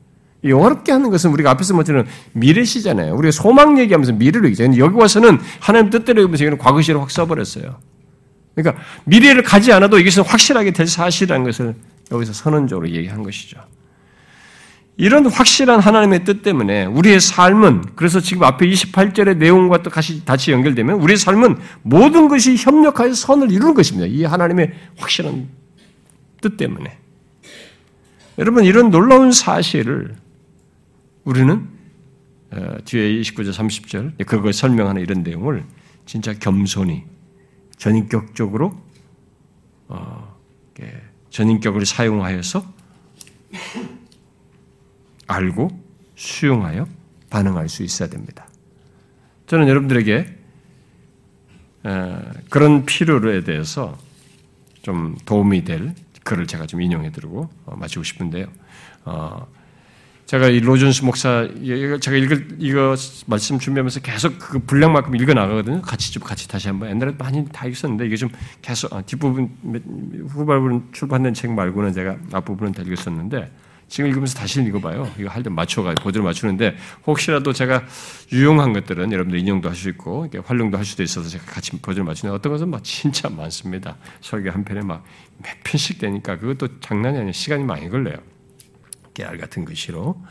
영화롭게 0.43 0.91
하는 0.91 1.11
것은 1.11 1.31
우리가 1.31 1.51
앞에서 1.51 1.75
말처럼 1.75 2.07
미래시잖아요. 2.33 3.13
우리가 3.15 3.31
소망 3.31 3.77
얘기하면서 3.77 4.13
미래로 4.13 4.45
얘기잖아요. 4.47 4.83
여기 4.83 4.95
와서는 4.95 5.39
하나님 5.59 5.91
뜻대로 5.91 6.23
하면서 6.23 6.43
이거는 6.43 6.57
과거시로 6.57 6.99
확 6.99 7.11
써버렸어요. 7.11 7.77
그러니까 8.55 8.83
미래를 9.05 9.43
가지 9.43 9.71
않아도 9.71 9.99
이것은 9.99 10.23
확실하게 10.23 10.71
될 10.71 10.87
사실이라는 10.87 11.45
것을 11.45 11.75
여기서 12.11 12.33
선언적으로 12.33 12.89
얘기한 12.89 13.23
것이죠. 13.23 13.57
이런 14.97 15.25
확실한 15.25 15.79
하나님의 15.79 16.25
뜻 16.25 16.43
때문에 16.43 16.85
우리의 16.85 17.19
삶은 17.19 17.95
그래서 17.95 18.19
지금 18.19 18.43
앞에 18.43 18.67
28절의 18.67 19.37
내용과 19.37 19.83
또 19.83 19.89
같이 19.89 20.23
같이 20.25 20.51
연결되면 20.51 20.99
우리의 20.99 21.17
삶은 21.17 21.57
모든 21.81 22.27
것이 22.27 22.55
협력하여 22.55 23.13
선을 23.13 23.51
이루는 23.51 23.73
것입니다. 23.73 24.05
이 24.07 24.23
하나님의 24.25 24.73
확실한 24.97 25.49
뜻 26.41 26.57
때문에. 26.57 26.97
여러분 28.37 28.65
이런 28.65 28.91
놀라운 28.91 29.31
사실을 29.31 30.15
우리는 31.23 31.67
어, 32.51 32.75
뒤에 32.83 33.21
29절 33.21 33.53
30절 33.53 34.25
그걸 34.25 34.51
설명하는 34.51 35.01
이런 35.01 35.23
내용을 35.23 35.63
진짜 36.05 36.33
겸손히 36.33 37.03
전인격적으로 37.81 38.79
어, 39.87 40.37
전인격을 41.31 41.87
사용하여서 41.87 42.63
알고 45.25 45.71
수용하여 46.15 46.87
반응할 47.31 47.69
수 47.69 47.81
있어야 47.81 48.07
됩니다. 48.07 48.47
저는 49.47 49.67
여러분들에게 49.67 50.37
그런 52.49 52.85
필요에 52.85 53.43
대해서 53.43 53.97
좀 54.83 55.17
도움이 55.25 55.63
될 55.63 55.95
글을 56.23 56.45
제가 56.45 56.67
좀 56.67 56.83
인용해 56.83 57.11
드리고 57.11 57.49
어, 57.65 57.75
마치고 57.77 58.03
싶은데요. 58.03 58.45
어, 60.31 60.37
제가 60.37 60.47
이 60.47 60.61
로준스 60.61 61.03
목사 61.03 61.47
제가 61.99 62.17
읽을 62.17 62.55
이거 62.59 62.95
말씀 63.25 63.59
준비하면서 63.59 63.99
계속 63.99 64.39
그 64.39 64.59
분량만큼 64.59 65.13
읽어 65.17 65.33
나가거든요. 65.33 65.81
같이 65.81 66.13
좀 66.13 66.23
같이 66.23 66.47
다시 66.47 66.69
한번 66.69 66.89
옛날에 66.89 67.13
많이 67.17 67.45
다 67.51 67.65
읽었는데 67.65 68.05
이게 68.05 68.15
좀 68.15 68.29
계속 68.61 68.93
아, 68.93 69.01
뒷부분 69.01 69.49
후반부분 70.29 70.89
출판된 70.93 71.33
책 71.33 71.51
말고는 71.51 71.91
제가 71.93 72.15
앞부분은 72.31 72.71
다 72.71 72.81
읽었었는데 72.83 73.51
지금 73.89 74.09
읽으면서 74.09 74.39
다시 74.39 74.61
읽어봐요. 74.63 75.11
이거 75.19 75.29
할 75.29 75.43
때 75.43 75.49
맞춰가 75.49 75.93
보조를 75.95 76.23
맞추는데 76.23 76.77
혹시라도 77.05 77.51
제가 77.51 77.83
유용한 78.31 78.71
것들은 78.71 79.11
여러분들 79.11 79.37
인용도 79.37 79.67
할 79.67 79.75
수 79.75 79.89
있고 79.89 80.27
활용도 80.45 80.77
할 80.77 80.85
수도 80.85 81.03
있어서 81.03 81.27
제가 81.27 81.43
같이 81.43 81.71
보조를 81.71 82.05
맞추는 82.05 82.33
어떤 82.33 82.53
것은 82.53 82.69
막 82.69 82.81
진짜 82.85 83.27
많습니다. 83.29 83.97
설교 84.21 84.49
한 84.49 84.63
편에 84.63 84.81
막 84.81 85.03
몇 85.43 85.57
편씩 85.63 85.99
되니까 85.99 86.37
그것도 86.37 86.79
장난이 86.79 87.17
아니에요. 87.17 87.31
시간이 87.33 87.63
많이 87.63 87.89
걸려요. 87.89 88.15
깨알 89.13 89.37
같은 89.37 89.65
것이로. 89.65 90.21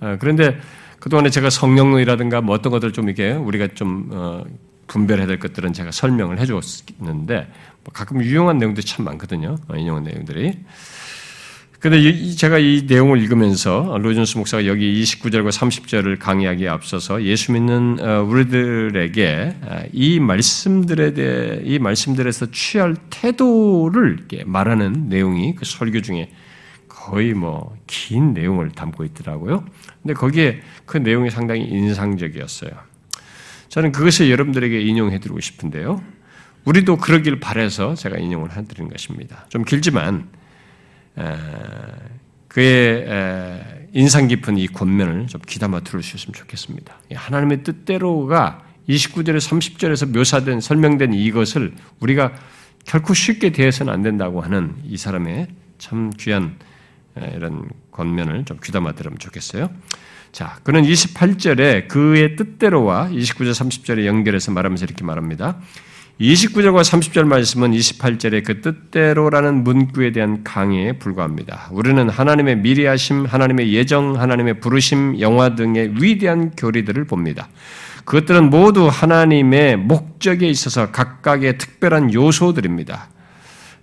어, 0.00 0.16
그런데 0.20 0.58
그동안에 1.00 1.30
제가 1.30 1.50
성령론이라든가 1.50 2.40
뭐 2.40 2.54
어떤 2.54 2.70
것들 2.70 2.92
좀 2.92 3.08
이게 3.08 3.32
우리가 3.32 3.68
좀 3.74 4.08
어, 4.12 4.44
분별해야 4.86 5.26
될 5.26 5.38
것들은 5.38 5.72
제가 5.72 5.90
설명을 5.90 6.38
해줬는데 6.38 7.36
뭐 7.84 7.92
가끔 7.92 8.22
유용한 8.22 8.58
내용들이 8.58 8.86
참 8.86 9.04
많거든요. 9.04 9.56
어, 9.68 9.76
인용한 9.76 10.04
내용들이. 10.04 10.58
근데 11.82 12.00
제가 12.36 12.60
이 12.60 12.84
내용을 12.86 13.20
읽으면서 13.20 13.98
로이존스 14.00 14.38
목사가 14.38 14.66
여기 14.66 15.02
29절과 15.02 15.50
30절을 15.50 16.20
강의하기에 16.20 16.68
앞서서 16.68 17.24
예수 17.24 17.50
믿는 17.50 17.98
우리들에게 17.98 19.56
이 19.92 20.20
말씀들에 20.20 21.12
대해 21.12 21.60
이 21.64 21.80
말씀들에서 21.80 22.52
취할 22.52 22.94
태도를 23.10 24.28
말하는 24.46 25.08
내용이 25.08 25.56
그 25.56 25.64
설교 25.64 26.02
중에 26.02 26.30
거의 27.02 27.34
뭐 27.34 27.72
긴 27.86 28.32
내용을 28.32 28.70
담고 28.70 29.04
있더라고요. 29.04 29.64
근데 30.02 30.14
거기에 30.14 30.60
그 30.86 30.96
내용이 30.96 31.30
상당히 31.30 31.62
인상적이었어요. 31.64 32.70
저는 33.68 33.92
그것을 33.92 34.30
여러분들에게 34.30 34.80
인용해 34.80 35.18
드리고 35.18 35.40
싶은데요. 35.40 36.02
우리도 36.64 36.96
그러길 36.96 37.38
바래서 37.40 37.94
제가 37.94 38.18
인용을 38.18 38.56
해드리는 38.56 38.90
것입니다. 38.90 39.46
좀 39.48 39.64
길지만 39.64 40.28
그의 42.48 43.88
인상 43.92 44.28
깊은 44.28 44.56
이 44.56 44.68
권면을 44.68 45.26
좀 45.26 45.40
귀담아 45.46 45.80
들을 45.80 46.02
수 46.02 46.16
있으면 46.16 46.34
좋겠습니다. 46.34 46.94
하나님의 47.14 47.62
뜻대로가 47.62 48.62
29절에 48.88 49.36
30절에서 49.36 50.08
묘사된 50.16 50.60
설명된 50.60 51.14
이것을 51.14 51.74
우리가 52.00 52.32
결코 52.84 53.12
쉽게 53.12 53.50
대해서는 53.50 53.92
안 53.92 54.02
된다고 54.02 54.40
하는 54.40 54.76
이 54.84 54.96
사람의 54.96 55.48
참 55.78 56.10
귀한 56.18 56.56
이런 57.34 57.68
권면을 57.90 58.44
좀 58.44 58.58
귀담아 58.62 58.92
들으면 58.92 59.18
좋겠어요. 59.18 59.70
자, 60.32 60.56
그는 60.62 60.82
28절에 60.82 61.88
그의 61.88 62.36
뜻대로와 62.36 63.08
29절 63.10 63.52
30절에 63.52 64.06
연결해서 64.06 64.50
말하면서 64.50 64.86
이렇게 64.86 65.04
말합니다. 65.04 65.60
29절과 66.20 66.82
30절 66.82 67.24
말씀은 67.24 67.72
28절의 67.72 68.44
그 68.44 68.60
뜻대로라는 68.60 69.64
문구에 69.64 70.12
대한 70.12 70.44
강의에 70.44 70.92
불과합니다. 70.92 71.68
우리는 71.72 72.08
하나님의 72.08 72.58
미리하심, 72.58 73.24
하나님의 73.26 73.72
예정, 73.72 74.20
하나님의 74.20 74.60
부르심, 74.60 75.20
영화 75.20 75.54
등의 75.54 75.94
위대한 76.00 76.52
교리들을 76.52 77.04
봅니다. 77.06 77.48
그것들은 78.04 78.50
모두 78.50 78.88
하나님의 78.88 79.76
목적에 79.76 80.48
있어서 80.48 80.90
각각의 80.90 81.58
특별한 81.58 82.14
요소들입니다. 82.14 83.10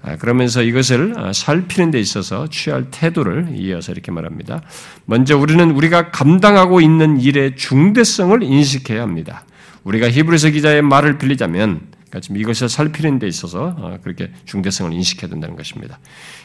아, 0.02 0.16
그러면서 0.16 0.64
이것을 0.64 1.14
아, 1.18 1.34
살피는 1.34 1.91
데 1.91 2.00
있어서 2.00 2.47
취할 2.50 2.86
태도를 2.89 3.50
이어서 3.54 3.91
이렇게 3.91 4.12
말합니다. 4.12 4.62
먼저 5.06 5.38
우리는 5.38 5.72
우리가 5.72 6.12
감당하고 6.12 6.80
있는 6.80 7.20
일의 7.20 7.56
중대성을 7.58 8.41
인식해야 8.41 9.02
합니다. 9.02 9.44
우리가 9.84 10.10
히브리서 10.10 10.52
기자의 10.52 10.82
말을 10.82 11.18
빌리자면 11.18 11.82
그러니까 12.10 12.22
지금 12.22 12.38
이것을 12.38 12.69
살피는 12.69 13.19
데 13.19 13.27
있어서 13.27 13.76
어, 13.77 13.98
그렇게 14.03 14.31
중대성을 14.45 14.91
인식해야 14.94 15.30
된다는 15.30 15.56
것입니다. 15.56 15.99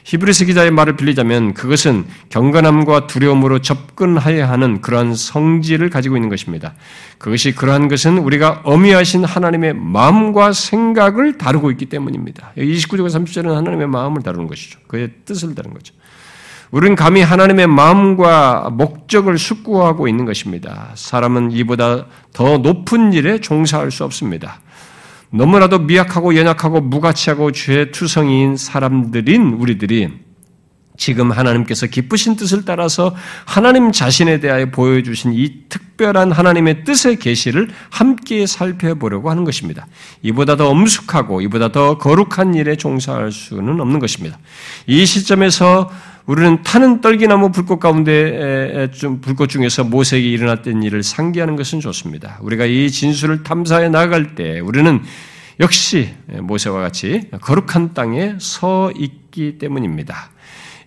히브리서 0.04 0.44
기자의 0.44 0.70
말을 0.70 0.96
빌리자면 0.96 1.54
그것은 1.54 2.04
경건함과 2.28 3.06
두려움으로 3.06 3.60
접근해야 3.60 4.48
하는 4.48 4.82
그러한 4.82 5.14
성질을 5.14 5.88
가지고 5.88 6.16
있는 6.16 6.28
것입니다. 6.28 6.74
그것이 7.18 7.54
그러한 7.54 7.88
것은 7.88 8.18
우리가 8.18 8.60
어미하신 8.64 9.24
하나님의 9.24 9.74
마음과 9.74 10.52
생각을 10.52 11.38
다루고 11.38 11.70
있기 11.72 11.86
때문입니다. 11.86 12.52
29절과 12.58 13.06
30절은 13.06 13.54
하나님의 13.54 13.88
마음을 13.88 14.22
다루는 14.22 14.46
것이죠. 14.46 14.78
그의 14.86 15.10
뜻을 15.24 15.54
다루는 15.54 15.74
거죠. 15.74 15.94
우리는 16.70 16.96
감히 16.96 17.22
하나님의 17.22 17.68
마음과 17.68 18.70
목적을 18.72 19.38
숙고하고 19.38 20.08
있는 20.08 20.24
것입니다. 20.24 20.90
사람은 20.94 21.52
이보다 21.52 22.06
더 22.32 22.58
높은 22.58 23.12
일에 23.12 23.40
종사할 23.40 23.92
수 23.92 24.04
없습니다. 24.04 24.60
너무나도 25.34 25.80
미약하고 25.80 26.36
연약하고 26.36 26.80
무가치하고 26.80 27.50
죄 27.50 27.90
투성이인 27.90 28.56
사람들인 28.56 29.54
우리들이 29.54 30.23
지금 30.96 31.32
하나님께서 31.32 31.86
기쁘신 31.86 32.36
뜻을 32.36 32.64
따라서 32.64 33.14
하나님 33.44 33.90
자신에 33.90 34.38
대하여 34.38 34.70
보여주신 34.70 35.32
이 35.34 35.64
특별한 35.68 36.30
하나님의 36.30 36.84
뜻의 36.84 37.16
계시를 37.16 37.68
함께 37.90 38.46
살펴보려고 38.46 39.28
하는 39.28 39.44
것입니다. 39.44 39.86
이보다 40.22 40.56
더 40.56 40.68
엄숙하고 40.68 41.40
이보다 41.40 41.72
더 41.72 41.98
거룩한 41.98 42.54
일에 42.54 42.76
종사할 42.76 43.32
수는 43.32 43.80
없는 43.80 43.98
것입니다. 43.98 44.38
이 44.86 45.04
시점에서 45.04 45.90
우리는 46.26 46.62
타는 46.62 47.00
떨기나무 47.00 47.50
불꽃 47.52 47.80
가운데 47.80 48.88
좀 48.92 49.20
불꽃 49.20 49.48
중에서 49.48 49.84
모색이 49.84 50.30
일어났던 50.30 50.82
일을 50.82 51.02
상기하는 51.02 51.56
것은 51.56 51.80
좋습니다. 51.80 52.38
우리가 52.40 52.64
이 52.66 52.90
진술을 52.90 53.42
탐사해 53.42 53.88
나갈 53.88 54.34
때 54.34 54.60
우리는 54.60 55.02
역시 55.60 56.14
모세와 56.40 56.80
같이 56.80 57.28
거룩한 57.40 57.94
땅에 57.94 58.36
서 58.38 58.90
있기 58.96 59.58
때문입니다. 59.58 60.30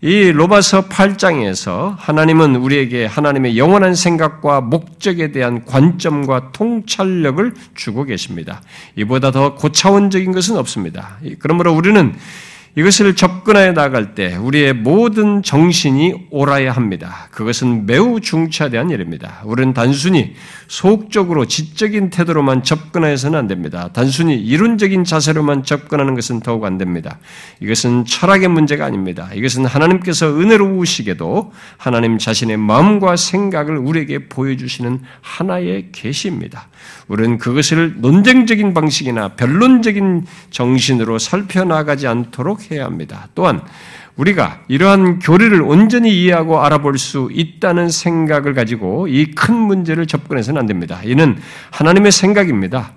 이 0.01 0.31
로마서 0.31 0.89
8장에서 0.89 1.95
하나님은 1.97 2.55
우리에게 2.55 3.05
하나님의 3.05 3.57
영원한 3.57 3.95
생각과 3.95 4.61
목적에 4.61 5.31
대한 5.31 5.65
관점과 5.65 6.51
통찰력을 6.51 7.53
주고 7.73 8.03
계십니다. 8.03 8.61
이보다 8.95 9.31
더 9.31 9.55
고차원적인 9.55 10.33
것은 10.33 10.55
없습니다. 10.57 11.17
그러므로 11.39 11.73
우리는 11.73 12.13
이것을 12.75 13.15
접근하여 13.15 13.73
나갈 13.73 14.13
때 14.13 14.35
우리의 14.35 14.73
모든 14.73 15.41
정신이 15.41 16.27
옳아야 16.29 16.73
합니다. 16.73 17.27
그것은 17.31 17.87
매우 17.87 18.21
중차대한 18.21 18.91
일입니다. 18.91 19.41
우리는 19.45 19.73
단순히 19.73 20.35
속적으로 20.67 21.45
지적인 21.45 22.09
태도로만 22.09 22.63
접근하여서는 22.63 23.39
안 23.39 23.47
됩니다. 23.47 23.89
단순히 23.93 24.35
이론적인 24.35 25.03
자세로만 25.03 25.63
접근하는 25.63 26.15
것은 26.15 26.41
더욱 26.41 26.65
안 26.65 26.77
됩니다. 26.77 27.19
이것은 27.59 28.05
철학의 28.05 28.49
문제가 28.49 28.85
아닙니다. 28.85 29.29
이것은 29.33 29.65
하나님께서 29.65 30.27
은혜로우시게도 30.27 31.53
하나님 31.77 32.17
자신의 32.17 32.57
마음과 32.57 33.15
생각을 33.15 33.77
우리에게 33.77 34.27
보여주시는 34.27 35.01
하나의 35.21 35.89
계시입니다. 35.91 36.67
우리는 37.07 37.37
그것을 37.37 37.95
논쟁적인 38.01 38.73
방식이나 38.73 39.29
변론적인 39.29 40.25
정신으로 40.49 41.19
살펴나가지 41.19 42.07
않도록 42.07 42.71
해야 42.71 42.85
합니다. 42.85 43.29
또한 43.35 43.61
우리가 44.17 44.61
이러한 44.67 45.19
교리를 45.19 45.61
온전히 45.61 46.11
이해하고 46.23 46.63
알아볼 46.63 46.97
수 46.97 47.29
있다는 47.31 47.89
생각을 47.89 48.53
가지고 48.53 49.07
이 49.07 49.27
큰 49.35 49.55
문제를 49.55 50.07
접근해서는 50.07 50.59
안 50.59 50.65
됩니다. 50.65 50.99
이는 51.03 51.37
하나님의 51.71 52.11
생각입니다. 52.11 52.93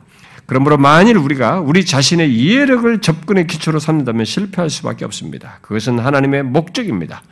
그러므로 0.46 0.78
만일 0.78 1.16
우리가 1.16 1.60
우리 1.60 1.84
자신의 1.84 2.34
이해력을 2.34 3.00
접근의 3.00 3.46
기초로 3.46 3.78
삼는다면 3.78 4.24
실패할 4.24 4.68
수밖에 4.70 5.04
없습니다. 5.04 5.58
그것은 5.60 5.98
하나님의 5.98 6.42
목적입니다. 6.42 7.22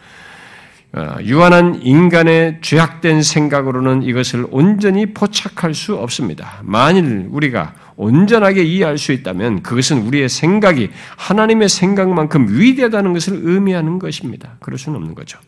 어, 0.93 1.16
유한한 1.23 1.81
인간의 1.82 2.59
죄악된 2.62 3.23
생각으로는 3.23 4.02
이것을 4.05 4.47
온전히 4.51 5.06
포착할 5.12 5.74
수 5.74 5.97
없습니다. 5.97 6.60
만일 6.62 7.27
우리가 7.31 7.74
온전하게 7.98 8.62
이해할 8.62 8.96
수 8.96 9.12
있다면 9.12 9.62
그것은 9.62 10.06
우리의 10.06 10.28
생각이 10.28 10.90
하나님의 11.16 11.68
생각만큼 11.68 12.46
위대하다는 12.48 13.12
것을 13.12 13.40
의미하는 13.42 13.98
것입니다. 13.98 14.56
그럴 14.60 14.78
수는 14.78 14.96
없는 14.98 15.14
거죠. 15.16 15.38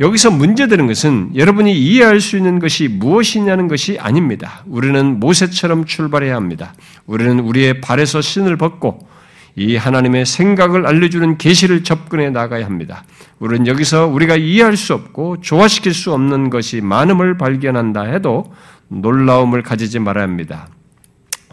여기서 0.00 0.30
문제되는 0.30 0.86
것은 0.88 1.32
여러분이 1.36 1.72
이해할 1.78 2.20
수 2.20 2.36
있는 2.36 2.58
것이 2.58 2.88
무엇이냐는 2.88 3.68
것이 3.68 3.98
아닙니다. 4.00 4.64
우리는 4.66 5.20
모세처럼 5.20 5.84
출발해야 5.84 6.34
합니다. 6.34 6.74
우리는 7.06 7.38
우리의 7.38 7.80
발에서 7.80 8.20
신을 8.20 8.56
벗고 8.56 9.06
이 9.54 9.76
하나님의 9.76 10.26
생각을 10.26 10.86
알려주는 10.86 11.38
계시를 11.38 11.84
접근해 11.84 12.30
나가야 12.30 12.64
합니다. 12.64 13.04
우리는 13.38 13.66
여기서 13.66 14.06
우리가 14.06 14.36
이해할 14.36 14.76
수 14.76 14.94
없고 14.94 15.42
조화시킬 15.42 15.92
수 15.94 16.12
없는 16.12 16.50
것이 16.50 16.80
많음을 16.80 17.36
발견한다 17.36 18.04
해도 18.04 18.52
놀라움을 18.88 19.62
가지지 19.62 19.98
말아야 20.00 20.24
합니다. 20.24 20.68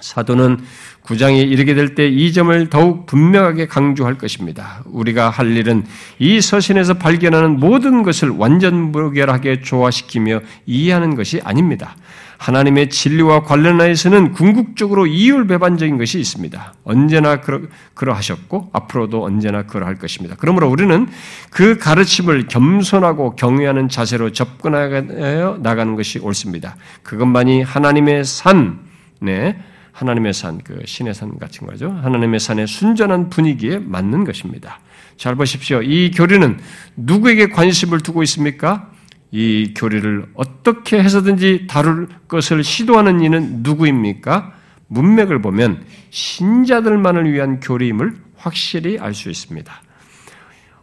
사도는 0.01 0.59
구장에 1.03 1.39
이르게 1.39 1.73
될 1.73 1.95
때 1.95 2.07
이 2.07 2.33
점을 2.33 2.69
더욱 2.69 3.05
분명하게 3.05 3.67
강조할 3.67 4.17
것입니다. 4.17 4.83
우리가 4.85 5.29
할 5.29 5.55
일은 5.55 5.85
이 6.19 6.41
서신에서 6.41 6.95
발견하는 6.95 7.59
모든 7.59 8.03
것을 8.03 8.29
완전 8.29 8.91
무결하게 8.91 9.61
조화시키며 9.61 10.41
이해하는 10.65 11.15
것이 11.15 11.41
아닙니다. 11.43 11.95
하나님의 12.37 12.89
진리와 12.89 13.43
관련하여서는 13.43 14.31
궁극적으로 14.31 15.05
이율배반적인 15.05 15.99
것이 15.99 16.19
있습니다. 16.19 16.73
언제나 16.83 17.39
그러, 17.39 17.61
그러하셨고 17.93 18.71
앞으로도 18.73 19.23
언제나 19.23 19.63
그러할 19.63 19.99
것입니다. 19.99 20.35
그러므로 20.39 20.67
우리는 20.67 21.07
그 21.51 21.77
가르침을 21.77 22.47
겸손하고 22.47 23.35
경외하는 23.35 23.89
자세로 23.89 24.31
접근하여 24.31 25.59
나가는 25.61 25.95
것이 25.95 26.17
옳습니다. 26.17 26.77
그것만이 27.03 27.61
하나님의 27.61 28.25
산, 28.25 28.79
네, 29.19 29.61
하나님의 29.91 30.33
산, 30.33 30.59
그 30.63 30.81
신의 30.85 31.13
산 31.13 31.37
같은 31.37 31.67
거죠. 31.67 31.91
하나님의 31.91 32.39
산의 32.39 32.67
순전한 32.67 33.29
분위기에 33.29 33.79
맞는 33.79 34.23
것입니다. 34.23 34.79
잘 35.17 35.35
보십시오. 35.35 35.81
이 35.81 36.11
교리는 36.11 36.59
누구에게 36.95 37.49
관심을 37.49 37.99
두고 37.99 38.23
있습니까? 38.23 38.89
이 39.31 39.73
교리를 39.75 40.25
어떻게 40.33 41.01
해서든지 41.01 41.67
다룰 41.69 42.07
것을 42.27 42.63
시도하는 42.63 43.21
이는 43.21 43.59
누구입니까? 43.63 44.53
문맥을 44.87 45.41
보면 45.41 45.85
신자들만을 46.09 47.31
위한 47.31 47.59
교리임을 47.59 48.15
확실히 48.35 48.99
알 48.99 49.13
수 49.13 49.29
있습니다. 49.29 49.71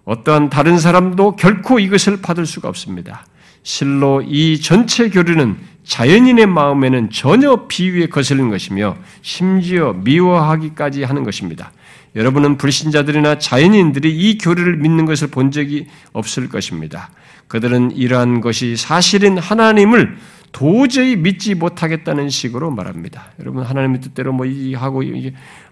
어떠한 0.05 0.49
다른 0.49 0.79
사람도 0.79 1.37
결코 1.37 1.79
이것을 1.79 2.23
받을 2.23 2.47
수가 2.47 2.69
없습니다. 2.71 3.27
실로 3.63 4.23
이 4.23 4.61
전체 4.61 5.09
교리는 5.09 5.57
자연인의 5.85 6.47
마음에는 6.47 7.11
전혀 7.11 7.67
비위에 7.67 8.07
거슬린 8.07 8.51
것이며 8.51 8.97
심지어 9.23 9.95
미워하기까지 9.95 11.03
하는 11.03 11.25
것입니다. 11.25 11.73
여러분은 12.15 12.59
불신자들이나 12.59 13.39
자연인들이 13.39 14.15
이 14.15 14.39
교리를 14.39 14.77
믿는 14.77 15.07
것을 15.07 15.29
본 15.29 15.51
적이 15.51 15.87
없을 16.13 16.49
것입니다. 16.49 17.11
그들은 17.49 17.93
이러한 17.93 18.41
것이 18.41 18.77
사실인 18.77 19.39
하나님을 19.39 20.19
도저히 20.53 21.17
믿지 21.17 21.55
못하겠다는 21.55 22.29
식으로 22.29 22.71
말합니다. 22.71 23.33
여러분 23.41 23.65
하나님의 23.65 24.01
뜻대로 24.01 24.33
뭐 24.33 24.47
하고 24.77 25.03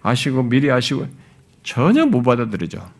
아시고 0.01 0.43
미리 0.43 0.71
아시고 0.71 1.07
전혀 1.63 2.05
못 2.05 2.21
받아들이죠. 2.21 2.96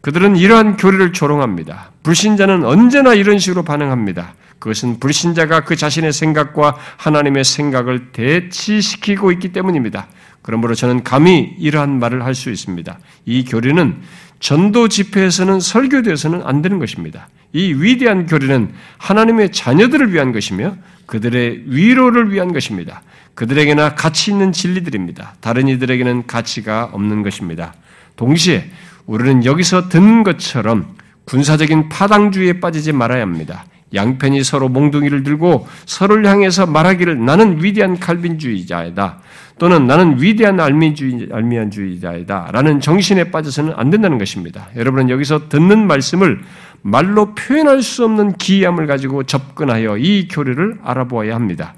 그들은 0.00 0.36
이러한 0.36 0.76
교리를 0.76 1.12
조롱합니다. 1.12 1.90
불신자는 2.02 2.64
언제나 2.64 3.14
이런 3.14 3.38
식으로 3.38 3.64
반응합니다. 3.64 4.34
그것은 4.58 4.98
불신자가 5.00 5.64
그 5.64 5.76
자신의 5.76 6.12
생각과 6.12 6.76
하나님의 6.96 7.44
생각을 7.44 8.12
대치시키고 8.12 9.32
있기 9.32 9.52
때문입니다. 9.52 10.08
그러므로 10.42 10.74
저는 10.74 11.04
감히 11.04 11.54
이러한 11.58 11.98
말을 11.98 12.24
할 12.24 12.34
수 12.34 12.50
있습니다. 12.50 12.98
이 13.26 13.44
교리는 13.44 13.96
전도 14.40 14.88
집회에서는 14.88 15.60
설교되어서는 15.60 16.42
안 16.44 16.62
되는 16.62 16.78
것입니다. 16.78 17.28
이 17.52 17.72
위대한 17.74 18.26
교리는 18.26 18.70
하나님의 18.98 19.52
자녀들을 19.52 20.12
위한 20.12 20.32
것이며 20.32 20.76
그들의 21.06 21.64
위로를 21.66 22.32
위한 22.32 22.52
것입니다. 22.52 23.02
그들에게나 23.34 23.94
가치 23.94 24.30
있는 24.30 24.52
진리들입니다. 24.52 25.34
다른 25.40 25.68
이들에게는 25.68 26.26
가치가 26.26 26.88
없는 26.92 27.22
것입니다. 27.22 27.74
동시에 28.16 28.70
우리는 29.08 29.44
여기서 29.44 29.88
듣는 29.88 30.22
것처럼 30.22 30.94
군사적인 31.24 31.88
파당주의에 31.88 32.60
빠지지 32.60 32.92
말아야 32.92 33.22
합니다. 33.22 33.64
양편이 33.94 34.44
서로 34.44 34.68
몽둥이를 34.68 35.22
들고 35.22 35.66
서로를 35.86 36.26
향해서 36.26 36.66
말하기를 36.66 37.24
나는 37.24 37.64
위대한 37.64 37.98
칼빈주의자이다. 37.98 39.20
또는 39.58 39.86
나는 39.86 40.20
위대한 40.20 40.60
알미주의, 40.60 41.30
알미안주의자이다. 41.32 42.50
라는 42.52 42.80
정신에 42.80 43.30
빠져서는 43.30 43.72
안 43.76 43.88
된다는 43.88 44.18
것입니다. 44.18 44.68
여러분은 44.76 45.08
여기서 45.08 45.48
듣는 45.48 45.86
말씀을 45.86 46.40
말로 46.82 47.34
표현할 47.34 47.82
수 47.82 48.04
없는 48.04 48.34
기이함을 48.34 48.86
가지고 48.86 49.22
접근하여 49.22 49.96
이 49.96 50.28
교리를 50.28 50.80
알아보아야 50.84 51.34
합니다. 51.34 51.74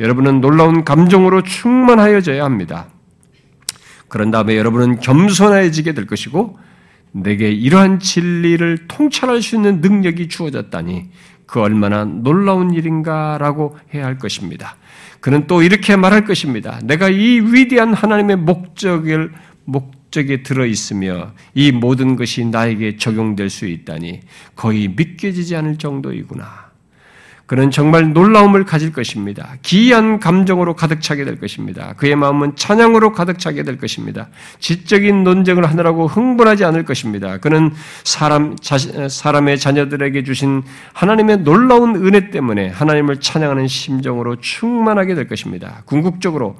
여러분은 0.00 0.42
놀라운 0.42 0.84
감정으로 0.84 1.42
충만하여져야 1.42 2.44
합니다. 2.44 2.86
그런 4.08 4.30
다음에 4.30 4.56
여러분은 4.58 5.00
겸손해지게 5.00 5.94
될 5.94 6.06
것이고, 6.06 6.58
내게 7.14 7.50
이러한 7.50 8.00
진리를 8.00 8.88
통찰할 8.88 9.40
수 9.40 9.54
있는 9.54 9.80
능력이 9.80 10.28
주어졌다니 10.28 11.10
그 11.46 11.60
얼마나 11.60 12.04
놀라운 12.04 12.74
일인가라고 12.74 13.76
해야 13.94 14.06
할 14.06 14.18
것입니다. 14.18 14.76
그는 15.20 15.46
또 15.46 15.62
이렇게 15.62 15.94
말할 15.94 16.24
것입니다. 16.24 16.80
내가 16.82 17.08
이 17.08 17.40
위대한 17.40 17.94
하나님의 17.94 18.36
목적을 18.36 19.32
목적에 19.64 20.42
들어 20.42 20.66
있으며 20.66 21.32
이 21.54 21.70
모든 21.70 22.16
것이 22.16 22.44
나에게 22.44 22.96
적용될 22.96 23.48
수 23.48 23.66
있다니 23.66 24.20
거의 24.56 24.88
믿겨지지 24.88 25.54
않을 25.54 25.78
정도이구나. 25.78 26.63
그는 27.46 27.70
정말 27.70 28.12
놀라움을 28.12 28.64
가질 28.64 28.92
것입니다. 28.92 29.56
기이한 29.62 30.18
감정으로 30.18 30.74
가득 30.74 31.02
차게 31.02 31.24
될 31.24 31.38
것입니다. 31.38 31.92
그의 31.96 32.16
마음은 32.16 32.56
찬양으로 32.56 33.12
가득 33.12 33.38
차게 33.38 33.64
될 33.64 33.76
것입니다. 33.76 34.28
지적인 34.60 35.24
논쟁을 35.24 35.68
하느라고 35.68 36.06
흥분하지 36.06 36.64
않을 36.64 36.84
것입니다. 36.84 37.38
그는 37.38 37.72
사람, 38.02 38.56
사람의 38.60 39.58
자녀들에게 39.58 40.24
주신 40.24 40.62
하나님의 40.94 41.38
놀라운 41.38 41.96
은혜 41.96 42.30
때문에 42.30 42.68
하나님을 42.68 43.20
찬양하는 43.20 43.68
심정으로 43.68 44.36
충만하게 44.36 45.14
될 45.14 45.28
것입니다. 45.28 45.82
궁극적으로 45.84 46.56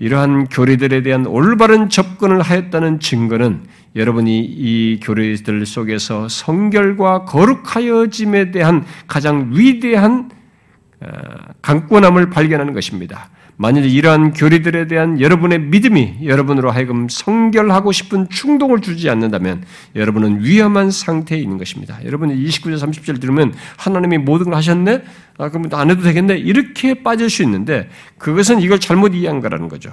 이러한 0.00 0.48
교리들에 0.48 1.02
대한 1.02 1.26
올바른 1.26 1.90
접근을 1.90 2.40
하였다는 2.40 3.00
증거는 3.00 3.64
여러분이 3.94 4.40
이 4.40 4.98
교리들 5.02 5.66
속에서 5.66 6.26
성결과 6.26 7.26
거룩하여짐에 7.26 8.50
대한 8.50 8.84
가장 9.06 9.50
위대한 9.52 10.30
어, 11.02 11.06
강권함을 11.60 12.30
발견하는 12.30 12.72
것입니다. 12.72 13.28
만일 13.60 13.84
이러한 13.84 14.32
교리들에 14.32 14.86
대한 14.86 15.20
여러분의 15.20 15.60
믿음이 15.60 16.20
여러분으로 16.24 16.70
하여금 16.70 17.08
성결하고 17.10 17.92
싶은 17.92 18.30
충동을 18.30 18.80
주지 18.80 19.10
않는다면 19.10 19.64
여러분은 19.96 20.42
위험한 20.42 20.90
상태에 20.90 21.38
있는 21.38 21.58
것입니다. 21.58 22.02
여러분이 22.02 22.42
29절 22.42 22.78
30절 22.78 23.20
들으면 23.20 23.52
하나님이 23.76 24.16
모든 24.16 24.46
걸 24.46 24.54
하셨네? 24.54 25.02
아, 25.36 25.50
그럼 25.50 25.68
안 25.72 25.90
해도 25.90 26.00
되겠네? 26.00 26.38
이렇게 26.38 27.02
빠질 27.02 27.28
수 27.28 27.42
있는데 27.42 27.90
그것은 28.16 28.62
이걸 28.62 28.80
잘못 28.80 29.14
이해한 29.14 29.40
거라는 29.40 29.68
거죠. 29.68 29.92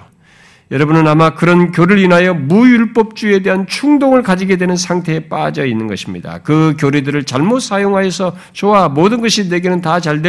여러분은 0.72 1.08
아마 1.08 1.34
그런 1.34 1.72
교를 1.72 2.00
인하여 2.00 2.34
무율법주의에 2.34 3.40
대한 3.40 3.68
충동을 3.68 4.22
가지게 4.22 4.58
되는 4.58 4.76
상태에 4.76 5.30
빠져 5.30 5.66
있는 5.66 5.88
것입니다. 5.88 6.40
그 6.44 6.76
교리들을 6.78 7.24
잘못 7.24 7.60
사용하여서 7.60 8.36
좋아 8.52 8.90
모든 8.90 9.22
것이 9.22 9.48
내게는 9.48 9.82
다 9.82 10.00
잘 10.00 10.22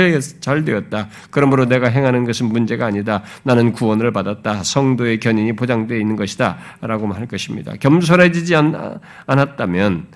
되었다. 0.64 1.08
그러므로 1.30 1.64
내가 1.66 1.88
행하는 1.88 2.24
것은 2.24 2.46
문제가 2.46 2.86
아니다. 2.86 3.22
나는 3.42 3.72
구원을 3.72 4.12
받았다. 4.12 4.62
성도의 4.62 5.20
견인이 5.20 5.56
보장되어 5.56 5.98
있는 5.98 6.16
것이다. 6.16 6.58
라고 6.80 7.12
할 7.12 7.26
것입니다. 7.26 7.72
겸손해지지 7.80 8.54
않, 8.56 9.00
않았다면 9.26 10.06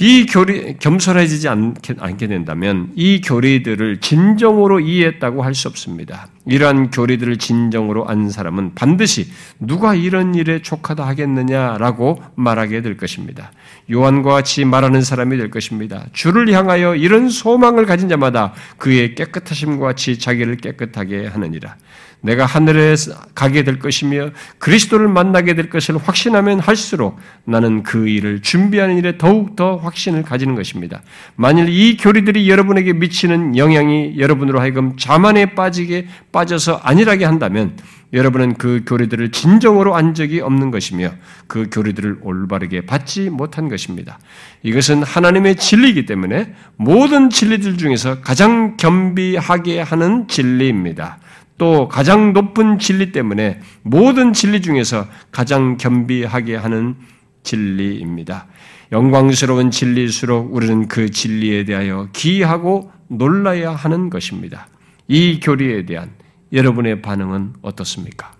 이 0.00 0.24
교리 0.24 0.78
겸손해지지 0.78 1.46
않게, 1.48 1.96
않게 1.98 2.26
된다면 2.26 2.90
이 2.96 3.20
교리들을 3.20 4.00
진정으로 4.00 4.80
이해했다고 4.80 5.42
할 5.42 5.54
수 5.54 5.68
없습니다. 5.68 6.28
이러한 6.46 6.90
교리들을 6.90 7.36
진정으로 7.36 8.08
안 8.08 8.30
사람은 8.30 8.74
반드시 8.74 9.26
누가 9.58 9.94
이런 9.94 10.34
일에 10.34 10.62
족하다 10.62 11.06
하겠느냐라고 11.06 12.22
말하게 12.34 12.80
될 12.80 12.96
것입니다. 12.96 13.52
요한과 13.90 14.32
같이 14.32 14.64
말하는 14.64 15.02
사람이 15.02 15.36
될 15.36 15.50
것입니다. 15.50 16.06
주를 16.14 16.50
향하여 16.50 16.94
이런 16.94 17.28
소망을 17.28 17.84
가진 17.84 18.08
자마다 18.08 18.54
그의 18.78 19.14
깨끗하심과 19.14 19.84
같이 19.84 20.18
자기를 20.18 20.56
깨끗하게 20.56 21.26
하느니라. 21.26 21.76
내가 22.22 22.44
하늘에 22.44 22.94
가게 23.34 23.64
될 23.64 23.78
것이며 23.78 24.30
그리스도를 24.58 25.08
만나게 25.08 25.54
될 25.54 25.70
것을 25.70 25.96
확신하면 25.96 26.60
할수록 26.60 27.18
나는 27.44 27.82
그 27.82 28.08
일을 28.08 28.42
준비하는 28.42 28.98
일에 28.98 29.16
더욱 29.18 29.56
더 29.56 29.76
확신을 29.76 30.22
가지는 30.22 30.54
것입니다. 30.54 31.02
만일 31.36 31.68
이 31.68 31.96
교리들이 31.96 32.48
여러분에게 32.50 32.92
미치는 32.92 33.56
영향이 33.56 34.18
여러분으로 34.18 34.60
하여금 34.60 34.96
자만에 34.96 35.54
빠지게 35.54 36.08
빠져서 36.32 36.80
안일하게 36.82 37.24
한다면 37.24 37.76
여러분은 38.12 38.54
그 38.54 38.82
교리들을 38.86 39.30
진정으로 39.30 39.94
안 39.94 40.14
적이 40.14 40.40
없는 40.40 40.70
것이며 40.70 41.12
그 41.46 41.68
교리들을 41.70 42.18
올바르게 42.22 42.82
받지 42.82 43.30
못한 43.30 43.68
것입니다. 43.68 44.18
이것은 44.62 45.02
하나님의 45.02 45.56
진리이기 45.56 46.06
때문에 46.06 46.52
모든 46.76 47.30
진리들 47.30 47.78
중에서 47.78 48.20
가장 48.20 48.76
겸비하게 48.76 49.80
하는 49.80 50.26
진리입니다. 50.26 51.18
또 51.60 51.88
가장 51.88 52.32
높은 52.32 52.78
진리 52.78 53.12
때문에 53.12 53.60
모든 53.82 54.32
진리 54.32 54.62
중에서 54.62 55.06
가장 55.30 55.76
겸비하게 55.76 56.56
하는 56.56 56.96
진리입니다. 57.42 58.46
영광스러운 58.92 59.70
진리일수록 59.70 60.54
우리는 60.54 60.88
그 60.88 61.10
진리에 61.10 61.66
대하여 61.66 62.08
기하고 62.14 62.90
놀라야 63.08 63.72
하는 63.72 64.08
것입니다. 64.08 64.68
이 65.06 65.38
교리에 65.38 65.84
대한 65.84 66.12
여러분의 66.50 67.02
반응은 67.02 67.56
어떻습니까? 67.60 68.32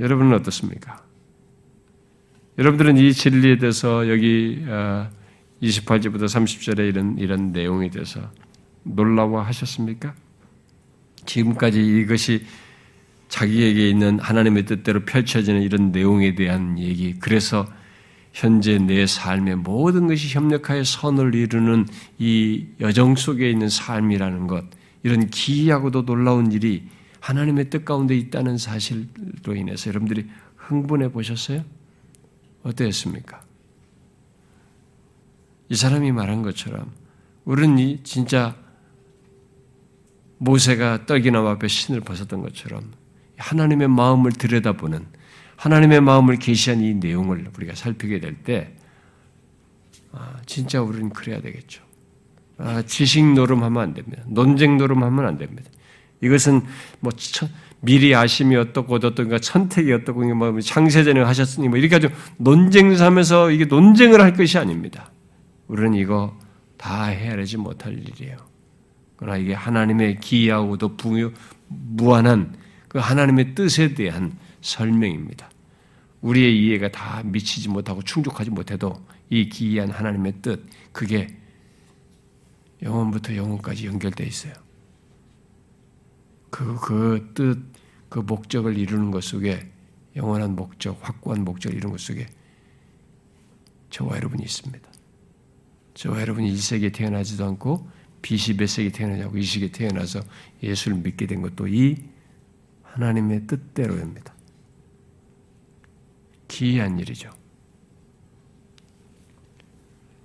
여러분은 0.00 0.34
어떻습니까? 0.34 1.04
여러분들은 2.58 2.96
이 2.96 3.12
진리에 3.12 3.58
대해서 3.58 4.10
여기 4.10 4.60
28절부터 5.62 6.24
어, 6.24 6.26
30절에 6.26 6.88
이런, 6.88 7.16
이런 7.16 7.52
내용에 7.52 7.90
대해서 7.90 8.28
놀라워 8.82 9.40
하셨습니까? 9.42 10.12
지금까지 11.26 11.80
이것이 11.80 12.46
자기에게 13.28 13.90
있는 13.90 14.18
하나님의 14.20 14.64
뜻대로 14.64 15.04
펼쳐지는 15.04 15.62
이런 15.62 15.92
내용에 15.92 16.34
대한 16.34 16.78
얘기, 16.78 17.18
그래서 17.18 17.66
현재 18.32 18.78
내 18.78 19.06
삶의 19.06 19.56
모든 19.56 20.06
것이 20.06 20.28
협력하여 20.34 20.84
선을 20.84 21.34
이루는 21.34 21.86
이 22.18 22.66
여정 22.80 23.16
속에 23.16 23.50
있는 23.50 23.68
삶이라는 23.68 24.46
것, 24.46 24.64
이런 25.02 25.28
기이하고도 25.28 26.04
놀라운 26.04 26.52
일이 26.52 26.84
하나님의 27.20 27.70
뜻 27.70 27.84
가운데 27.84 28.16
있다는 28.16 28.58
사실로 28.58 29.56
인해서 29.56 29.90
여러분들이 29.90 30.26
흥분해 30.56 31.10
보셨어요? 31.10 31.64
어땠습니까? 32.62 33.42
이 35.68 35.74
사람이 35.74 36.12
말한 36.12 36.42
것처럼 36.42 36.90
우리는 37.44 37.78
이 37.78 38.00
진짜 38.04 38.56
모세가 40.38 41.06
떡이나무 41.06 41.48
앞에 41.48 41.68
신을 41.68 42.00
벗었던 42.00 42.42
것처럼 42.42 42.92
하나님의 43.38 43.88
마음을 43.88 44.32
들여다보는 44.32 45.06
하나님의 45.56 46.00
마음을 46.00 46.36
계시한 46.36 46.80
이 46.80 46.94
내용을 46.94 47.50
우리가 47.56 47.74
살피게 47.74 48.20
될때 48.20 48.74
아, 50.12 50.36
진짜 50.46 50.80
우리는 50.80 51.10
그래야 51.10 51.40
되겠죠. 51.40 51.82
아, 52.58 52.82
지식 52.82 53.24
노름하면 53.34 53.82
안 53.82 53.94
됩니다. 53.94 54.22
논쟁 54.26 54.78
노름하면 54.78 55.26
안 55.26 55.36
됩니다. 55.36 55.70
이것은 56.22 56.62
뭐 57.00 57.12
미리 57.80 58.14
아심이 58.14 58.56
어떻고 58.56 58.94
어떻든가 58.94 59.38
선택이 59.40 59.92
어떻고 59.92 60.22
뭐 60.34 60.60
창세전에 60.60 61.20
하셨으니 61.20 61.68
뭐 61.68 61.78
이렇게 61.78 61.96
아주 61.96 62.08
논쟁 62.38 62.96
삼면서 62.96 63.50
이게 63.50 63.66
논쟁을 63.66 64.20
할 64.20 64.32
것이 64.32 64.56
아닙니다. 64.56 65.12
우리는 65.68 65.94
이거 65.94 66.38
다 66.78 67.04
헤아리지 67.04 67.58
못할 67.58 67.92
일이에요. 67.92 68.36
그러나 69.16 69.38
이게 69.38 69.54
하나님의 69.54 70.20
기이하고도 70.20 70.96
무한한 71.68 72.56
그 72.88 72.98
하나님의 72.98 73.54
뜻에 73.54 73.94
대한 73.94 74.38
설명입니다. 74.60 75.50
우리의 76.20 76.58
이해가 76.60 76.90
다 76.90 77.22
미치지 77.24 77.68
못하고 77.68 78.02
충족하지 78.02 78.50
못해도 78.50 79.04
이 79.30 79.48
기이한 79.48 79.90
하나님의 79.90 80.34
뜻, 80.42 80.66
그게 80.92 81.36
영원부터 82.82 83.36
영원까지 83.36 83.86
연결되어 83.86 84.26
있어요. 84.26 84.52
그, 86.50 86.76
그 86.80 87.30
뜻, 87.34 87.58
그 88.08 88.20
목적을 88.20 88.78
이루는 88.78 89.10
것 89.10 89.22
속에 89.24 89.70
영원한 90.14 90.56
목적, 90.56 90.98
확고한 91.02 91.44
목적을 91.44 91.76
이루는 91.76 91.92
것 91.92 92.00
속에 92.00 92.26
저와 93.90 94.16
여러분이 94.16 94.42
있습니다. 94.42 94.88
저와 95.94 96.20
여러분이 96.20 96.50
이 96.50 96.56
세계에 96.56 96.90
태어나지도 96.90 97.44
않고 97.44 97.88
빛이 98.26 98.56
몇 98.56 98.66
세기 98.66 98.90
태어나냐고 98.90 99.38
이 99.38 99.42
시기에 99.44 99.68
태어나서 99.70 100.20
예수를 100.60 100.98
믿게 100.98 101.28
된 101.28 101.42
것도 101.42 101.68
이 101.68 101.96
하나님의 102.82 103.46
뜻대로입니다. 103.46 104.34
기이한 106.48 106.98
일이죠. 106.98 107.30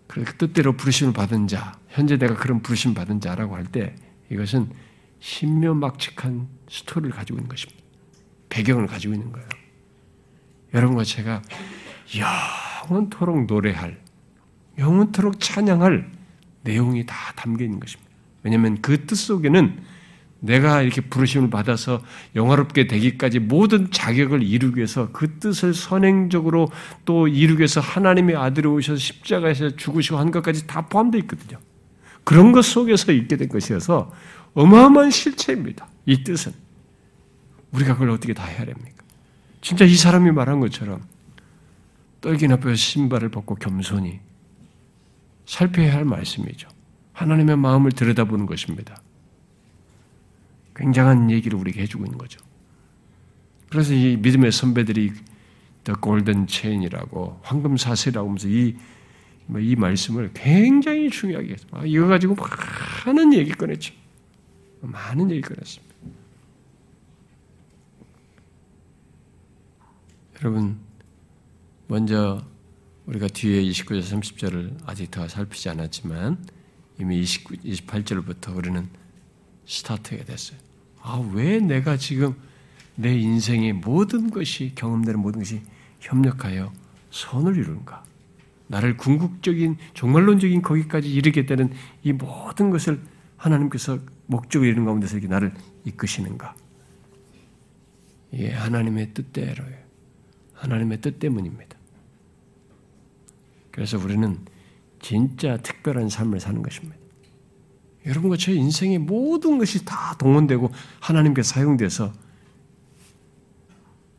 그 0.08 0.26
뜻대로 0.36 0.76
부르심을 0.76 1.14
받은 1.14 1.48
자, 1.48 1.80
현재 1.90 2.18
내가 2.18 2.36
그런 2.36 2.64
부르심 2.64 2.96
받은 2.96 3.22
자라고 3.22 3.56
할 3.56 3.66
때 3.66 3.96
이것은 4.32 4.72
신묘막측한 5.20 6.48
스토리를 6.70 7.16
가지고 7.16 7.38
있는 7.38 7.50
것입니다. 7.50 7.84
배경을 8.50 8.88
가지고 8.88 9.14
있는 9.14 9.32
거예요. 9.32 9.48
여러분과 10.74 11.04
제가 11.04 11.44
영원토록 12.90 13.46
노래할, 13.46 14.02
영원토록 14.80 15.40
찬양할 15.40 16.21
내용이 16.64 17.06
다 17.06 17.16
담겨 17.36 17.64
있는 17.64 17.80
것입니다. 17.80 18.12
왜냐하면 18.44 18.82
그 18.82 19.06
뜻 19.06 19.16
속에는 19.16 19.84
내가 20.42 20.82
이렇게 20.82 21.02
부르심을 21.02 21.50
받아서 21.52 22.02
영화롭게 22.36 22.88
되기까지 22.88 23.40
모든 23.40 23.92
자격을 23.92 24.42
이루기 24.42 24.78
위해서 24.78 25.12
그 25.12 25.38
뜻을 25.38 25.74
선행적으로 25.76 26.72
또 27.06 27.28
이루기 27.28 27.60
위해서 27.60 27.80
하나님의 27.80 28.36
아들이 28.36 28.68
오셔서 28.68 28.98
십자가에서 28.98 29.76
죽으시고 29.76 30.18
한 30.18 30.32
것까지 30.32 30.66
다 30.66 30.88
포함되어 30.88 31.22
있거든요. 31.22 31.60
그런 32.24 32.52
것 32.52 32.66
속에서 32.66 33.12
있게 33.12 33.38
된 33.38 33.50
것이어서 33.50 34.12
어마어마한 34.54 35.12
실체입니다. 35.12 35.88
이 36.08 36.24
뜻은. 36.24 36.54
우리가 37.72 37.94
그걸 37.94 38.10
어떻게 38.10 38.34
다 38.34 38.44
해야 38.46 38.66
됩니까? 38.66 39.04
진짜 39.62 39.86
이 39.86 39.96
사람이 39.96 40.32
말한 40.32 40.60
것처럼 40.60 41.02
떨긴 42.20 42.52
앞에서 42.52 42.76
신발을 42.76 43.30
벗고 43.30 43.56
겸손히 43.56 44.20
살펴야 45.52 45.94
할 45.94 46.06
말씀이죠. 46.06 46.70
하나님의 47.12 47.58
마음을 47.58 47.92
들여다보는 47.92 48.46
것입니다. 48.46 49.02
굉장한 50.78 51.30
얘기를 51.30 51.60
우리에게 51.60 51.82
해주고 51.82 52.06
있는 52.06 52.18
거죠. 52.18 52.40
그래서 53.70 53.94
이 53.94 54.16
믿음의 54.16 54.54
선배들이 54.54 55.12
The 55.84 55.98
Golden 56.02 56.48
Chain이라고 56.48 57.42
황금 57.44 57.76
사슬이라고 57.76 58.30
하면서 58.30 58.48
이, 58.48 58.78
뭐이 59.48 59.76
말씀을 59.76 60.32
굉장히 60.34 61.10
중요하게 61.10 61.52
해서 61.52 61.68
아, 61.72 61.84
이거 61.84 62.08
가지고 62.08 62.38
많은 63.06 63.34
얘기 63.34 63.52
꺼냈죠. 63.52 63.94
많은 64.80 65.32
얘기 65.32 65.42
꺼냈습니다. 65.42 65.96
여러분, 70.40 70.80
먼저 71.88 72.42
우리가 73.06 73.28
뒤에 73.28 73.62
29절, 73.64 74.02
30절을 74.02 74.78
아직 74.86 75.10
더 75.12 75.28
살피지 75.28 75.70
않았지만 75.70 76.38
이미 77.00 77.22
29, 77.22 77.56
28절부터 77.56 78.56
우리는 78.56 78.88
스타트가 79.66 80.24
됐어요. 80.26 80.60
아, 81.02 81.18
왜 81.34 81.60
내가 81.60 81.98
지금 81.98 82.36
내 82.96 83.18
인생의 83.18 83.74
모든 83.74 84.30
것이 84.30 84.74
경험되는 84.76 85.20
모든 85.20 85.40
것이 85.40 85.62
협력하여 86.00 86.72
선을 87.10 87.58
이루는가? 87.58 88.04
나를 88.68 88.96
궁극적인 88.98 89.78
종말론적인 89.94 90.62
거기까지 90.62 91.12
이르게 91.12 91.46
되는 91.46 91.74
이 92.04 92.14
모든 92.14 92.70
것을 92.70 93.02
하나님께서 93.36 94.00
목적을 94.28 94.68
이루는 94.68 94.86
가운데서 94.86 95.18
이렇게 95.18 95.28
나를 95.28 95.54
이끄시는가? 95.86 96.56
이게 98.32 98.52
하나님의 98.52 99.14
뜻대로예요. 99.14 99.82
하나님의 100.54 101.02
뜻 101.02 101.20
때문입니다. 101.20 101.81
그래서 103.72 103.98
우리는 103.98 104.46
진짜 105.00 105.58
특별한 105.58 106.10
삶을 106.10 106.40
사는 106.40 106.62
것입니다. 106.62 106.98
여러분과 108.06 108.38
저 108.38 108.52
인생의 108.52 109.00
모든 109.00 109.58
것이 109.58 109.86
다 109.86 110.16
동원되고 110.18 110.72
하나님께 111.00 111.44
사용돼서 111.44 112.12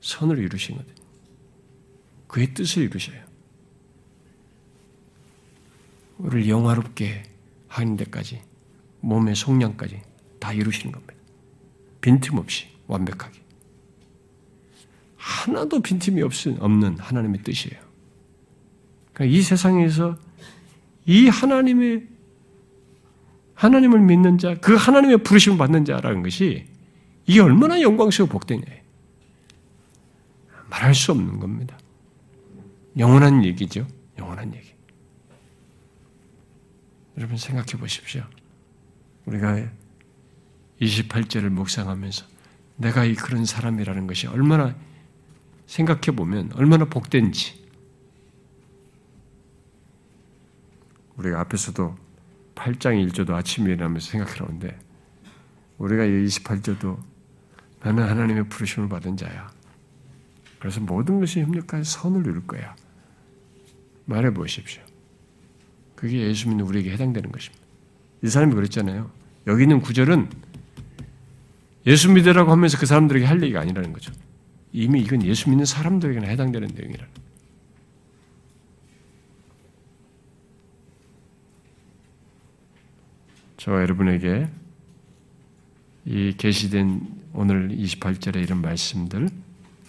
선을 0.01 0.39
이루신 0.39 0.77
거거든요. 0.77 1.03
그의 2.29 2.55
뜻을 2.55 2.85
이루셔요. 2.85 3.23
우리를 6.19 6.49
영화롭게 6.49 7.25
하는 7.69 7.97
데까지 7.97 8.43
몸의 9.01 9.35
속량까지 9.35 10.01
다 10.39 10.53
이루시는 10.53 10.93
겁니다. 10.93 11.15
빈틈없이 12.01 12.69
완벽하게. 12.87 13.41
하나도 15.17 15.81
빈틈이 15.81 16.23
없는 16.23 16.99
하나님의 16.99 17.43
뜻이에요. 17.43 17.92
그러니까 19.13 19.37
이 19.37 19.43
세상에서 19.43 20.17
이 21.07 21.29
하나님의 21.29 22.07
하나님을 23.55 24.01
믿는 24.01 24.39
자, 24.39 24.57
그 24.61 24.75
하나님의 24.75 25.19
부르심을 25.19 25.59
받는 25.59 25.85
자라는 25.85 26.23
것이 26.23 26.67
이게 27.27 27.41
얼마나 27.41 27.81
영광스러워 27.81 28.29
복되냐. 28.29 28.63
말할 30.69 30.95
수 30.95 31.13
없는 31.13 31.39
겁니다. 31.39 31.79
영원한 32.99 33.45
얘기죠. 33.45 33.87
영원한 34.19 34.55
얘기. 34.55 34.73
여러분 37.19 37.37
생각해 37.37 37.79
보십시오. 37.79 38.25
우리가 39.27 39.69
28절을 40.81 41.51
묵상하면서 41.51 42.25
내가 42.77 43.05
이 43.05 43.15
그런 43.15 43.45
사람이라는 43.45 44.07
것이 44.07 44.27
얼마나 44.27 44.75
생각해 45.67 46.17
보면 46.17 46.51
얼마나 46.55 46.87
복된지 46.87 47.62
우리가 51.17 51.41
앞에서도 51.41 51.97
8장 52.55 53.09
1절도 53.09 53.31
아침에 53.31 53.73
일어나면서 53.73 54.11
생각해보는데 54.11 54.79
우리가 55.79 56.05
이 56.05 56.27
28절도 56.27 56.99
나는 57.81 58.09
하나님의 58.09 58.49
부르심을 58.49 58.89
받은 58.89 59.17
자야. 59.17 59.51
그래서 60.59 60.81
모든 60.81 61.19
것이 61.19 61.41
협력하여 61.41 61.83
선을 61.83 62.21
이룰 62.21 62.47
거야. 62.47 62.77
말해 64.05 64.33
보십시오. 64.33 64.83
그게 65.97 66.29
예수 66.29 66.49
믿는 66.49 66.65
우리에게 66.65 66.93
해당되는 66.93 67.33
것입니다. 67.33 67.65
이 68.23 68.29
사람이 68.29 68.55
그랬잖아요. 68.55 69.11
여기 69.49 69.63
있는 69.63 69.81
구절은 69.81 70.29
예수 71.87 72.11
믿으라고 72.13 72.53
하면서 72.53 72.79
그 72.79 72.87
사람들에게 72.87 73.27
할 73.27 73.43
얘기가 73.43 73.61
아니라는 73.61 73.93
거죠. 73.93 74.13
이미 74.73 75.01
이건 75.01 75.25
예수 75.25 75.51
믿는 75.51 75.65
사람들에게나 75.65 76.29
해당되는 76.29 76.69
내용이라. 76.75 77.07
저와 83.63 83.83
여러분에게 83.83 84.49
이 86.05 86.35
계시된 86.37 87.01
오늘 87.33 87.69
28절의 87.69 88.43
이런 88.43 88.61
말씀들 88.61 89.29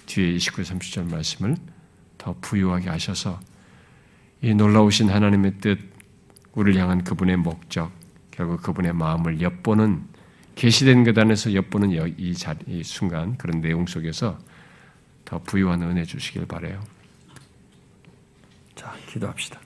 뒤에 0.06 0.36
29, 0.36 0.62
30절 0.62 1.10
말씀을 1.10 1.56
더 2.20 2.36
부유하게 2.40 2.90
하셔서 2.90 3.40
이 4.44 4.54
놀라우신 4.54 5.10
하나님의 5.10 5.58
뜻, 5.58 5.80
우리를 6.54 6.80
향한 6.80 7.04
그분의 7.04 7.38
목적, 7.38 7.91
결국 8.30 8.62
그분의 8.62 8.94
마음을 8.94 9.41
엿보는 9.41 10.04
계시된 10.54 11.04
것 11.04 11.18
안에서 11.18 11.56
엿보는 11.56 12.14
이, 12.20 12.34
자, 12.36 12.56
이 12.68 12.84
순간 12.84 13.36
그런 13.40 13.60
내용 13.60 13.88
속에서 13.88 14.38
더 15.26 15.41
부유한 15.41 15.82
은혜 15.82 16.06
주시길 16.06 16.45
바래요. 16.45 16.80
자, 18.76 18.94
기도합시다. 19.08 19.62